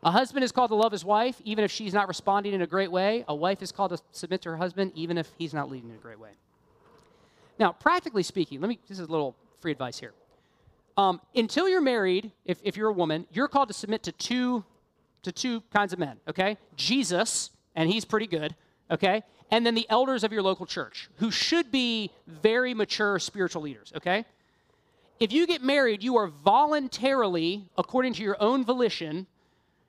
A 0.03 0.11
husband 0.11 0.43
is 0.43 0.51
called 0.51 0.69
to 0.71 0.75
love 0.75 0.91
his 0.91 1.05
wife 1.05 1.39
even 1.43 1.63
if 1.63 1.71
she's 1.71 1.93
not 1.93 2.07
responding 2.07 2.53
in 2.53 2.61
a 2.61 2.67
great 2.67 2.91
way. 2.91 3.23
A 3.27 3.35
wife 3.35 3.61
is 3.61 3.71
called 3.71 3.91
to 3.91 3.99
submit 4.11 4.41
to 4.43 4.49
her 4.49 4.57
husband 4.57 4.93
even 4.95 5.17
if 5.17 5.29
he's 5.37 5.53
not 5.53 5.69
leading 5.69 5.89
in 5.89 5.95
a 5.95 5.99
great 5.99 6.19
way. 6.19 6.31
Now, 7.59 7.73
practically 7.73 8.23
speaking, 8.23 8.61
let 8.61 8.69
me, 8.69 8.79
this 8.87 8.97
is 8.97 9.07
a 9.07 9.11
little 9.11 9.35
free 9.59 9.71
advice 9.71 9.99
here. 9.99 10.13
Um, 10.97 11.21
until 11.35 11.69
you're 11.69 11.81
married, 11.81 12.31
if, 12.45 12.59
if 12.63 12.75
you're 12.75 12.89
a 12.89 12.93
woman, 12.93 13.27
you're 13.31 13.47
called 13.47 13.67
to 13.67 13.73
submit 13.73 14.03
to 14.03 14.11
two, 14.11 14.63
to 15.23 15.31
two 15.31 15.61
kinds 15.73 15.93
of 15.93 15.99
men, 15.99 16.17
okay? 16.27 16.57
Jesus, 16.75 17.51
and 17.75 17.89
he's 17.89 18.05
pretty 18.05 18.27
good, 18.27 18.55
okay? 18.89 19.23
And 19.49 19.65
then 19.65 19.75
the 19.75 19.85
elders 19.89 20.23
of 20.23 20.31
your 20.31 20.41
local 20.41 20.65
church, 20.65 21.09
who 21.17 21.31
should 21.31 21.71
be 21.71 22.11
very 22.27 22.73
mature 22.73 23.19
spiritual 23.19 23.61
leaders, 23.61 23.91
okay? 23.95 24.25
If 25.19 25.31
you 25.31 25.45
get 25.45 25.61
married, 25.61 26.03
you 26.03 26.17
are 26.17 26.27
voluntarily, 26.27 27.65
according 27.77 28.13
to 28.13 28.23
your 28.23 28.37
own 28.41 28.65
volition, 28.65 29.27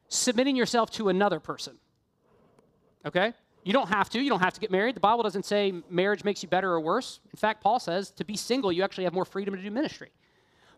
submitting 0.08 0.56
yourself 0.56 0.90
to 0.92 1.08
another 1.08 1.40
person, 1.40 1.78
okay? 3.06 3.32
You 3.64 3.72
don't 3.72 3.88
have 3.88 4.10
to. 4.10 4.20
You 4.20 4.28
don't 4.28 4.40
have 4.40 4.54
to 4.54 4.60
get 4.60 4.70
married. 4.70 4.96
The 4.96 5.00
Bible 5.00 5.22
doesn't 5.22 5.44
say 5.44 5.72
marriage 5.88 6.24
makes 6.24 6.42
you 6.42 6.48
better 6.48 6.72
or 6.72 6.80
worse. 6.80 7.20
In 7.32 7.36
fact, 7.36 7.62
Paul 7.62 7.78
says 7.78 8.10
to 8.12 8.24
be 8.24 8.36
single, 8.36 8.72
you 8.72 8.82
actually 8.82 9.04
have 9.04 9.12
more 9.12 9.24
freedom 9.24 9.54
to 9.54 9.62
do 9.62 9.70
ministry. 9.70 10.10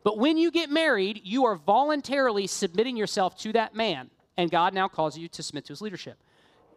But 0.03 0.19
when 0.19 0.37
you 0.37 0.51
get 0.51 0.71
married, 0.71 1.23
you 1.25 1.47
are 1.47 1.57
voluntarily 1.57 2.47
submitting 2.47 2.97
yourself 2.97 3.39
to 3.39 3.53
that 3.55 3.75
man, 3.75 4.11
and 4.37 4.51
God 4.51 4.75
now 4.75 4.87
calls 4.87 5.17
you 5.17 5.29
to 5.29 5.43
submit 5.43 5.65
to 5.65 5.73
his 5.73 5.81
leadership. 5.81 6.19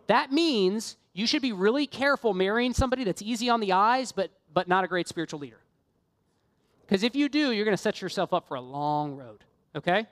That 0.08 0.32
means 0.32 0.98
you 1.14 1.28
should 1.28 1.42
be 1.42 1.52
really 1.52 1.88
careful 1.88 2.34
marrying 2.34 2.74
somebody 2.74 3.04
that's 3.04 3.22
easy 3.22 3.50
on 3.50 3.60
the 3.60 3.74
eyes, 3.74 4.12
but, 4.12 4.32
but 4.54 4.68
not 4.68 4.84
a 4.84 4.88
great 4.88 5.08
spiritual 5.08 5.40
leader. 5.40 5.60
Because 6.86 7.04
if 7.04 7.16
you 7.16 7.28
do, 7.28 7.52
you're 7.52 7.66
going 7.66 7.76
to 7.76 7.82
set 7.82 8.02
yourself 8.02 8.34
up 8.34 8.48
for 8.48 8.56
a 8.56 8.62
long 8.62 9.16
road, 9.16 9.44
okay? 9.76 10.08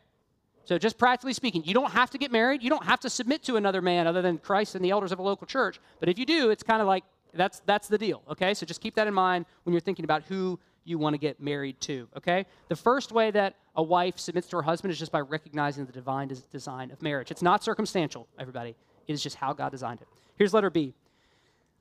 So, 0.66 0.78
just 0.78 0.98
practically 0.98 1.34
speaking, 1.34 1.64
you 1.64 1.74
don't 1.74 1.92
have 1.92 2.10
to 2.10 2.18
get 2.18 2.32
married. 2.32 2.64
You 2.64 2.70
don't 2.70 2.84
have 2.84 3.00
to 3.02 3.10
submit 3.10 3.44
to 3.44 3.56
another 3.56 3.82
man 3.82 4.08
other 4.08 4.22
than 4.22 4.40
Christ 4.40 4.76
and 4.76 4.84
the 4.84 4.90
elders 4.90 5.12
of 5.12 5.20
a 5.20 5.22
local 5.22 5.46
church. 5.46 5.80
But 6.00 6.10
if 6.10 6.18
you 6.18 6.26
do, 6.26 6.50
it's 6.50 6.64
kind 6.64 6.82
of 6.82 6.88
like 6.88 7.04
that's, 7.34 7.62
that's 7.66 7.88
the 7.88 7.98
deal, 7.98 8.24
okay? 8.30 8.54
So, 8.54 8.66
just 8.66 8.82
keep 8.82 8.96
that 8.96 9.08
in 9.08 9.14
mind 9.14 9.46
when 9.64 9.74
you're 9.74 9.80
thinking 9.80 10.06
about 10.06 10.24
who 10.24 10.60
you 10.84 10.98
want 10.98 11.14
to 11.14 11.18
get 11.18 11.40
married 11.40 11.80
to, 11.82 12.08
okay? 12.18 12.46
The 12.68 12.76
first 12.76 13.12
way 13.12 13.32
that 13.32 13.56
a 13.76 13.84
wife 13.84 14.20
submits 14.20 14.48
to 14.50 14.58
her 14.58 14.64
husband 14.64 14.92
is 14.92 15.00
just 15.00 15.12
by 15.12 15.22
recognizing 15.22 15.86
the 15.86 15.92
divine 15.92 16.32
design 16.52 16.92
of 16.92 17.02
marriage. 17.02 17.32
It's 17.32 17.42
not 17.42 17.64
circumstantial, 17.64 18.28
everybody. 18.40 18.76
It 19.08 19.14
is 19.14 19.24
just 19.24 19.38
how 19.38 19.54
God 19.54 19.72
designed 19.72 20.02
it. 20.02 20.08
Here's 20.38 20.54
letter 20.54 20.70
B. 20.70 20.94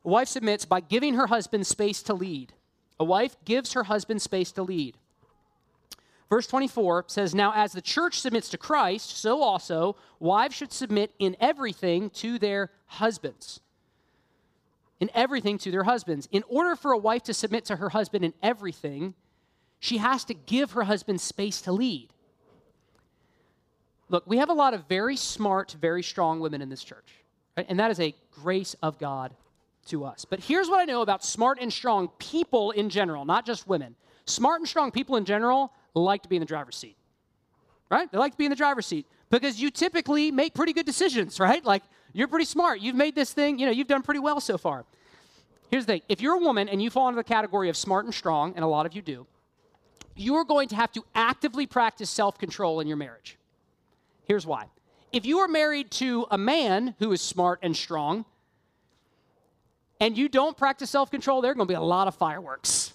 A 0.05 0.09
wife 0.09 0.29
submits 0.29 0.65
by 0.65 0.81
giving 0.81 1.15
her 1.15 1.27
husband 1.27 1.67
space 1.67 2.03
to 2.05 2.15
lead. 2.15 2.53
A 3.01 3.05
wife 3.05 3.37
gives 3.45 3.73
her 3.73 3.85
husband 3.85 4.23
space 4.23 4.53
to 4.53 4.63
lead. 4.63 4.97
Verse 6.29 6.47
24 6.47 7.05
says, 7.09 7.35
Now 7.35 7.53
as 7.55 7.73
the 7.73 7.83
church 7.83 8.21
submits 8.21 8.49
to 8.51 8.59
Christ, 8.59 9.17
so 9.17 9.43
also 9.43 9.97
wives 10.19 10.55
should 10.55 10.73
submit 10.73 11.13
in 11.19 11.37
everything 11.41 12.11
to 12.11 12.39
their 12.39 12.71
husbands. 12.87 13.61
In 15.01 15.11
everything 15.15 15.59
to 15.59 15.71
their 15.71 15.85
husbands. 15.85 16.29
In 16.33 16.45
order 16.49 16.77
for 16.77 16.93
a 16.93 16.99
wife 16.99 17.23
to 17.25 17.35
submit 17.35 17.65
to 17.67 17.77
her 17.77 17.91
husband 17.91 18.25
in 18.25 18.33
everything, 18.43 19.15
she 19.79 19.99
has 19.99 20.25
to 20.25 20.35
give 20.35 20.73
her 20.73 20.85
husband 20.85 21.21
space 21.21 21.61
to 21.63 21.73
lead. 21.73 22.09
Look, 24.09 24.25
we 24.27 24.38
have 24.38 24.51
a 24.51 24.55
lot 24.55 24.75
of 24.75 24.87
very 24.88 25.17
smart, 25.17 25.77
very 25.81 26.03
strong 26.03 26.40
women 26.40 26.61
in 26.62 26.69
this 26.69 26.85
church, 26.85 27.07
right? 27.57 27.67
and 27.69 27.79
that 27.81 27.90
is 27.90 28.01
a 28.01 28.14
grace 28.31 28.75
of 28.83 28.99
God 28.99 29.35
to 29.87 30.05
us. 30.05 30.25
But 30.25 30.40
here's 30.40 30.69
what 30.69 30.81
I 30.81 30.85
know 30.85 31.03
about 31.03 31.25
smart 31.25 31.59
and 31.61 31.73
strong 31.73 32.09
people 32.19 32.71
in 32.73 32.90
general, 32.90 33.25
not 33.25 33.47
just 33.47 33.67
women. 33.67 33.95
Smart 34.27 34.61
and 34.61 34.69
strong 34.69 34.90
people 34.90 35.17
in 35.17 35.25
general 35.25 35.73
like 35.95 36.23
to 36.23 36.29
be 36.29 36.37
in 36.37 36.40
the 36.40 36.47
driver's 36.47 36.77
seat, 36.77 36.97
right? 37.90 38.11
They 38.11 38.19
like 38.19 38.33
to 38.33 38.38
be 38.38 38.47
in 38.47 38.51
the 38.51 38.57
driver's 38.57 38.87
seat 38.87 39.07
because 39.31 39.61
you 39.61 39.71
typically 39.71 40.31
make 40.31 40.55
pretty 40.55 40.73
good 40.73 40.87
decisions, 40.87 41.38
right? 41.49 41.64
Like 41.64 41.83
you're 42.12 42.29
pretty 42.29 42.47
smart. 42.47 42.81
You've 42.81 42.97
made 42.97 43.14
this 43.14 43.33
thing, 43.33 43.59
you 43.59 43.67
know, 43.67 43.73
you've 43.73 43.88
done 43.88 44.03
pretty 44.03 44.21
well 44.21 44.40
so 44.40 44.57
far. 44.59 44.85
Here's 45.71 45.87
the 45.87 45.95
thing 45.95 46.03
if 46.09 46.21
you're 46.21 46.35
a 46.35 46.38
woman 46.38 46.69
and 46.69 46.83
you 46.83 46.90
fall 46.90 47.09
into 47.09 47.17
the 47.17 47.25
category 47.25 47.69
of 47.69 47.77
smart 47.77 48.05
and 48.05 48.14
strong, 48.14 48.55
and 48.55 48.64
a 48.64 48.69
lot 48.69 48.87
of 48.87 48.95
you 48.95 49.03
do, 49.03 49.27
you're 50.14 50.45
going 50.45 50.69
to 50.69 50.77
have 50.77 50.93
to 50.93 51.05
actively 51.14 51.67
practice 51.67 52.11
self 52.11 52.38
control 52.38 52.81
in 52.81 52.87
your 52.87 52.97
marriage. 52.97 53.37
Here's 54.25 54.47
why. 54.47 54.67
If 55.13 55.27
you 55.27 55.39
are 55.39 55.49
married 55.49 55.91
to 55.93 56.27
a 56.31 56.39
man 56.39 56.95
who 56.99 57.13
is 57.13 57.21
smart 57.21 57.61
and 57.63 57.77
strong, 57.77 58.25
and 60.01 60.19
you 60.19 60.29
don't 60.29 60.57
practice 60.57 60.91
self 60.91 61.11
control, 61.11 61.41
there 61.41 61.53
are 61.53 61.55
going 61.55 61.67
to 61.69 61.73
be 61.73 61.77
a 61.77 61.81
lot 61.81 62.09
of 62.09 62.15
fireworks. 62.15 62.93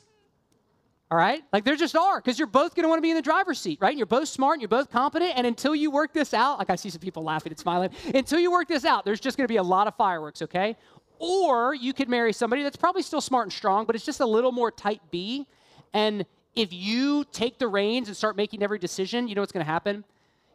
All 1.12 1.18
right? 1.18 1.42
Like 1.52 1.64
there 1.64 1.76
just 1.76 1.96
are, 1.96 2.20
because 2.20 2.38
you're 2.38 2.48
both 2.48 2.76
going 2.76 2.84
to 2.84 2.90
want 2.90 3.00
to 3.00 3.02
be 3.02 3.10
in 3.10 3.16
the 3.16 3.22
driver's 3.22 3.60
seat, 3.60 3.80
right? 3.82 3.90
And 3.90 3.98
you're 3.98 4.06
both 4.06 4.28
smart 4.28 4.56
and 4.56 4.62
you're 4.62 4.70
both 4.70 4.92
competent. 4.92 5.34
And 5.36 5.48
until 5.48 5.74
you 5.74 5.90
work 5.90 6.14
this 6.14 6.34
out, 6.36 6.60
like 6.60 6.70
I 6.70 6.76
see 6.76 6.90
some 6.90 7.00
people 7.00 7.24
laughing 7.24 7.52
and 7.52 7.60
smiling, 7.60 7.90
until 8.14 8.40
you 8.40 8.52
work 8.52 8.68
this 8.68 8.86
out, 8.86 9.06
there's 9.06 9.20
just 9.20 9.36
going 9.36 9.46
to 9.46 9.52
be 9.52 9.58
a 9.58 9.64
lot 9.64 9.88
of 9.88 9.96
fireworks, 9.96 10.44
okay? 10.44 10.78
Or 11.18 11.74
you 11.74 11.94
could 11.94 12.10
marry 12.10 12.32
somebody 12.32 12.62
that's 12.62 12.78
probably 12.78 13.02
still 13.02 13.22
smart 13.22 13.48
and 13.48 13.54
strong, 13.54 13.86
but 13.86 13.96
it's 13.96 14.06
just 14.06 14.20
a 14.20 14.26
little 14.26 14.52
more 14.52 14.70
type 14.70 15.02
B. 15.10 15.48
And 15.94 16.26
if 16.56 16.72
you 16.72 17.26
take 17.32 17.58
the 17.58 17.68
reins 17.68 18.08
and 18.08 18.16
start 18.16 18.36
making 18.38 18.62
every 18.62 18.78
decision, 18.78 19.28
you 19.28 19.34
know 19.34 19.42
what's 19.42 19.52
going 19.52 19.66
to 19.66 19.72
happen? 19.72 20.04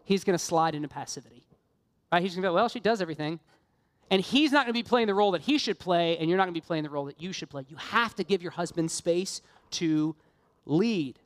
He's 0.04 0.24
going 0.24 0.36
to 0.36 0.44
slide 0.44 0.74
into 0.74 0.88
passivity. 0.88 1.46
Right? 2.12 2.22
He's 2.22 2.34
going 2.34 2.42
to 2.42 2.48
go, 2.48 2.54
well, 2.54 2.68
she 2.68 2.80
does 2.80 3.00
everything. 3.00 3.40
And 4.10 4.20
he's 4.20 4.52
not 4.52 4.66
going 4.66 4.74
to 4.74 4.78
be 4.78 4.86
playing 4.86 5.06
the 5.06 5.14
role 5.14 5.32
that 5.32 5.42
he 5.42 5.58
should 5.58 5.78
play, 5.78 6.18
and 6.18 6.28
you're 6.28 6.36
not 6.36 6.44
going 6.44 6.54
to 6.54 6.60
be 6.60 6.64
playing 6.64 6.84
the 6.84 6.90
role 6.90 7.06
that 7.06 7.20
you 7.20 7.32
should 7.32 7.48
play. 7.48 7.64
You 7.68 7.76
have 7.76 8.14
to 8.16 8.24
give 8.24 8.42
your 8.42 8.52
husband 8.52 8.90
space 8.90 9.40
to 9.72 10.14
lead. 10.66 11.18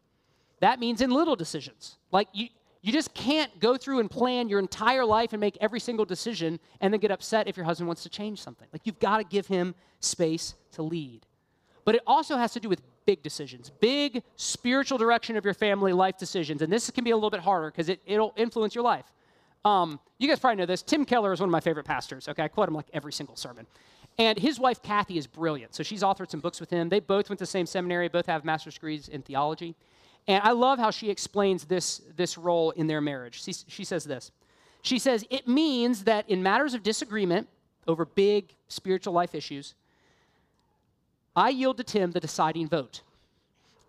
That 0.61 0.81
means 0.81 1.01
in 1.01 1.11
little 1.11 1.37
decisions. 1.37 1.97
Like 2.13 2.29
you, 2.33 2.49
you 2.81 2.93
just 2.93 3.15
can't 3.15 3.59
go 3.61 3.77
through 3.77 4.01
and 4.01 4.11
plan 4.11 4.49
your 4.49 4.59
entire 4.59 5.05
life 5.05 5.33
and 5.33 5.41
make 5.41 5.59
every 5.61 5.81
single 5.81 6.05
decision 6.05 6.61
and 6.81 6.93
then 6.93 7.01
get 7.01 7.11
upset 7.11 7.49
if 7.49 7.57
your 7.57 7.67
husband 7.67 7.89
wants 7.89 8.03
to 8.05 8.09
change 8.09 8.41
something. 8.41 8.69
Like 8.73 8.83
you've 8.85 9.01
got 9.01 9.19
to 9.19 9.25
give 9.25 9.47
him 9.47 9.75
space 10.01 10.55
to 10.73 10.83
lead. 10.83 11.27
But 11.85 11.95
it 11.95 12.03
also 12.07 12.37
has 12.37 12.53
to 12.53 12.61
do 12.61 12.69
with 12.69 12.83
big 13.09 13.23
decisions, 13.23 13.71
big 13.81 14.23
spiritual 14.37 14.99
direction 14.99 15.35
of 15.39 15.43
your 15.43 15.55
family 15.55 15.95
life 15.95 16.19
decisions. 16.19 16.61
And 16.61 16.71
this 16.71 16.91
can 16.91 17.05
be 17.05 17.11
a 17.11 17.17
little 17.17 17.31
bit 17.31 17.41
harder 17.41 17.71
because 17.71 17.89
it, 17.89 18.03
it'll 18.05 18.35
influence 18.37 18.75
your 18.75 18.85
life. 18.85 19.07
Um, 19.65 19.99
you 20.19 20.29
guys 20.29 20.39
probably 20.39 20.57
know 20.57 20.67
this. 20.67 20.83
Tim 20.83 21.07
Keller 21.07 21.33
is 21.33 21.41
one 21.41 21.49
of 21.49 21.51
my 21.51 21.61
favorite 21.61 21.87
pastors. 21.87 22.29
Okay, 22.29 22.43
I 22.43 22.49
quote 22.49 22.69
him 22.69 22.75
like 22.75 22.85
every 22.93 23.15
single 23.15 23.35
sermon. 23.35 23.67
And 24.19 24.39
his 24.39 24.61
wife, 24.61 24.83
Kathy, 24.83 25.17
is 25.17 25.27
brilliant. 25.27 25.75
So 25.75 25.83
she's 25.83 26.03
authored 26.03 26.31
some 26.31 26.41
books 26.41 26.61
with 26.61 26.69
him. 26.69 26.91
They 26.91 27.01
both 27.01 27.31
went 27.31 27.39
to 27.39 27.45
the 27.45 27.47
same 27.47 27.65
seminary, 27.65 28.09
both 28.09 28.27
have 28.27 28.45
master's 28.45 28.75
degrees 28.75 29.09
in 29.09 29.23
theology. 29.23 29.75
And 30.27 30.45
I 30.45 30.51
love 30.51 30.79
how 30.79 30.91
she 30.91 31.09
explains 31.09 31.65
this, 31.65 32.03
this 32.15 32.37
role 32.37 32.73
in 32.73 32.89
their 32.89 33.01
marriage. 33.01 33.43
She, 33.43 33.55
she 33.69 33.85
says 33.85 34.05
this 34.05 34.33
She 34.83 34.99
says, 34.99 35.25
It 35.31 35.49
means 35.49 36.05
that 36.05 36.29
in 36.29 36.43
matters 36.43 36.75
of 36.75 36.83
disagreement 36.83 37.49
over 37.87 38.05
big 38.05 38.55
spiritual 38.69 39.15
life 39.15 39.35
issues, 39.35 39.75
I 41.39 41.51
yield 41.51 41.77
to 41.77 41.85
Tim 41.85 42.11
the 42.11 42.19
deciding 42.19 42.67
vote. 42.67 43.03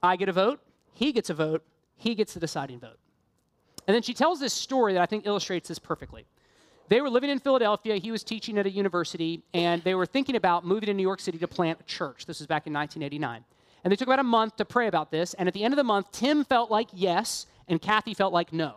I 0.03 0.17
get 0.17 0.29
a 0.29 0.31
vote, 0.31 0.61
he 0.93 1.11
gets 1.11 1.31
a 1.31 1.33
vote, 1.33 1.63
he 1.97 2.13
gets 2.13 2.35
the 2.35 2.39
deciding 2.39 2.79
vote. 2.79 2.99
And 3.87 3.95
then 3.95 4.03
she 4.03 4.13
tells 4.13 4.39
this 4.39 4.53
story 4.53 4.93
that 4.93 5.01
I 5.01 5.07
think 5.07 5.25
illustrates 5.25 5.67
this 5.67 5.79
perfectly. 5.79 6.25
They 6.89 7.01
were 7.01 7.09
living 7.09 7.31
in 7.31 7.39
Philadelphia. 7.39 7.97
He 7.97 8.11
was 8.11 8.23
teaching 8.23 8.59
at 8.59 8.67
a 8.67 8.69
university, 8.69 9.41
and 9.51 9.83
they 9.83 9.95
were 9.95 10.05
thinking 10.05 10.35
about 10.35 10.63
moving 10.63 10.87
to 10.87 10.93
New 10.93 11.01
York 11.01 11.19
City 11.19 11.39
to 11.39 11.47
plant 11.47 11.79
a 11.79 11.83
church. 11.83 12.27
This 12.27 12.39
was 12.39 12.45
back 12.45 12.67
in 12.67 12.73
1989. 12.73 13.43
And 13.83 13.91
they 13.91 13.95
took 13.95 14.07
about 14.07 14.19
a 14.19 14.23
month 14.23 14.57
to 14.57 14.65
pray 14.65 14.85
about 14.85 15.09
this. 15.09 15.33
And 15.33 15.47
at 15.47 15.55
the 15.55 15.63
end 15.63 15.73
of 15.73 15.77
the 15.77 15.83
month, 15.83 16.11
Tim 16.11 16.43
felt 16.43 16.69
like 16.69 16.89
yes, 16.93 17.47
and 17.67 17.81
Kathy 17.81 18.13
felt 18.13 18.31
like 18.31 18.53
no. 18.53 18.75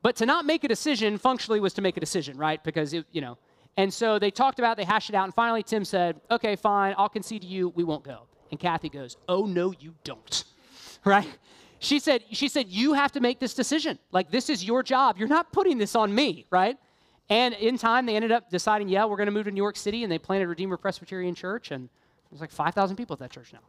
But 0.00 0.16
to 0.16 0.26
not 0.26 0.46
make 0.46 0.64
a 0.64 0.68
decision 0.68 1.18
functionally 1.18 1.60
was 1.60 1.74
to 1.74 1.82
make 1.82 1.98
a 1.98 2.00
decision, 2.00 2.38
right? 2.38 2.64
Because, 2.64 2.94
it, 2.94 3.04
you 3.12 3.20
know. 3.20 3.36
And 3.78 3.94
so 3.94 4.18
they 4.18 4.32
talked 4.32 4.58
about 4.58 4.72
it, 4.72 4.78
they 4.78 4.92
hashed 4.92 5.08
it 5.08 5.14
out, 5.14 5.24
and 5.24 5.32
finally 5.32 5.62
Tim 5.62 5.84
said, 5.84 6.20
okay, 6.32 6.56
fine, 6.56 6.96
I'll 6.98 7.08
concede 7.08 7.42
to 7.42 7.48
you, 7.48 7.68
we 7.70 7.84
won't 7.84 8.02
go. 8.02 8.22
And 8.50 8.58
Kathy 8.58 8.88
goes, 8.88 9.16
oh, 9.28 9.46
no, 9.46 9.72
you 9.78 9.94
don't, 10.02 10.44
right? 11.04 11.28
She 11.78 12.00
said, 12.00 12.24
she 12.32 12.48
said, 12.48 12.66
you 12.66 12.94
have 12.94 13.12
to 13.12 13.20
make 13.20 13.38
this 13.38 13.54
decision. 13.54 14.00
Like, 14.10 14.32
this 14.32 14.50
is 14.50 14.64
your 14.64 14.82
job. 14.82 15.16
You're 15.16 15.28
not 15.28 15.52
putting 15.52 15.78
this 15.78 15.94
on 15.94 16.12
me, 16.12 16.44
right? 16.50 16.76
And 17.30 17.54
in 17.54 17.78
time, 17.78 18.04
they 18.04 18.16
ended 18.16 18.32
up 18.32 18.50
deciding, 18.50 18.88
yeah, 18.88 19.04
we're 19.04 19.16
going 19.16 19.26
to 19.26 19.32
move 19.32 19.44
to 19.44 19.52
New 19.52 19.62
York 19.62 19.76
City, 19.76 20.02
and 20.02 20.10
they 20.10 20.18
planted 20.18 20.48
Redeemer 20.48 20.76
Presbyterian 20.76 21.36
Church, 21.36 21.70
and 21.70 21.88
there's 22.32 22.40
like 22.40 22.50
5,000 22.50 22.96
people 22.96 23.14
at 23.14 23.20
that 23.20 23.30
church 23.30 23.52
now. 23.52 23.60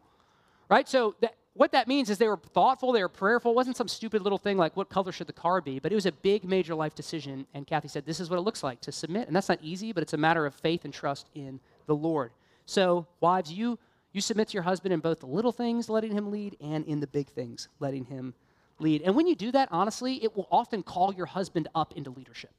Right? 0.69 0.89
So 0.89 1.15
that, 1.21 1.35
what 1.59 1.73
that 1.73 1.89
means 1.89 2.09
is 2.09 2.17
they 2.17 2.29
were 2.29 2.37
thoughtful, 2.37 2.93
they 2.93 3.01
were 3.01 3.09
prayerful. 3.09 3.51
It 3.51 3.55
wasn't 3.55 3.75
some 3.75 3.89
stupid 3.89 4.21
little 4.21 4.37
thing 4.37 4.55
like 4.55 4.77
what 4.77 4.87
color 4.87 5.11
should 5.11 5.27
the 5.27 5.33
car 5.33 5.59
be, 5.59 5.77
but 5.77 5.91
it 5.91 5.95
was 5.95 6.05
a 6.05 6.13
big, 6.13 6.45
major 6.45 6.73
life 6.73 6.95
decision. 6.95 7.45
And 7.53 7.67
Kathy 7.67 7.89
said, 7.89 8.05
this 8.05 8.21
is 8.21 8.29
what 8.29 8.39
it 8.39 8.43
looks 8.43 8.63
like 8.63 8.79
to 8.79 8.93
submit. 8.93 9.27
And 9.27 9.35
that's 9.35 9.49
not 9.49 9.59
easy, 9.61 9.91
but 9.91 10.01
it's 10.01 10.13
a 10.13 10.17
matter 10.17 10.45
of 10.45 10.55
faith 10.55 10.85
and 10.85 10.93
trust 10.93 11.27
in 11.35 11.59
the 11.85 11.93
Lord. 11.93 12.31
So, 12.65 13.07
wives, 13.19 13.51
you, 13.51 13.77
you 14.13 14.21
submit 14.21 14.47
to 14.47 14.53
your 14.53 14.63
husband 14.63 14.93
in 14.93 15.01
both 15.01 15.19
the 15.19 15.25
little 15.25 15.51
things, 15.51 15.89
letting 15.89 16.13
him 16.13 16.31
lead, 16.31 16.55
and 16.61 16.85
in 16.85 17.01
the 17.01 17.07
big 17.07 17.27
things, 17.27 17.67
letting 17.81 18.05
him 18.05 18.35
lead. 18.79 19.01
And 19.01 19.13
when 19.13 19.27
you 19.27 19.35
do 19.35 19.51
that, 19.51 19.67
honestly, 19.69 20.23
it 20.23 20.37
will 20.37 20.47
often 20.53 20.81
call 20.81 21.13
your 21.13 21.25
husband 21.25 21.67
up 21.75 21.91
into 21.97 22.09
leadership. 22.09 22.53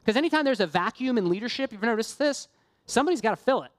Because 0.00 0.16
anytime 0.16 0.44
there's 0.44 0.58
a 0.58 0.66
vacuum 0.66 1.18
in 1.18 1.28
leadership, 1.28 1.70
you've 1.70 1.82
noticed 1.82 2.18
this, 2.18 2.48
somebody's 2.84 3.20
got 3.20 3.30
to 3.30 3.36
fill 3.36 3.62
it. 3.62 3.70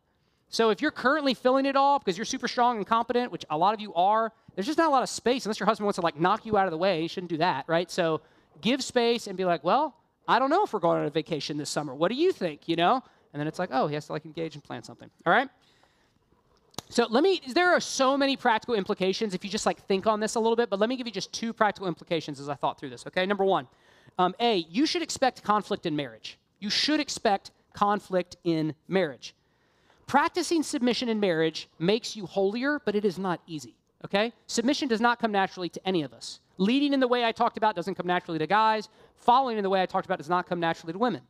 So 0.51 0.69
if 0.69 0.82
you're 0.82 0.91
currently 0.91 1.34
filling 1.34 1.65
it 1.65 1.78
all 1.78 1.97
because 1.97 2.17
you're 2.17 2.26
super 2.26 2.49
strong 2.49 2.76
and 2.76 2.86
competent, 2.86 3.32
which 3.32 3.45
a 3.49 3.57
lot 3.57 3.74
of 3.74 3.80
you 3.80 3.93
are, 3.93 4.34
there's 4.56 4.66
just 4.66 4.78
not 4.78 4.88
a 4.88 4.91
lot 4.91 5.04
of 5.04 5.10
space 5.10 5.45
unless 5.45 5.60
your 5.60 5.68
husband 5.68 5.86
wants 5.86 5.95
to 5.95 6.02
like 6.02 6.20
knock 6.20 6.45
you 6.45 6.58
out 6.58 6.66
of 6.66 6.72
the 6.72 6.78
way. 6.78 7.02
You 7.02 7.08
shouldn't 7.08 7.30
do 7.30 7.38
that, 7.38 7.66
right? 7.68 7.89
So 7.89 8.22
give 8.62 8.84
space 8.84 9.28
and 9.28 9.38
be 9.38 9.45
like, 9.45 9.64
well, 9.64 9.95
I 10.28 10.39
don't 10.39 10.49
know 10.49 10.64
if 10.64 10.74
we're 10.74 10.80
going 10.80 10.99
on 10.99 11.06
a 11.06 11.10
vacation 11.10 11.58
this 11.58 11.70
summer. 11.70 11.95
What 11.95 12.10
do 12.10 12.16
you 12.16 12.32
think? 12.32 12.68
You 12.68 12.76
know? 12.76 13.04
And 13.34 13.39
then 13.39 13.47
it's 13.47 13.60
like, 13.60 13.70
oh, 13.72 13.88
he 13.88 13.93
has 13.95 14.06
to 14.08 14.12
like 14.12 14.26
engage 14.26 14.56
and 14.56 14.64
plan 14.64 14.84
something. 14.84 15.10
All 15.26 15.34
right? 15.34 15.49
So 16.89 17.08
let 17.10 17.24
me, 17.24 17.41
there 17.54 17.70
are 17.70 17.80
so 17.80 18.18
many 18.18 18.36
practical 18.36 18.76
implications 18.76 19.34
if 19.34 19.45
you 19.45 19.49
just 19.49 19.66
like 19.66 19.80
think 19.88 20.06
on 20.08 20.20
this 20.20 20.36
a 20.36 20.39
little 20.39 20.58
bit, 20.58 20.70
but 20.70 20.78
let 20.78 20.89
me 20.89 20.97
give 20.97 21.08
you 21.08 21.14
just 21.14 21.32
two 21.32 21.54
practical 21.54 21.88
implications 21.88 22.38
as 22.39 22.49
I 22.49 22.56
thought 22.56 22.78
through 22.78 22.89
this, 22.89 23.08
okay? 23.08 23.26
Number 23.26 23.45
one, 23.45 23.66
um, 24.20 24.36
A, 24.41 24.66
you 24.70 24.86
should 24.86 25.02
expect 25.02 25.41
conflict 25.41 25.86
in 25.86 25.95
marriage. 25.95 26.38
You 26.60 26.70
should 26.70 26.99
expect 26.99 27.52
conflict 27.74 28.36
in 28.43 28.76
marriage. 28.89 29.34
Practicing 30.06 30.64
submission 30.64 31.08
in 31.08 31.22
marriage 31.22 31.70
makes 31.80 32.18
you 32.18 32.26
holier, 32.26 32.82
but 32.84 32.93
it 32.93 33.06
is 33.06 33.18
not 33.18 33.39
easy, 33.47 33.76
okay? 34.06 34.34
Submission 34.47 34.88
does 34.88 35.02
not 35.02 35.20
come 35.20 35.32
naturally 35.32 35.70
to 35.70 35.88
any 35.88 36.04
of 36.04 36.14
us. 36.14 36.39
Leading 36.58 36.93
in 36.93 36.99
the 36.99 37.08
way 37.08 37.26
I 37.26 37.32
talked 37.32 37.58
about 37.58 37.76
doesn't 37.76 37.95
come 37.95 38.08
naturally 38.08 38.39
to 38.39 38.47
guys. 38.47 38.89
Following 39.16 39.58
in 39.58 39.64
the 39.64 39.70
way 39.70 39.82
I 39.82 39.86
talked 39.86 40.06
about 40.06 40.18
does 40.18 40.30
not 40.30 40.47
come 40.47 40.60
naturally 40.60 40.93
to 40.93 40.99
women, 40.99 41.22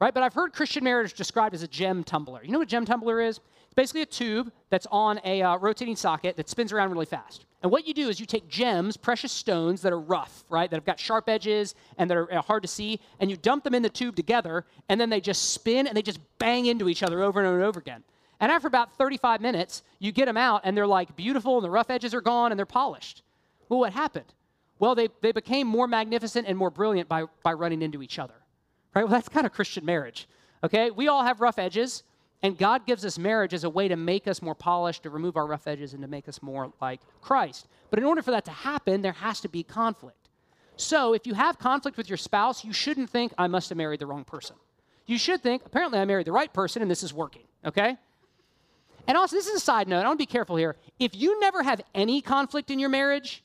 right? 0.00 0.12
But 0.12 0.22
I've 0.22 0.34
heard 0.34 0.52
Christian 0.52 0.84
marriage 0.84 1.14
described 1.14 1.54
as 1.54 1.62
a 1.62 1.68
gem 1.68 2.04
tumbler. 2.04 2.42
You 2.42 2.52
know 2.52 2.58
what 2.58 2.68
a 2.68 2.70
gem 2.70 2.84
tumbler 2.84 3.20
is? 3.20 3.40
It's 3.64 3.74
basically 3.74 4.02
a 4.02 4.06
tube 4.06 4.52
that's 4.70 4.86
on 4.90 5.20
a 5.24 5.42
uh, 5.42 5.56
rotating 5.58 5.96
socket 5.96 6.36
that 6.36 6.48
spins 6.48 6.72
around 6.72 6.90
really 6.90 7.06
fast. 7.06 7.46
And 7.62 7.72
what 7.72 7.86
you 7.86 7.94
do 7.94 8.08
is 8.08 8.20
you 8.20 8.26
take 8.26 8.48
gems, 8.48 8.96
precious 8.96 9.32
stones 9.32 9.82
that 9.82 9.92
are 9.92 9.98
rough, 9.98 10.44
right, 10.48 10.70
that 10.70 10.76
have 10.76 10.84
got 10.84 11.00
sharp 11.00 11.28
edges 11.28 11.74
and 11.98 12.08
that 12.08 12.16
are 12.16 12.32
uh, 12.32 12.42
hard 12.42 12.62
to 12.62 12.68
see, 12.68 13.00
and 13.18 13.30
you 13.30 13.36
dump 13.36 13.64
them 13.64 13.74
in 13.74 13.82
the 13.82 13.88
tube 13.88 14.14
together, 14.14 14.64
and 14.88 15.00
then 15.00 15.10
they 15.10 15.20
just 15.20 15.52
spin 15.52 15.86
and 15.86 15.96
they 15.96 16.02
just 16.02 16.20
bang 16.38 16.66
into 16.66 16.88
each 16.88 17.02
other 17.02 17.22
over 17.22 17.40
and 17.40 17.48
over 17.48 17.56
and 17.56 17.64
over 17.64 17.80
again. 17.80 18.04
And 18.40 18.52
after 18.52 18.68
about 18.68 18.96
35 18.96 19.40
minutes, 19.40 19.82
you 19.98 20.12
get 20.12 20.26
them 20.26 20.36
out, 20.36 20.62
and 20.64 20.76
they're 20.76 20.86
like 20.86 21.16
beautiful, 21.16 21.56
and 21.56 21.64
the 21.64 21.70
rough 21.70 21.90
edges 21.90 22.14
are 22.14 22.20
gone, 22.20 22.52
and 22.52 22.58
they're 22.58 22.66
polished. 22.66 23.22
Well, 23.68 23.80
what 23.80 23.92
happened? 23.92 24.32
Well, 24.78 24.94
they, 24.94 25.08
they 25.22 25.32
became 25.32 25.66
more 25.66 25.86
magnificent 25.86 26.46
and 26.46 26.58
more 26.58 26.70
brilliant 26.70 27.08
by, 27.08 27.24
by 27.42 27.54
running 27.54 27.82
into 27.82 28.02
each 28.02 28.18
other. 28.18 28.34
Right? 28.94 29.04
Well, 29.04 29.12
that's 29.12 29.28
kind 29.28 29.46
of 29.46 29.52
Christian 29.52 29.84
marriage. 29.84 30.28
Okay? 30.62 30.90
We 30.90 31.08
all 31.08 31.24
have 31.24 31.40
rough 31.40 31.58
edges. 31.58 32.02
And 32.42 32.58
God 32.58 32.86
gives 32.86 33.04
us 33.04 33.18
marriage 33.18 33.54
as 33.54 33.64
a 33.64 33.70
way 33.70 33.88
to 33.88 33.96
make 33.96 34.28
us 34.28 34.42
more 34.42 34.54
polished, 34.54 35.04
to 35.04 35.10
remove 35.10 35.36
our 35.36 35.46
rough 35.46 35.66
edges, 35.66 35.94
and 35.94 36.02
to 36.02 36.08
make 36.08 36.28
us 36.28 36.42
more 36.42 36.72
like 36.82 37.00
Christ. 37.22 37.66
But 37.90 37.98
in 37.98 38.04
order 38.04 38.22
for 38.22 38.30
that 38.30 38.44
to 38.44 38.50
happen, 38.50 39.00
there 39.00 39.12
has 39.12 39.40
to 39.40 39.48
be 39.48 39.62
conflict. 39.62 40.28
So 40.76 41.14
if 41.14 41.26
you 41.26 41.32
have 41.34 41.58
conflict 41.58 41.96
with 41.96 42.10
your 42.10 42.18
spouse, 42.18 42.62
you 42.62 42.72
shouldn't 42.72 43.08
think, 43.08 43.32
I 43.38 43.46
must 43.46 43.70
have 43.70 43.78
married 43.78 44.00
the 44.00 44.06
wrong 44.06 44.24
person. 44.24 44.56
You 45.06 45.18
should 45.18 45.42
think, 45.42 45.62
apparently 45.64 45.98
I 45.98 46.04
married 46.04 46.26
the 46.26 46.32
right 46.32 46.52
person 46.52 46.82
and 46.82 46.90
this 46.90 47.02
is 47.02 47.14
working, 47.14 47.44
okay? 47.64 47.96
And 49.08 49.16
also, 49.16 49.36
this 49.36 49.46
is 49.46 49.54
a 49.54 49.60
side 49.60 49.88
note, 49.88 50.00
I 50.00 50.08
want 50.08 50.18
to 50.18 50.22
be 50.22 50.26
careful 50.26 50.56
here. 50.56 50.76
If 50.98 51.14
you 51.14 51.38
never 51.40 51.62
have 51.62 51.80
any 51.94 52.20
conflict 52.20 52.70
in 52.70 52.78
your 52.78 52.88
marriage, 52.88 53.44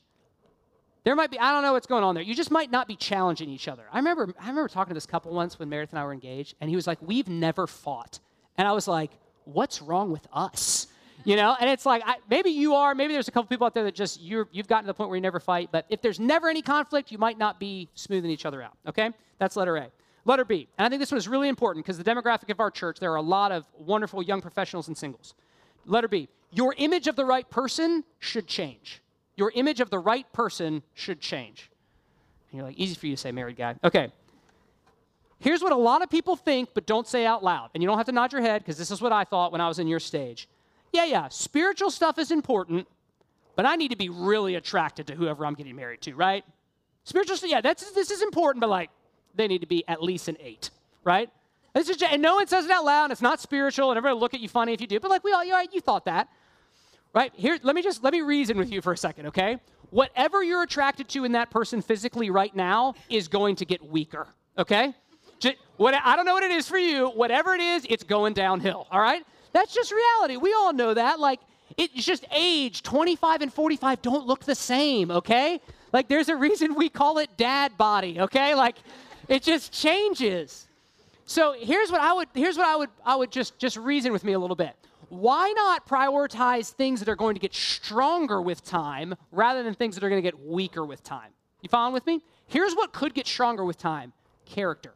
there 1.04 1.16
might 1.16 1.30
be, 1.30 1.38
I 1.38 1.52
don't 1.52 1.62
know 1.62 1.72
what's 1.72 1.86
going 1.86 2.04
on 2.04 2.14
there. 2.14 2.22
You 2.22 2.34
just 2.34 2.50
might 2.50 2.70
not 2.70 2.86
be 2.88 2.96
challenging 2.96 3.48
each 3.48 3.68
other. 3.68 3.84
I 3.92 3.98
remember, 3.98 4.32
I 4.40 4.48
remember 4.48 4.68
talking 4.68 4.90
to 4.90 4.94
this 4.94 5.06
couple 5.06 5.32
once 5.32 5.58
when 5.58 5.68
Meredith 5.68 5.90
and 5.90 5.98
I 5.98 6.04
were 6.04 6.12
engaged, 6.12 6.54
and 6.60 6.70
he 6.70 6.76
was 6.76 6.86
like, 6.86 6.98
We've 7.00 7.28
never 7.28 7.66
fought. 7.66 8.20
And 8.56 8.68
I 8.68 8.72
was 8.72 8.86
like, 8.86 9.10
what's 9.44 9.82
wrong 9.82 10.12
with 10.12 10.26
us? 10.32 10.86
You 11.24 11.36
know, 11.36 11.56
and 11.60 11.70
it's 11.70 11.86
like 11.86 12.02
I, 12.04 12.16
maybe 12.28 12.50
you 12.50 12.74
are, 12.74 12.94
maybe 12.94 13.12
there's 13.12 13.28
a 13.28 13.30
couple 13.30 13.46
people 13.48 13.66
out 13.66 13.74
there 13.74 13.84
that 13.84 13.94
just 13.94 14.20
you 14.20 14.46
you've 14.50 14.66
gotten 14.66 14.84
to 14.84 14.88
the 14.88 14.94
point 14.94 15.08
where 15.08 15.16
you 15.16 15.22
never 15.22 15.38
fight. 15.38 15.68
But 15.70 15.86
if 15.88 16.02
there's 16.02 16.18
never 16.18 16.48
any 16.48 16.62
conflict, 16.62 17.12
you 17.12 17.18
might 17.18 17.38
not 17.38 17.60
be 17.60 17.88
smoothing 17.94 18.30
each 18.30 18.44
other 18.44 18.60
out. 18.60 18.76
Okay, 18.88 19.10
that's 19.38 19.54
letter 19.54 19.76
A. 19.76 19.88
Letter 20.24 20.44
B, 20.44 20.68
and 20.78 20.86
I 20.86 20.88
think 20.88 21.00
this 21.00 21.10
one 21.10 21.18
is 21.18 21.26
really 21.26 21.48
important 21.48 21.84
because 21.84 21.98
the 21.98 22.04
demographic 22.04 22.50
of 22.50 22.60
our 22.60 22.70
church, 22.70 22.98
there 23.00 23.12
are 23.12 23.16
a 23.16 23.22
lot 23.22 23.50
of 23.50 23.64
wonderful 23.76 24.22
young 24.22 24.40
professionals 24.40 24.88
and 24.88 24.96
singles. 24.96 25.34
Letter 25.86 26.08
B, 26.08 26.28
your 26.50 26.74
image 26.76 27.08
of 27.08 27.16
the 27.16 27.24
right 27.24 27.48
person 27.48 28.04
should 28.18 28.46
change. 28.46 29.00
Your 29.36 29.52
image 29.54 29.80
of 29.80 29.90
the 29.90 29.98
right 29.98 30.30
person 30.32 30.82
should 30.94 31.20
change. 31.20 31.70
And 32.50 32.58
you're 32.58 32.66
like, 32.66 32.76
easy 32.76 32.94
for 32.94 33.06
you 33.06 33.16
to 33.16 33.20
say, 33.20 33.32
married 33.32 33.56
guy. 33.56 33.76
Okay, 33.82 34.12
Here's 35.42 35.60
what 35.60 35.72
a 35.72 35.76
lot 35.76 36.02
of 36.02 36.08
people 36.08 36.36
think, 36.36 36.68
but 36.72 36.86
don't 36.86 37.06
say 37.06 37.26
out 37.26 37.42
loud. 37.42 37.70
And 37.74 37.82
you 37.82 37.88
don't 37.88 37.96
have 37.96 38.06
to 38.06 38.12
nod 38.12 38.32
your 38.32 38.42
head 38.42 38.62
because 38.62 38.78
this 38.78 38.92
is 38.92 39.02
what 39.02 39.12
I 39.12 39.24
thought 39.24 39.50
when 39.50 39.60
I 39.60 39.66
was 39.66 39.80
in 39.80 39.88
your 39.88 39.98
stage. 39.98 40.48
Yeah, 40.92 41.04
yeah, 41.04 41.28
spiritual 41.28 41.90
stuff 41.90 42.16
is 42.16 42.30
important, 42.30 42.86
but 43.56 43.66
I 43.66 43.74
need 43.74 43.90
to 43.90 43.96
be 43.96 44.08
really 44.08 44.54
attracted 44.54 45.08
to 45.08 45.16
whoever 45.16 45.44
I'm 45.44 45.54
getting 45.54 45.74
married 45.74 46.00
to, 46.02 46.14
right? 46.14 46.44
Spiritual 47.02 47.36
stuff, 47.36 47.50
yeah, 47.50 47.60
that's, 47.60 47.90
this 47.90 48.12
is 48.12 48.22
important, 48.22 48.60
but 48.60 48.70
like, 48.70 48.90
they 49.34 49.48
need 49.48 49.62
to 49.62 49.66
be 49.66 49.82
at 49.88 50.00
least 50.00 50.28
an 50.28 50.36
eight, 50.38 50.70
right? 51.02 51.28
This 51.74 51.88
is, 51.88 52.02
and 52.02 52.20
no 52.20 52.34
one 52.34 52.46
says 52.46 52.66
it 52.66 52.70
out 52.70 52.84
loud, 52.84 53.04
and 53.04 53.12
it's 53.12 53.22
not 53.22 53.40
spiritual, 53.40 53.90
and 53.90 53.96
everybody 53.96 54.20
look 54.20 54.34
at 54.34 54.40
you 54.40 54.48
funny 54.48 54.74
if 54.74 54.80
you 54.80 54.86
do, 54.86 55.00
but 55.00 55.10
like, 55.10 55.24
we 55.24 55.32
all, 55.32 55.44
you, 55.44 55.56
you 55.72 55.80
thought 55.80 56.04
that, 56.04 56.28
right? 57.14 57.32
Here, 57.34 57.58
let 57.62 57.74
me 57.74 57.82
just, 57.82 58.04
let 58.04 58.12
me 58.12 58.20
reason 58.20 58.58
with 58.58 58.70
you 58.70 58.82
for 58.82 58.92
a 58.92 58.96
second, 58.96 59.26
okay? 59.26 59.58
Whatever 59.90 60.42
you're 60.42 60.62
attracted 60.62 61.08
to 61.10 61.24
in 61.24 61.32
that 61.32 61.50
person 61.50 61.80
physically 61.80 62.30
right 62.30 62.54
now 62.54 62.94
is 63.08 63.28
going 63.28 63.56
to 63.56 63.64
get 63.64 63.82
weaker, 63.84 64.26
okay? 64.58 64.94
what, 65.76 65.94
I 65.94 66.14
don't 66.14 66.24
know 66.24 66.34
what 66.34 66.44
it 66.44 66.52
is 66.52 66.68
for 66.68 66.78
you. 66.78 67.08
Whatever 67.08 67.54
it 67.54 67.60
is, 67.60 67.86
it's 67.88 68.04
going 68.04 68.34
downhill, 68.34 68.86
all 68.90 69.00
right? 69.00 69.24
That's 69.52 69.74
just 69.74 69.92
reality. 69.92 70.36
We 70.36 70.52
all 70.52 70.72
know 70.72 70.94
that. 70.94 71.18
Like, 71.18 71.40
it's 71.76 72.04
just 72.04 72.24
age. 72.32 72.82
25 72.82 73.42
and 73.42 73.52
45 73.52 74.02
don't 74.02 74.26
look 74.26 74.44
the 74.44 74.54
same, 74.54 75.10
okay? 75.10 75.60
Like, 75.92 76.08
there's 76.08 76.28
a 76.28 76.36
reason 76.36 76.74
we 76.74 76.88
call 76.88 77.18
it 77.18 77.30
dad 77.36 77.76
body, 77.76 78.20
okay? 78.20 78.54
Like, 78.54 78.76
it 79.28 79.42
just 79.42 79.72
changes. 79.72 80.68
So 81.24 81.54
here's 81.58 81.90
what 81.90 82.00
I 82.00 82.12
would 82.12 82.28
here's 82.34 82.56
what 82.56 82.66
I 82.66 82.76
would 82.76 82.90
I 83.04 83.16
would 83.16 83.30
just 83.30 83.58
just 83.58 83.76
reason 83.76 84.12
with 84.12 84.24
me 84.24 84.32
a 84.32 84.38
little 84.38 84.56
bit. 84.56 84.74
Why 85.08 85.52
not 85.56 85.86
prioritize 85.86 86.70
things 86.72 87.00
that 87.00 87.08
are 87.08 87.16
going 87.16 87.34
to 87.34 87.40
get 87.40 87.54
stronger 87.54 88.40
with 88.40 88.64
time 88.64 89.14
rather 89.30 89.62
than 89.62 89.74
things 89.74 89.94
that 89.94 90.04
are 90.04 90.08
going 90.08 90.22
to 90.22 90.26
get 90.26 90.40
weaker 90.40 90.84
with 90.84 91.02
time? 91.04 91.30
You 91.60 91.68
following 91.68 91.92
with 91.92 92.06
me? 92.06 92.22
Here's 92.46 92.74
what 92.74 92.92
could 92.92 93.14
get 93.14 93.26
stronger 93.26 93.64
with 93.64 93.78
time: 93.78 94.12
character 94.46 94.94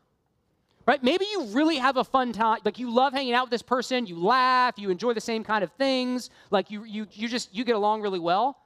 right? 0.87 1.03
Maybe 1.03 1.27
you 1.31 1.47
really 1.47 1.77
have 1.77 1.97
a 1.97 2.05
fun 2.05 2.33
time, 2.33 2.61
like 2.65 2.79
you 2.79 2.91
love 2.91 3.13
hanging 3.13 3.35
out 3.35 3.47
with 3.47 3.51
this 3.51 3.63
person, 3.63 4.07
you 4.07 4.19
laugh, 4.19 4.75
you 4.79 4.91
enjoy 4.91 5.13
the 5.13 5.21
same 5.21 5.45
kind 5.45 5.63
of 5.63 5.73
things, 5.73 6.31
like 6.51 6.71
you 6.71 6.85
you 6.85 7.07
you 7.13 7.29
just 7.29 7.55
you 7.55 7.65
get 7.65 7.77
along 7.77 8.03
really 8.03 8.21
well. 8.21 8.57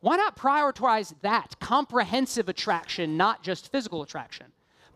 Why 0.00 0.16
not 0.16 0.36
prioritize 0.36 1.14
that 1.22 1.58
comprehensive 1.60 2.48
attraction, 2.48 3.16
not 3.16 3.42
just 3.42 3.72
physical 3.72 4.02
attraction? 4.02 4.46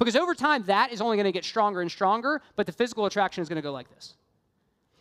Because 0.04 0.16
over 0.16 0.34
time, 0.34 0.64
that 0.64 0.90
is 0.90 1.00
only 1.00 1.16
going 1.16 1.26
to 1.26 1.32
get 1.32 1.44
stronger 1.44 1.80
and 1.80 1.88
stronger, 1.88 2.42
but 2.56 2.66
the 2.66 2.72
physical 2.72 3.06
attraction 3.06 3.40
is 3.40 3.48
going 3.48 3.56
to 3.56 3.62
go 3.62 3.70
like 3.70 3.88
this. 3.94 4.14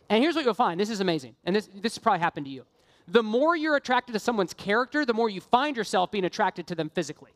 And 0.08 0.22
here's 0.22 0.36
what 0.36 0.44
you'll 0.44 0.54
find 0.54 0.78
this 0.78 0.90
is 0.90 1.00
amazing, 1.00 1.34
and 1.44 1.56
this, 1.56 1.68
this 1.74 1.94
has 1.94 1.98
probably 1.98 2.20
happened 2.20 2.46
to 2.46 2.52
you. 2.52 2.64
The 3.08 3.22
more 3.22 3.56
you're 3.56 3.74
attracted 3.74 4.12
to 4.12 4.20
someone's 4.20 4.54
character, 4.54 5.04
the 5.04 5.12
more 5.12 5.28
you 5.28 5.40
find 5.40 5.76
yourself 5.76 6.12
being 6.12 6.24
attracted 6.24 6.68
to 6.68 6.76
them 6.76 6.88
physically. 6.88 7.32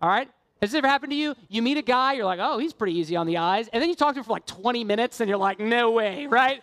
All 0.00 0.08
right? 0.08 0.30
Has 0.62 0.70
this 0.70 0.78
ever 0.78 0.88
happened 0.88 1.10
to 1.10 1.16
you? 1.16 1.34
You 1.50 1.60
meet 1.60 1.76
a 1.76 1.82
guy, 1.82 2.14
you're 2.14 2.24
like, 2.24 2.38
oh, 2.40 2.56
he's 2.56 2.72
pretty 2.72 2.96
easy 2.96 3.16
on 3.16 3.26
the 3.26 3.36
eyes. 3.36 3.68
And 3.68 3.82
then 3.82 3.90
you 3.90 3.96
talk 3.96 4.14
to 4.14 4.20
him 4.20 4.24
for 4.24 4.32
like 4.32 4.46
20 4.46 4.82
minutes 4.84 5.20
and 5.20 5.28
you're 5.28 5.36
like, 5.36 5.60
no 5.60 5.90
way, 5.90 6.26
right? 6.30 6.62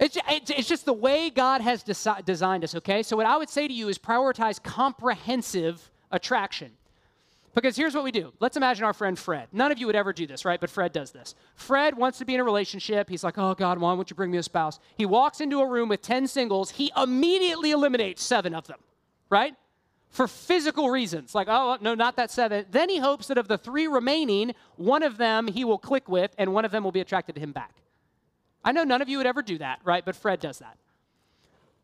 It's, 0.00 0.18
it's, 0.28 0.68
just 0.68 0.86
the 0.86 0.92
way 0.92 1.30
God 1.30 1.60
has 1.60 1.84
desi- 1.84 2.24
designed 2.24 2.64
us, 2.64 2.74
okay? 2.74 3.04
So, 3.04 3.16
what 3.16 3.26
I 3.26 3.36
would 3.36 3.48
say 3.48 3.68
to 3.68 3.72
you 3.72 3.88
is 3.88 3.96
prioritize 3.96 4.60
comprehensive 4.60 5.88
attraction. 6.10 6.72
Because 7.54 7.76
here's 7.76 7.94
what 7.94 8.02
we 8.02 8.10
do. 8.10 8.32
Let's 8.40 8.56
imagine 8.56 8.84
our 8.84 8.92
friend 8.92 9.18
Fred. 9.18 9.48
None 9.52 9.70
of 9.70 9.78
you 9.78 9.86
would 9.86 9.94
ever 9.94 10.12
do 10.12 10.26
this, 10.26 10.44
right? 10.44 10.60
But 10.60 10.70
Fred 10.70 10.92
does 10.92 11.12
this. 11.12 11.34
Fred 11.54 11.96
wants 11.96 12.18
to 12.18 12.24
be 12.24 12.34
in 12.34 12.40
a 12.40 12.44
relationship. 12.44 13.08
He's 13.08 13.22
like, 13.22 13.38
oh, 13.38 13.54
God, 13.54 13.78
why 13.78 13.92
won't 13.92 14.10
you 14.10 14.16
bring 14.16 14.30
me 14.32 14.38
a 14.38 14.42
spouse? 14.42 14.80
He 14.96 15.06
walks 15.06 15.40
into 15.40 15.60
a 15.60 15.66
room 15.66 15.88
with 15.88 16.02
10 16.02 16.26
singles. 16.26 16.70
He 16.72 16.90
immediately 16.96 17.70
eliminates 17.70 18.22
seven 18.22 18.54
of 18.54 18.66
them, 18.66 18.78
right? 19.30 19.54
for 20.14 20.28
physical 20.28 20.90
reasons, 20.90 21.34
like, 21.34 21.48
oh, 21.50 21.76
no, 21.80 21.92
not 21.96 22.14
that 22.14 22.30
seven. 22.30 22.64
Then 22.70 22.88
he 22.88 22.98
hopes 22.98 23.26
that 23.26 23.36
of 23.36 23.48
the 23.48 23.58
three 23.58 23.88
remaining, 23.88 24.54
one 24.76 25.02
of 25.02 25.16
them 25.16 25.48
he 25.48 25.64
will 25.64 25.76
click 25.76 26.08
with 26.08 26.32
and 26.38 26.54
one 26.54 26.64
of 26.64 26.70
them 26.70 26.84
will 26.84 26.92
be 26.92 27.00
attracted 27.00 27.34
to 27.34 27.40
him 27.40 27.50
back. 27.50 27.74
I 28.64 28.70
know 28.70 28.84
none 28.84 29.02
of 29.02 29.08
you 29.08 29.18
would 29.18 29.26
ever 29.26 29.42
do 29.42 29.58
that, 29.58 29.80
right? 29.82 30.04
But 30.04 30.14
Fred 30.14 30.38
does 30.38 30.60
that. 30.60 30.78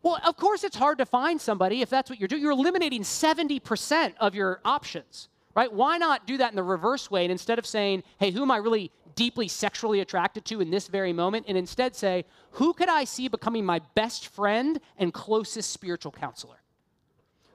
Well, 0.04 0.20
of 0.24 0.36
course, 0.36 0.62
it's 0.62 0.76
hard 0.76 0.98
to 0.98 1.06
find 1.06 1.40
somebody 1.40 1.82
if 1.82 1.90
that's 1.90 2.08
what 2.08 2.20
you're 2.20 2.28
doing. 2.28 2.40
You're 2.40 2.52
eliminating 2.52 3.02
70% 3.02 4.14
of 4.20 4.36
your 4.36 4.60
options, 4.64 5.28
right? 5.54 5.72
Why 5.72 5.98
not 5.98 6.26
do 6.26 6.38
that 6.38 6.50
in 6.50 6.56
the 6.56 6.62
reverse 6.62 7.10
way 7.10 7.24
and 7.24 7.32
instead 7.32 7.58
of 7.58 7.66
saying, 7.66 8.02
hey, 8.18 8.30
who 8.30 8.42
am 8.42 8.50
I 8.50 8.58
really 8.58 8.90
deeply 9.14 9.48
sexually 9.48 10.00
attracted 10.00 10.44
to 10.46 10.60
in 10.60 10.70
this 10.70 10.88
very 10.88 11.12
moment? 11.12 11.46
And 11.48 11.58
instead 11.58 11.96
say, 11.96 12.24
who 12.52 12.72
could 12.72 12.88
I 12.88 13.04
see 13.04 13.28
becoming 13.28 13.64
my 13.64 13.80
best 13.94 14.28
friend 14.28 14.80
and 14.96 15.12
closest 15.12 15.70
spiritual 15.70 16.12
counselor? 16.12 16.56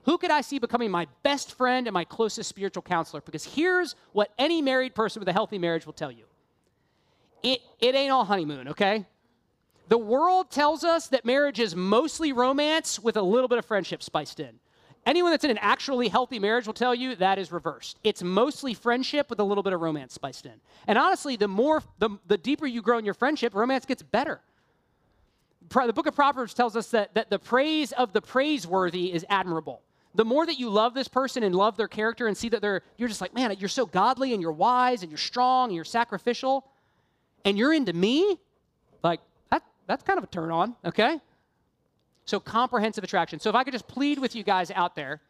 Who 0.03 0.19
could 0.19 0.29
I 0.29 0.41
see 0.41 0.59
becoming 0.59 0.91
my 0.91 1.07
best 1.23 1.57
friend 1.57 1.87
and 1.87 1.93
my 1.93 2.03
closest 2.03 2.47
spiritual 2.47 2.83
counselor? 2.83 3.21
Because 3.21 3.43
here's 3.43 3.95
what 4.11 4.31
any 4.37 4.61
married 4.61 4.93
person 4.93 5.19
with 5.19 5.27
a 5.27 5.33
healthy 5.33 5.57
marriage 5.57 5.85
will 5.85 5.93
tell 5.93 6.11
you 6.11 6.25
it, 7.41 7.61
it 7.79 7.95
ain't 7.95 8.11
all 8.11 8.25
honeymoon, 8.25 8.69
okay? 8.69 9.05
The 9.87 9.97
world 9.97 10.49
tells 10.49 10.83
us 10.83 11.07
that 11.07 11.25
marriage 11.25 11.59
is 11.59 11.75
mostly 11.75 12.33
romance 12.33 12.99
with 12.99 13.17
a 13.17 13.21
little 13.21 13.47
bit 13.47 13.59
of 13.59 13.65
friendship 13.65 14.01
spiced 14.01 14.39
in. 14.39 14.59
Anyone 15.05 15.31
that's 15.31 15.43
in 15.43 15.51
an 15.51 15.59
actually 15.59 16.07
healthy 16.07 16.39
marriage 16.39 16.65
will 16.65 16.73
tell 16.73 16.95
you 16.95 17.15
that 17.15 17.37
is 17.37 17.51
reversed. 17.51 17.99
It's 18.03 18.23
mostly 18.23 18.73
friendship 18.73 19.29
with 19.29 19.39
a 19.39 19.43
little 19.43 19.61
bit 19.61 19.73
of 19.73 19.81
romance 19.81 20.13
spiced 20.15 20.47
in. 20.47 20.53
And 20.87 20.97
honestly, 20.97 21.35
the 21.35 21.47
more, 21.47 21.83
the, 21.99 22.09
the 22.25 22.37
deeper 22.37 22.65
you 22.65 22.81
grow 22.81 22.97
in 22.97 23.05
your 23.05 23.13
friendship, 23.13 23.53
romance 23.53 23.85
gets 23.85 24.01
better. 24.01 24.41
The 25.69 25.93
book 25.93 26.07
of 26.07 26.15
Proverbs 26.15 26.53
tells 26.53 26.75
us 26.75 26.89
that, 26.89 27.13
that 27.13 27.29
the 27.29 27.39
praise 27.39 27.91
of 27.91 28.13
the 28.13 28.21
praiseworthy 28.21 29.13
is 29.13 29.25
admirable. 29.29 29.81
The 30.15 30.25
more 30.25 30.45
that 30.45 30.57
you 30.57 30.69
love 30.69 30.93
this 30.93 31.07
person 31.07 31.43
and 31.43 31.53
love 31.53 31.75
their 31.77 31.87
character 31.87 32.27
and 32.27 32.35
see 32.35 32.49
that 32.49 32.61
they're, 32.61 32.81
you're 32.97 33.09
just 33.09 33.21
like, 33.21 33.33
man, 33.33 33.53
you're 33.59 33.69
so 33.69 33.85
godly 33.85 34.33
and 34.33 34.41
you're 34.41 34.51
wise 34.51 35.03
and 35.03 35.11
you're 35.11 35.17
strong 35.17 35.69
and 35.69 35.75
you're 35.75 35.83
sacrificial 35.83 36.65
and 37.43 37.57
you're 37.57 37.73
into 37.73 37.93
me, 37.93 38.37
like, 39.03 39.19
that, 39.51 39.61
that's 39.87 40.03
kind 40.03 40.17
of 40.17 40.23
a 40.23 40.27
turn 40.27 40.51
on, 40.51 40.75
okay? 40.85 41.19
So, 42.25 42.39
comprehensive 42.39 43.03
attraction. 43.03 43.39
So, 43.39 43.49
if 43.49 43.55
I 43.55 43.63
could 43.63 43.73
just 43.73 43.87
plead 43.87 44.19
with 44.19 44.35
you 44.35 44.43
guys 44.43 44.71
out 44.71 44.95
there, 44.95 45.21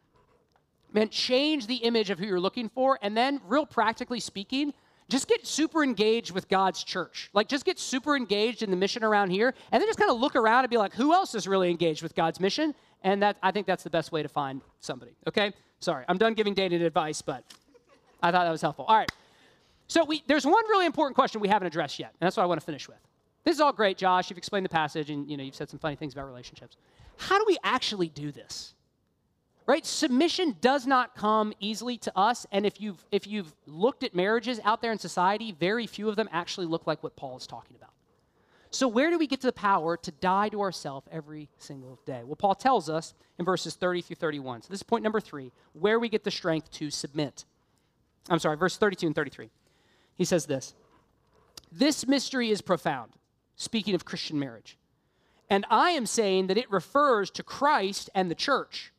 man, 0.94 1.10
change 1.10 1.68
the 1.68 1.76
image 1.76 2.10
of 2.10 2.20
who 2.20 2.26
you're 2.26 2.40
looking 2.40 2.70
for, 2.70 2.98
and 3.02 3.16
then, 3.16 3.42
real 3.48 3.66
practically 3.66 4.20
speaking, 4.20 4.74
just 5.08 5.28
get 5.28 5.46
super 5.46 5.84
engaged 5.84 6.32
with 6.32 6.48
God's 6.48 6.84
church. 6.84 7.30
Like, 7.34 7.48
just 7.48 7.66
get 7.66 7.78
super 7.78 8.16
engaged 8.16 8.64
in 8.64 8.72
the 8.72 8.78
mission 8.78 9.04
around 9.04 9.30
here, 9.30 9.54
and 9.72 9.82
then 9.82 9.88
just 9.88 10.00
kind 10.00 10.10
of 10.10 10.20
look 10.20 10.36
around 10.36 10.64
and 10.64 10.70
be 10.72 10.78
like, 10.78 10.94
who 10.94 11.14
else 11.14 11.36
is 11.36 11.48
really 11.48 11.70
engaged 11.70 12.02
with 12.02 12.16
God's 12.16 12.40
mission? 12.40 12.74
And 13.04 13.22
that 13.22 13.38
I 13.44 13.52
think 13.52 13.68
that's 13.68 13.84
the 13.84 13.90
best 13.90 14.12
way 14.12 14.24
to 14.24 14.30
find 14.30 14.62
somebody. 14.80 15.12
Okay? 15.28 15.54
Sorry, 15.80 16.06
I'm 16.08 16.18
done 16.18 16.34
giving 16.34 16.54
dated 16.54 16.82
advice, 16.82 17.22
but 17.22 17.44
I 18.24 18.32
thought 18.32 18.46
that 18.46 18.52
was 18.52 18.62
helpful. 18.62 18.86
All 18.86 18.96
right. 18.96 19.12
So 19.88 20.04
we, 20.04 20.24
there's 20.26 20.46
one 20.46 20.68
really 20.70 20.88
important 20.88 21.16
question 21.16 21.42
we 21.42 21.48
haven't 21.48 21.68
addressed 21.68 22.00
yet, 22.00 22.10
and 22.20 22.26
that's 22.26 22.38
what 22.38 22.44
I 22.44 22.48
want 22.48 22.60
to 22.60 22.66
finish 22.66 22.88
with. 22.88 22.98
This 23.46 23.54
is 23.56 23.62
all 23.62 23.72
great, 23.72 23.98
Josh. 23.98 24.30
You've 24.30 24.40
explained 24.40 24.66
the 24.66 24.70
passage 24.70 25.12
and 25.12 25.30
you 25.30 25.38
know, 25.38 25.44
you've 25.44 25.56
said 25.56 25.70
some 25.70 25.80
funny 25.80 25.96
things 25.96 26.14
about 26.14 26.26
relationships. 26.26 26.78
How 27.18 27.38
do 27.38 27.46
we 27.48 27.58
actually 27.64 28.10
do 28.10 28.32
this? 28.32 28.74
Right? 29.68 29.86
Submission 29.86 30.58
does 30.62 30.86
not 30.86 31.16
come 31.16 31.54
easily 31.60 31.98
to 32.00 32.16
us, 32.16 32.46
and 32.52 32.68
if 32.68 32.80
you've 32.80 33.04
if 33.12 33.26
you've 33.26 33.52
looked 33.66 34.04
at 34.04 34.14
marriages 34.14 34.60
out 34.64 34.82
there 34.82 34.92
in 34.92 35.00
society, 35.00 35.52
very 35.52 35.88
few 35.88 36.10
of 36.10 36.16
them 36.16 36.30
actually 36.32 36.68
look 36.68 36.86
like 36.86 37.02
what 37.02 37.16
Paul 37.16 37.38
is 37.38 37.48
talking 37.48 37.76
about. 37.76 37.92
So 38.70 38.88
where 38.88 39.10
do 39.10 39.18
we 39.18 39.26
get 39.26 39.42
to 39.42 39.48
the 39.48 39.54
power 39.54 39.96
to 39.98 40.12
die 40.12 40.50
to 40.50 40.62
ourselves 40.62 41.08
every 41.12 41.50
single 41.58 42.00
day? 42.06 42.22
Well, 42.26 42.36
Paul 42.36 42.56
tells 42.56 42.90
us 42.90 43.14
in 43.40 43.46
verses 43.46 43.76
30 43.76 44.02
through 44.02 44.18
31. 44.18 44.64
So 44.64 44.68
this 44.70 44.80
is 44.80 44.84
point 44.84 45.04
number 45.04 45.22
3, 45.22 45.52
where 45.74 45.98
we 45.98 46.10
get 46.10 46.24
the 46.24 46.32
strength 46.32 46.70
to 46.72 46.92
submit. 46.92 47.46
I'm 48.30 48.40
sorry, 48.40 48.58
verse 48.58 48.76
32 48.76 49.08
and 49.08 49.16
33. 49.16 49.50
He 50.16 50.26
says 50.26 50.46
this. 50.46 50.74
This 51.72 52.06
mystery 52.06 52.52
is 52.52 52.62
profound 52.62 53.14
speaking 53.56 53.96
of 53.96 54.06
Christian 54.06 54.40
marriage. 54.40 54.78
And 55.50 55.66
I 55.70 55.92
am 55.92 56.06
saying 56.06 56.48
that 56.48 56.58
it 56.58 56.72
refers 56.72 57.30
to 57.32 57.44
Christ 57.44 58.10
and 58.16 58.30
the 58.30 58.36
church. 58.36 58.92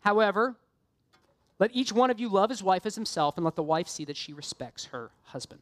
However, 0.00 0.56
let 1.58 1.74
each 1.74 1.92
one 1.92 2.10
of 2.10 2.18
you 2.18 2.28
love 2.28 2.48
his 2.48 2.62
wife 2.62 2.86
as 2.86 2.94
himself, 2.94 3.36
and 3.36 3.44
let 3.44 3.54
the 3.54 3.62
wife 3.62 3.86
see 3.86 4.06
that 4.06 4.16
she 4.16 4.32
respects 4.32 4.86
her 4.86 5.10
husband. 5.24 5.60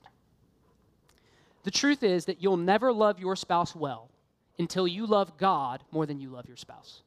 The 1.64 1.72
truth 1.72 2.04
is 2.04 2.26
that 2.26 2.40
you'll 2.40 2.56
never 2.56 2.92
love 2.92 3.18
your 3.18 3.34
spouse 3.34 3.74
well 3.74 4.08
until 4.58 4.86
you 4.86 5.06
love 5.06 5.36
God 5.36 5.82
more 5.90 6.06
than 6.06 6.20
you 6.20 6.30
love 6.30 6.46
your 6.46 6.56
spouse. 6.56 7.02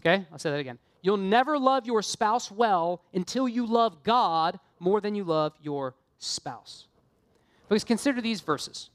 Okay? 0.00 0.26
I'll 0.30 0.38
say 0.38 0.50
that 0.50 0.60
again. 0.60 0.78
You'll 1.02 1.16
never 1.16 1.58
love 1.58 1.86
your 1.86 2.02
spouse 2.02 2.50
well 2.50 3.02
until 3.14 3.48
you 3.48 3.66
love 3.66 4.02
God 4.02 4.60
more 4.78 5.00
than 5.00 5.14
you 5.14 5.24
love 5.24 5.54
your 5.62 5.94
spouse. 6.18 6.86
Because 7.68 7.84
consider 7.84 8.20
these 8.20 8.42
verses. 8.42 8.90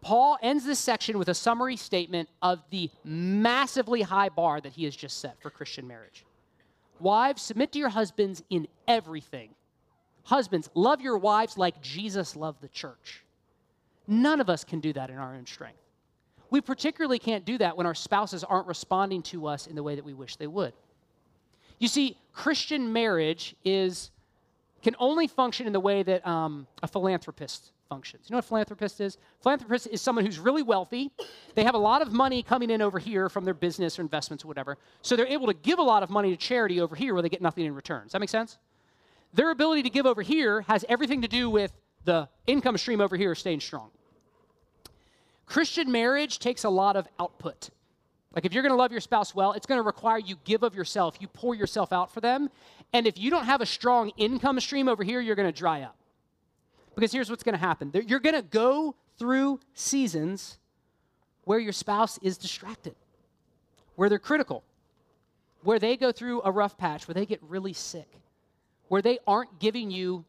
Paul 0.00 0.38
ends 0.42 0.64
this 0.64 0.78
section 0.78 1.18
with 1.18 1.28
a 1.28 1.34
summary 1.34 1.76
statement 1.76 2.28
of 2.40 2.62
the 2.70 2.90
massively 3.04 4.02
high 4.02 4.30
bar 4.30 4.60
that 4.60 4.72
he 4.72 4.84
has 4.84 4.96
just 4.96 5.20
set 5.20 5.40
for 5.40 5.50
Christian 5.50 5.86
marriage. 5.86 6.24
Wives, 6.98 7.42
submit 7.42 7.72
to 7.72 7.78
your 7.78 7.88
husbands 7.88 8.42
in 8.50 8.66
everything. 8.88 9.50
Husbands, 10.24 10.70
love 10.74 11.00
your 11.00 11.18
wives 11.18 11.58
like 11.58 11.80
Jesus 11.82 12.36
loved 12.36 12.60
the 12.60 12.68
church. 12.68 13.24
None 14.06 14.40
of 14.40 14.50
us 14.50 14.64
can 14.64 14.80
do 14.80 14.92
that 14.92 15.10
in 15.10 15.16
our 15.16 15.34
own 15.34 15.46
strength. 15.46 15.78
We 16.50 16.60
particularly 16.60 17.18
can't 17.18 17.44
do 17.44 17.58
that 17.58 17.76
when 17.76 17.86
our 17.86 17.94
spouses 17.94 18.42
aren't 18.42 18.66
responding 18.66 19.22
to 19.24 19.46
us 19.46 19.66
in 19.66 19.76
the 19.76 19.82
way 19.82 19.94
that 19.94 20.04
we 20.04 20.14
wish 20.14 20.36
they 20.36 20.46
would. 20.46 20.72
You 21.78 21.88
see, 21.88 22.18
Christian 22.32 22.92
marriage 22.92 23.54
is 23.64 24.10
can 24.82 24.96
only 24.98 25.26
function 25.26 25.66
in 25.66 25.72
the 25.72 25.80
way 25.80 26.02
that 26.02 26.26
um, 26.26 26.66
a 26.82 26.88
philanthropist 26.88 27.72
functions. 27.90 28.26
You 28.28 28.34
know 28.34 28.38
what 28.38 28.44
a 28.46 28.48
philanthropist 28.48 29.00
is? 29.00 29.18
Philanthropist 29.42 29.88
is 29.88 30.00
someone 30.00 30.24
who's 30.24 30.38
really 30.38 30.62
wealthy. 30.62 31.10
They 31.54 31.64
have 31.64 31.74
a 31.74 31.78
lot 31.78 32.00
of 32.00 32.12
money 32.12 32.42
coming 32.42 32.70
in 32.70 32.80
over 32.80 32.98
here 32.98 33.28
from 33.28 33.44
their 33.44 33.52
business 33.52 33.98
or 33.98 34.02
investments 34.02 34.44
or 34.44 34.48
whatever. 34.48 34.78
So 35.02 35.16
they're 35.16 35.26
able 35.26 35.48
to 35.48 35.54
give 35.54 35.78
a 35.78 35.82
lot 35.82 36.02
of 36.02 36.08
money 36.08 36.30
to 36.30 36.36
charity 36.36 36.80
over 36.80 36.94
here 36.96 37.12
where 37.12 37.22
they 37.22 37.28
get 37.28 37.42
nothing 37.42 37.66
in 37.66 37.74
return. 37.74 38.04
Does 38.04 38.12
that 38.12 38.20
make 38.20 38.30
sense? 38.30 38.58
Their 39.34 39.50
ability 39.50 39.82
to 39.82 39.90
give 39.90 40.06
over 40.06 40.22
here 40.22 40.62
has 40.62 40.84
everything 40.88 41.20
to 41.22 41.28
do 41.28 41.50
with 41.50 41.72
the 42.04 42.28
income 42.46 42.78
stream 42.78 43.00
over 43.00 43.16
here 43.16 43.34
staying 43.34 43.60
strong. 43.60 43.90
Christian 45.44 45.90
marriage 45.90 46.38
takes 46.38 46.62
a 46.64 46.70
lot 46.70 46.94
of 46.94 47.08
output. 47.18 47.70
Like 48.34 48.44
if 48.44 48.52
you're 48.52 48.62
going 48.62 48.72
to 48.72 48.78
love 48.78 48.92
your 48.92 49.00
spouse 49.00 49.34
well, 49.34 49.52
it's 49.52 49.66
going 49.66 49.78
to 49.78 49.82
require 49.82 50.18
you 50.18 50.36
give 50.44 50.62
of 50.62 50.76
yourself. 50.76 51.16
You 51.20 51.26
pour 51.26 51.56
yourself 51.56 51.92
out 51.92 52.14
for 52.14 52.20
them. 52.20 52.50
And 52.92 53.06
if 53.08 53.18
you 53.18 53.30
don't 53.30 53.46
have 53.46 53.60
a 53.60 53.66
strong 53.66 54.12
income 54.16 54.60
stream 54.60 54.88
over 54.88 55.02
here, 55.02 55.20
you're 55.20 55.34
going 55.34 55.52
to 55.52 55.58
dry 55.58 55.82
up. 55.82 55.96
Because 56.94 57.12
here's 57.12 57.30
what's 57.30 57.42
going 57.42 57.54
to 57.54 57.58
happen 57.58 57.92
you're 58.06 58.20
going 58.20 58.34
to 58.34 58.42
go 58.42 58.94
through 59.18 59.60
seasons 59.74 60.58
where 61.44 61.58
your 61.58 61.72
spouse 61.72 62.18
is 62.22 62.38
distracted, 62.38 62.94
where 63.96 64.08
they're 64.08 64.18
critical, 64.18 64.62
where 65.62 65.78
they 65.78 65.96
go 65.96 66.12
through 66.12 66.42
a 66.44 66.50
rough 66.50 66.76
patch, 66.78 67.06
where 67.08 67.14
they 67.14 67.26
get 67.26 67.42
really 67.42 67.72
sick, 67.72 68.08
where 68.88 69.02
they 69.02 69.18
aren't 69.26 69.58
giving 69.58 69.90
you 69.90 70.24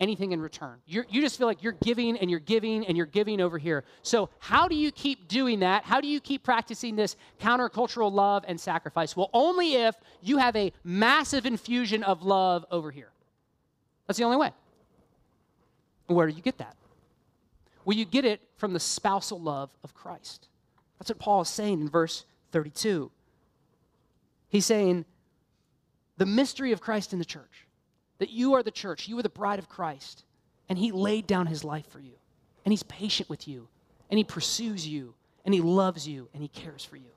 anything 0.00 0.32
in 0.32 0.40
return. 0.40 0.78
You're, 0.86 1.06
you 1.08 1.20
just 1.20 1.38
feel 1.38 1.46
like 1.46 1.62
you're 1.62 1.72
giving 1.72 2.16
and 2.18 2.30
you're 2.30 2.40
giving 2.40 2.86
and 2.86 2.96
you're 2.96 3.06
giving 3.06 3.40
over 3.40 3.58
here. 3.58 3.84
So, 4.02 4.30
how 4.38 4.68
do 4.68 4.76
you 4.76 4.92
keep 4.92 5.28
doing 5.28 5.60
that? 5.60 5.84
How 5.84 6.00
do 6.00 6.06
you 6.06 6.20
keep 6.20 6.42
practicing 6.42 6.96
this 6.96 7.16
countercultural 7.40 8.12
love 8.12 8.44
and 8.46 8.60
sacrifice? 8.60 9.16
Well, 9.16 9.30
only 9.32 9.74
if 9.74 9.96
you 10.22 10.38
have 10.38 10.54
a 10.56 10.72
massive 10.84 11.46
infusion 11.46 12.02
of 12.02 12.22
love 12.22 12.64
over 12.70 12.90
here. 12.90 13.10
That's 14.06 14.18
the 14.18 14.24
only 14.24 14.36
way. 14.36 14.52
Where 16.08 16.26
do 16.26 16.34
you 16.34 16.42
get 16.42 16.58
that? 16.58 16.76
Well, 17.84 17.96
you 17.96 18.04
get 18.04 18.24
it 18.24 18.40
from 18.56 18.72
the 18.72 18.80
spousal 18.80 19.40
love 19.40 19.70
of 19.84 19.94
Christ. 19.94 20.48
That's 20.98 21.10
what 21.10 21.18
Paul 21.18 21.42
is 21.42 21.48
saying 21.48 21.80
in 21.80 21.88
verse 21.88 22.24
32. 22.50 23.10
He's 24.48 24.66
saying, 24.66 25.04
the 26.16 26.26
mystery 26.26 26.72
of 26.72 26.80
Christ 26.80 27.12
in 27.12 27.18
the 27.18 27.24
church, 27.24 27.66
that 28.18 28.30
you 28.30 28.54
are 28.54 28.62
the 28.62 28.70
church, 28.70 29.06
you 29.06 29.18
are 29.18 29.22
the 29.22 29.28
bride 29.28 29.58
of 29.58 29.68
Christ, 29.68 30.24
and 30.68 30.78
he 30.78 30.90
laid 30.90 31.26
down 31.26 31.46
his 31.46 31.62
life 31.64 31.86
for 31.88 32.00
you, 32.00 32.14
and 32.64 32.72
he's 32.72 32.82
patient 32.82 33.30
with 33.30 33.46
you, 33.46 33.68
and 34.10 34.18
he 34.18 34.24
pursues 34.24 34.86
you, 34.86 35.14
and 35.44 35.54
he 35.54 35.60
loves 35.60 36.08
you, 36.08 36.28
and 36.34 36.42
he 36.42 36.48
cares 36.48 36.84
for 36.84 36.96
you. 36.96 37.10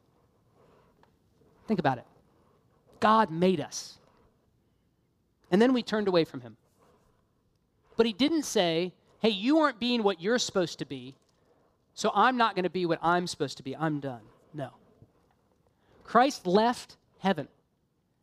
Think 1.67 1.79
about 1.79 1.97
it. 1.97 2.05
God 2.99 3.31
made 3.31 3.59
us. 3.59 3.97
And 5.49 5.61
then 5.61 5.73
we 5.73 5.83
turned 5.83 6.07
away 6.07 6.23
from 6.23 6.41
him. 6.41 6.55
But 8.01 8.07
he 8.07 8.13
didn't 8.13 8.45
say, 8.45 8.93
hey, 9.19 9.29
you 9.29 9.59
aren't 9.59 9.79
being 9.79 10.01
what 10.01 10.19
you're 10.19 10.39
supposed 10.39 10.79
to 10.79 10.85
be, 10.85 11.13
so 11.93 12.09
I'm 12.15 12.35
not 12.35 12.55
going 12.55 12.63
to 12.63 12.71
be 12.71 12.87
what 12.87 12.97
I'm 13.03 13.27
supposed 13.27 13.57
to 13.57 13.63
be. 13.63 13.77
I'm 13.77 13.99
done. 13.99 14.21
No. 14.55 14.71
Christ 16.03 16.47
left 16.47 16.97
heaven. 17.19 17.47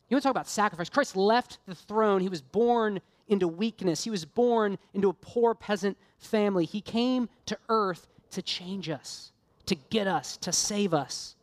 You 0.09 0.15
want 0.15 0.23
to 0.23 0.27
talk 0.27 0.31
about 0.31 0.49
sacrifice? 0.49 0.89
Christ 0.89 1.15
left 1.15 1.59
the 1.65 1.75
throne. 1.75 2.19
He 2.19 2.27
was 2.27 2.41
born 2.41 2.99
into 3.29 3.47
weakness, 3.47 4.03
he 4.03 4.09
was 4.09 4.25
born 4.25 4.77
into 4.93 5.07
a 5.07 5.13
poor 5.13 5.55
peasant 5.55 5.97
family. 6.17 6.65
He 6.65 6.81
came 6.81 7.29
to 7.45 7.57
earth 7.69 8.05
to 8.31 8.41
change 8.41 8.89
us, 8.89 9.31
to 9.67 9.75
get 9.75 10.07
us, 10.07 10.35
to 10.39 10.51
save 10.51 10.93
us. 10.93 11.37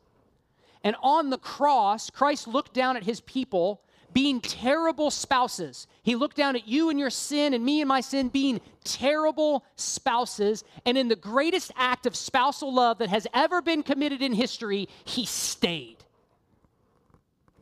And 0.84 0.94
on 1.02 1.30
the 1.30 1.38
cross, 1.38 2.10
Christ 2.10 2.46
looked 2.46 2.74
down 2.74 2.98
at 2.98 3.04
his 3.04 3.22
people 3.22 3.80
being 4.12 4.40
terrible 4.40 5.10
spouses. 5.10 5.86
He 6.02 6.16
looked 6.16 6.36
down 6.36 6.56
at 6.56 6.66
you 6.66 6.90
and 6.90 6.98
your 6.98 7.10
sin 7.10 7.54
and 7.54 7.64
me 7.64 7.80
and 7.80 7.88
my 7.88 8.00
sin 8.00 8.28
being 8.28 8.60
terrible 8.84 9.64
spouses. 9.76 10.64
And 10.84 10.96
in 10.96 11.08
the 11.08 11.16
greatest 11.16 11.72
act 11.76 12.06
of 12.06 12.16
spousal 12.16 12.72
love 12.72 12.98
that 12.98 13.08
has 13.08 13.26
ever 13.34 13.60
been 13.62 13.82
committed 13.82 14.22
in 14.22 14.32
history, 14.32 14.88
he 15.04 15.26
stayed. 15.26 15.96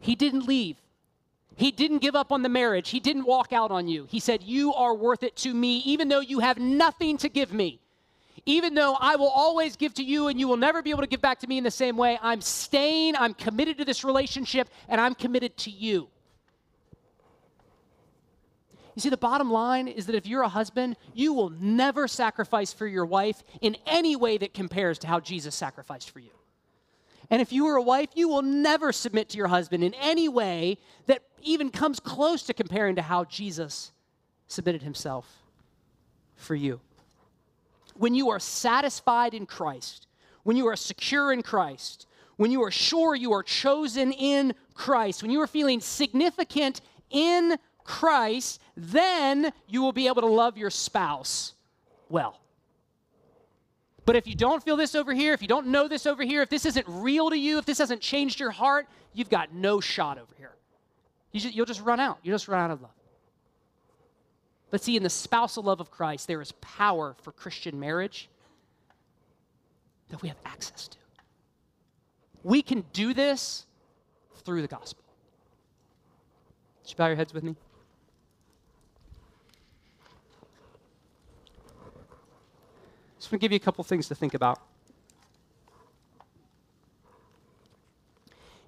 He 0.00 0.14
didn't 0.14 0.46
leave. 0.46 0.76
He 1.56 1.70
didn't 1.70 1.98
give 1.98 2.16
up 2.16 2.32
on 2.32 2.42
the 2.42 2.48
marriage. 2.48 2.90
He 2.90 3.00
didn't 3.00 3.24
walk 3.24 3.52
out 3.52 3.70
on 3.70 3.86
you. 3.88 4.06
He 4.10 4.20
said, 4.20 4.42
You 4.42 4.74
are 4.74 4.94
worth 4.94 5.22
it 5.22 5.36
to 5.36 5.54
me, 5.54 5.78
even 5.78 6.08
though 6.08 6.20
you 6.20 6.40
have 6.40 6.58
nothing 6.58 7.16
to 7.18 7.28
give 7.28 7.52
me. 7.52 7.80
Even 8.46 8.74
though 8.74 8.96
I 9.00 9.16
will 9.16 9.30
always 9.30 9.76
give 9.76 9.94
to 9.94 10.02
you 10.02 10.28
and 10.28 10.38
you 10.38 10.48
will 10.48 10.58
never 10.58 10.82
be 10.82 10.90
able 10.90 11.00
to 11.00 11.06
give 11.06 11.22
back 11.22 11.38
to 11.40 11.46
me 11.46 11.56
in 11.56 11.64
the 11.64 11.70
same 11.70 11.96
way, 11.96 12.18
I'm 12.20 12.40
staying, 12.40 13.16
I'm 13.16 13.32
committed 13.32 13.78
to 13.78 13.84
this 13.84 14.04
relationship, 14.04 14.68
and 14.88 15.00
I'm 15.00 15.14
committed 15.14 15.56
to 15.58 15.70
you. 15.70 16.08
You 18.94 19.00
see, 19.02 19.08
the 19.08 19.16
bottom 19.16 19.50
line 19.50 19.88
is 19.88 20.06
that 20.06 20.14
if 20.14 20.26
you're 20.26 20.42
a 20.42 20.48
husband, 20.48 20.96
you 21.14 21.32
will 21.32 21.50
never 21.50 22.06
sacrifice 22.06 22.72
for 22.72 22.86
your 22.86 23.04
wife 23.04 23.42
in 23.60 23.76
any 23.86 24.14
way 24.14 24.38
that 24.38 24.54
compares 24.54 24.98
to 25.00 25.08
how 25.08 25.20
Jesus 25.20 25.54
sacrificed 25.54 26.10
for 26.10 26.20
you. 26.20 26.30
And 27.30 27.42
if 27.42 27.52
you 27.52 27.66
are 27.66 27.76
a 27.76 27.82
wife, 27.82 28.10
you 28.14 28.28
will 28.28 28.42
never 28.42 28.92
submit 28.92 29.30
to 29.30 29.38
your 29.38 29.48
husband 29.48 29.82
in 29.82 29.94
any 29.94 30.28
way 30.28 30.78
that 31.06 31.22
even 31.42 31.70
comes 31.70 31.98
close 31.98 32.42
to 32.44 32.54
comparing 32.54 32.96
to 32.96 33.02
how 33.02 33.24
Jesus 33.24 33.92
submitted 34.46 34.82
himself 34.82 35.42
for 36.36 36.54
you. 36.54 36.80
When 37.96 38.14
you 38.14 38.30
are 38.30 38.40
satisfied 38.40 39.34
in 39.34 39.46
Christ, 39.46 40.06
when 40.42 40.56
you 40.56 40.66
are 40.66 40.76
secure 40.76 41.32
in 41.32 41.42
Christ, 41.42 42.06
when 42.36 42.50
you 42.50 42.62
are 42.62 42.70
sure 42.70 43.14
you 43.14 43.32
are 43.32 43.42
chosen 43.42 44.12
in 44.12 44.54
Christ, 44.74 45.22
when 45.22 45.30
you 45.30 45.40
are 45.40 45.46
feeling 45.46 45.80
significant 45.80 46.80
in 47.10 47.56
Christ, 47.84 48.60
then 48.76 49.52
you 49.68 49.82
will 49.82 49.92
be 49.92 50.06
able 50.06 50.22
to 50.22 50.28
love 50.28 50.56
your 50.56 50.70
spouse 50.70 51.54
well. 52.08 52.40
But 54.06 54.16
if 54.16 54.26
you 54.26 54.34
don't 54.34 54.62
feel 54.62 54.76
this 54.76 54.94
over 54.94 55.14
here, 55.14 55.32
if 55.32 55.40
you 55.40 55.48
don't 55.48 55.68
know 55.68 55.88
this 55.88 56.06
over 56.06 56.22
here, 56.22 56.42
if 56.42 56.50
this 56.50 56.66
isn't 56.66 56.86
real 56.88 57.30
to 57.30 57.38
you, 57.38 57.58
if 57.58 57.64
this 57.64 57.78
hasn't 57.78 58.00
changed 58.00 58.38
your 58.38 58.50
heart, 58.50 58.86
you've 59.14 59.30
got 59.30 59.54
no 59.54 59.80
shot 59.80 60.18
over 60.18 60.34
here. 60.36 60.52
You 61.32 61.40
just, 61.40 61.54
you'll 61.54 61.66
just 61.66 61.80
run 61.80 62.00
out. 62.00 62.18
You'll 62.22 62.34
just 62.34 62.48
run 62.48 62.60
out 62.60 62.70
of 62.70 62.82
love. 62.82 62.90
But 64.70 64.82
see, 64.82 64.96
in 64.96 65.02
the 65.02 65.10
spousal 65.10 65.62
love 65.62 65.80
of 65.80 65.90
Christ, 65.90 66.26
there 66.26 66.42
is 66.42 66.52
power 66.60 67.14
for 67.22 67.32
Christian 67.32 67.78
marriage 67.78 68.28
that 70.10 70.20
we 70.20 70.28
have 70.28 70.38
access 70.44 70.88
to. 70.88 70.98
We 72.42 72.60
can 72.60 72.84
do 72.92 73.14
this 73.14 73.66
through 74.44 74.62
the 74.62 74.68
gospel. 74.68 75.02
Would 76.82 76.90
you 76.90 76.96
bow 76.96 77.06
your 77.06 77.16
heads 77.16 77.32
with 77.32 77.42
me? 77.42 77.56
Just 83.24 83.32
want 83.32 83.40
to 83.40 83.44
give 83.46 83.52
you 83.52 83.56
a 83.56 83.60
couple 83.60 83.82
things 83.84 84.08
to 84.08 84.14
think 84.14 84.34
about. 84.34 84.60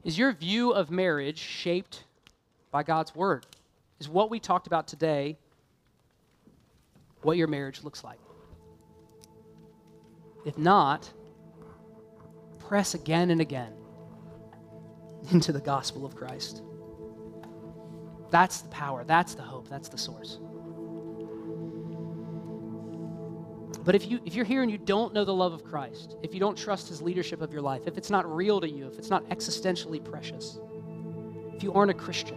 Is 0.02 0.16
your 0.16 0.32
view 0.32 0.70
of 0.70 0.90
marriage 0.90 1.36
shaped 1.36 2.04
by 2.70 2.82
God's 2.82 3.14
word? 3.14 3.44
Is 4.00 4.08
what 4.08 4.30
we 4.30 4.40
talked 4.40 4.66
about 4.66 4.88
today 4.88 5.36
what 7.20 7.36
your 7.36 7.48
marriage 7.48 7.84
looks 7.84 8.02
like? 8.02 8.18
If 10.46 10.56
not, 10.56 11.12
press 12.58 12.94
again 12.94 13.28
and 13.28 13.42
again 13.42 13.74
into 15.32 15.52
the 15.52 15.60
gospel 15.60 16.06
of 16.06 16.16
Christ. 16.16 16.62
That's 18.30 18.62
the 18.62 18.70
power, 18.70 19.04
that's 19.04 19.34
the 19.34 19.42
hope, 19.42 19.68
that's 19.68 19.90
the 19.90 19.98
source. 19.98 20.38
But 23.86 23.94
if, 23.94 24.10
you, 24.10 24.18
if 24.24 24.34
you're 24.34 24.44
here 24.44 24.62
and 24.62 24.70
you 24.70 24.78
don't 24.78 25.14
know 25.14 25.24
the 25.24 25.32
love 25.32 25.52
of 25.52 25.62
Christ, 25.62 26.16
if 26.20 26.34
you 26.34 26.40
don't 26.40 26.58
trust 26.58 26.88
his 26.88 27.00
leadership 27.00 27.40
of 27.40 27.52
your 27.52 27.62
life, 27.62 27.82
if 27.86 27.96
it's 27.96 28.10
not 28.10 28.28
real 28.28 28.60
to 28.60 28.68
you, 28.68 28.88
if 28.88 28.98
it's 28.98 29.10
not 29.10 29.24
existentially 29.28 30.04
precious, 30.04 30.58
if 31.54 31.62
you 31.62 31.72
aren't 31.72 31.92
a 31.92 31.94
Christian, 31.94 32.36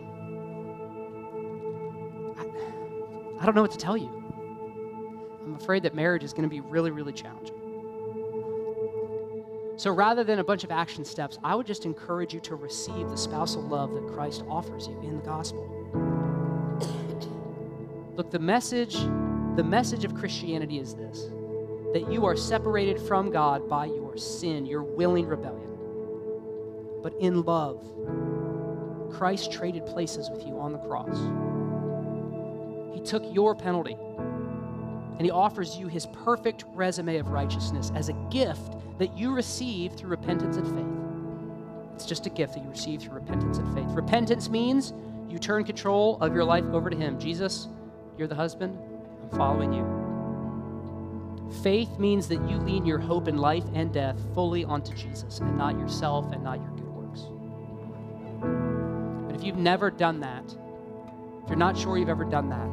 I, 2.37 3.41
I 3.41 3.45
don't 3.47 3.55
know 3.55 3.63
what 3.63 3.71
to 3.71 3.79
tell 3.79 3.97
you. 3.97 4.11
I'm 5.43 5.55
afraid 5.55 5.81
that 5.83 5.95
marriage 5.95 6.23
is 6.23 6.33
going 6.33 6.43
to 6.43 6.49
be 6.49 6.59
really, 6.59 6.91
really 6.91 7.13
challenging. 7.13 7.55
So 9.75 9.89
rather 9.89 10.23
than 10.23 10.37
a 10.37 10.43
bunch 10.43 10.63
of 10.63 10.69
action 10.69 11.03
steps, 11.03 11.39
I 11.43 11.55
would 11.55 11.65
just 11.65 11.83
encourage 11.83 12.31
you 12.31 12.41
to 12.41 12.55
receive 12.57 13.09
the 13.09 13.17
spousal 13.17 13.63
love 13.63 13.91
that 13.93 14.07
Christ 14.13 14.43
offers 14.47 14.87
you 14.87 14.99
in 15.01 15.17
the 15.17 15.23
gospel. 15.23 15.65
Look, 18.15 18.29
the 18.29 18.37
message, 18.37 18.93
the 19.55 19.63
message 19.63 20.05
of 20.05 20.13
Christianity 20.13 20.77
is 20.77 20.93
this 20.93 21.29
that 21.93 22.11
you 22.11 22.25
are 22.25 22.35
separated 22.35 22.99
from 22.99 23.31
God 23.31 23.67
by 23.67 23.85
your 23.85 24.17
sin, 24.17 24.65
your 24.65 24.83
willing 24.83 25.25
rebellion. 25.25 25.69
But 27.01 27.13
in 27.19 27.43
love, 27.43 27.83
Christ 29.11 29.51
traded 29.51 29.85
places 29.85 30.29
with 30.29 30.45
you 30.45 30.59
on 30.59 30.71
the 30.71 30.79
cross. 30.79 31.17
He 32.93 33.01
took 33.01 33.23
your 33.33 33.55
penalty 33.55 33.97
and 35.19 35.25
he 35.25 35.31
offers 35.31 35.77
you 35.77 35.87
his 35.87 36.05
perfect 36.23 36.63
resume 36.73 37.17
of 37.17 37.29
righteousness 37.29 37.91
as 37.95 38.09
a 38.09 38.13
gift 38.29 38.75
that 38.99 39.17
you 39.17 39.33
receive 39.33 39.93
through 39.93 40.11
repentance 40.11 40.57
and 40.57 40.67
faith. 40.67 41.95
It's 41.95 42.05
just 42.05 42.25
a 42.25 42.29
gift 42.29 42.53
that 42.53 42.63
you 42.63 42.69
receive 42.69 43.01
through 43.01 43.15
repentance 43.15 43.57
and 43.57 43.73
faith. 43.75 43.89
Repentance 43.89 44.49
means 44.49 44.93
you 45.27 45.37
turn 45.37 45.65
control 45.65 46.17
of 46.21 46.33
your 46.33 46.45
life 46.45 46.65
over 46.71 46.89
to 46.89 46.95
him. 46.95 47.19
Jesus, 47.19 47.67
you're 48.17 48.27
the 48.27 48.35
husband, 48.35 48.77
I'm 49.23 49.37
following 49.37 49.73
you. 49.73 49.98
Faith 51.51 51.97
means 51.97 52.27
that 52.27 52.41
you 52.49 52.57
lean 52.57 52.85
your 52.85 52.99
hope 52.99 53.27
in 53.27 53.37
life 53.37 53.63
and 53.73 53.91
death 53.91 54.17
fully 54.33 54.63
onto 54.63 54.93
Jesus 54.93 55.39
and 55.39 55.57
not 55.57 55.77
yourself 55.79 56.31
and 56.31 56.43
not 56.43 56.59
your 56.59 56.69
good 56.71 56.87
works. 56.87 57.23
But 59.25 59.35
if 59.35 59.43
you've 59.43 59.57
never 59.57 59.89
done 59.89 60.19
that, 60.19 60.45
if 61.43 61.49
you're 61.49 61.57
not 61.57 61.77
sure 61.77 61.97
you've 61.97 62.09
ever 62.09 62.25
done 62.25 62.49
that, 62.49 62.69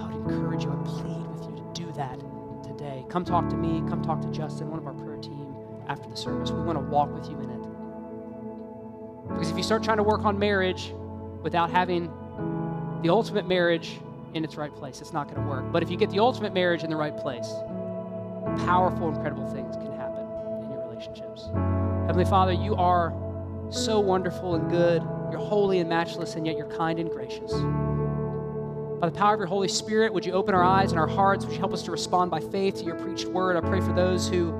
I 0.00 0.06
would 0.06 0.32
encourage 0.32 0.62
you, 0.64 0.70
I 0.70 0.76
plead 0.84 1.26
with 1.26 1.42
you 1.48 1.56
to 1.56 1.64
do 1.74 1.92
that 1.92 2.20
today. 2.62 3.04
Come 3.08 3.24
talk 3.24 3.48
to 3.48 3.56
me, 3.56 3.82
come 3.88 4.02
talk 4.02 4.20
to 4.22 4.30
Justin, 4.30 4.70
one 4.70 4.78
of 4.78 4.86
our 4.86 4.94
prayer 4.94 5.16
team, 5.16 5.54
after 5.88 6.08
the 6.08 6.16
service. 6.16 6.52
We 6.52 6.62
want 6.62 6.78
to 6.78 6.84
walk 6.84 7.12
with 7.12 7.28
you 7.28 7.38
in 7.40 7.50
it. 7.50 7.58
Because 9.28 9.50
if 9.50 9.56
you 9.56 9.64
start 9.64 9.82
trying 9.82 9.96
to 9.96 10.04
work 10.04 10.24
on 10.24 10.38
marriage 10.38 10.94
without 11.42 11.70
having 11.70 12.12
the 13.02 13.10
ultimate 13.10 13.46
marriage 13.46 13.98
in 14.34 14.44
its 14.44 14.56
right 14.56 14.74
place. 14.74 15.00
It's 15.00 15.12
not 15.12 15.28
going 15.28 15.42
to 15.42 15.48
work. 15.48 15.72
But 15.72 15.82
if 15.82 15.90
you 15.90 15.96
get 15.96 16.10
the 16.10 16.18
ultimate 16.18 16.52
marriage 16.52 16.84
in 16.84 16.90
the 16.90 16.96
right 16.96 17.16
place, 17.16 17.52
powerful, 18.64 19.08
incredible 19.08 19.46
things 19.46 19.76
can 19.76 19.92
happen 19.92 20.26
in 20.64 20.70
your 20.70 20.86
relationships. 20.88 21.48
Heavenly 22.06 22.24
Father, 22.24 22.52
you 22.52 22.74
are 22.76 23.12
so 23.70 24.00
wonderful 24.00 24.54
and 24.54 24.70
good. 24.70 25.02
You're 25.30 25.40
holy 25.40 25.78
and 25.78 25.88
matchless, 25.88 26.36
and 26.36 26.46
yet 26.46 26.56
you're 26.56 26.70
kind 26.70 26.98
and 26.98 27.10
gracious. 27.10 27.52
By 29.00 29.08
the 29.08 29.16
power 29.16 29.34
of 29.34 29.38
your 29.40 29.46
Holy 29.46 29.68
Spirit, 29.68 30.12
would 30.12 30.26
you 30.26 30.32
open 30.32 30.54
our 30.54 30.64
eyes 30.64 30.90
and 30.90 30.98
our 30.98 31.06
hearts? 31.06 31.44
Would 31.44 31.52
you 31.52 31.60
help 31.60 31.72
us 31.72 31.82
to 31.84 31.92
respond 31.92 32.30
by 32.30 32.40
faith 32.40 32.78
to 32.78 32.84
your 32.84 32.96
preached 32.96 33.26
word? 33.26 33.56
I 33.56 33.60
pray 33.60 33.80
for 33.80 33.92
those 33.92 34.28
who 34.28 34.52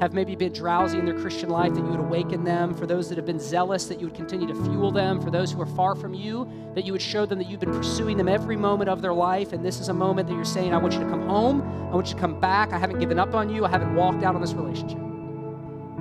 have 0.00 0.14
maybe 0.14 0.34
been 0.34 0.52
drowsy 0.52 0.98
in 0.98 1.04
their 1.04 1.18
Christian 1.18 1.50
life, 1.50 1.74
that 1.74 1.80
you 1.80 1.90
would 1.90 2.00
awaken 2.00 2.42
them. 2.42 2.74
For 2.74 2.86
those 2.86 3.08
that 3.10 3.16
have 3.16 3.26
been 3.26 3.38
zealous, 3.38 3.84
that 3.86 4.00
you 4.00 4.06
would 4.06 4.16
continue 4.16 4.46
to 4.46 4.54
fuel 4.54 4.90
them. 4.90 5.20
For 5.20 5.30
those 5.30 5.52
who 5.52 5.60
are 5.60 5.66
far 5.66 5.94
from 5.94 6.14
you, 6.14 6.50
that 6.74 6.84
you 6.84 6.92
would 6.92 7.02
show 7.02 7.26
them 7.26 7.38
that 7.38 7.48
you've 7.48 7.60
been 7.60 7.72
pursuing 7.72 8.16
them 8.16 8.28
every 8.28 8.56
moment 8.56 8.88
of 8.88 9.02
their 9.02 9.12
life. 9.12 9.52
And 9.52 9.64
this 9.64 9.78
is 9.78 9.88
a 9.88 9.94
moment 9.94 10.28
that 10.28 10.34
you're 10.34 10.44
saying, 10.44 10.72
I 10.72 10.78
want 10.78 10.94
you 10.94 11.00
to 11.00 11.08
come 11.08 11.28
home. 11.28 11.60
I 11.90 11.94
want 11.94 12.08
you 12.08 12.14
to 12.14 12.20
come 12.20 12.40
back. 12.40 12.72
I 12.72 12.78
haven't 12.78 12.98
given 12.98 13.18
up 13.18 13.34
on 13.34 13.50
you. 13.50 13.64
I 13.64 13.68
haven't 13.68 13.94
walked 13.94 14.24
out 14.24 14.34
on 14.34 14.40
this 14.40 14.54
relationship. 14.54 14.98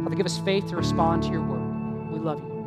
Father, 0.04 0.16
give 0.16 0.26
us 0.26 0.39
faith 0.39 0.68
to 0.70 0.78
respond 0.78 1.24
to 1.24 1.30
your 1.30 1.41
word. 1.41 2.12
We 2.12 2.20
love 2.20 2.39
you. 2.39 2.59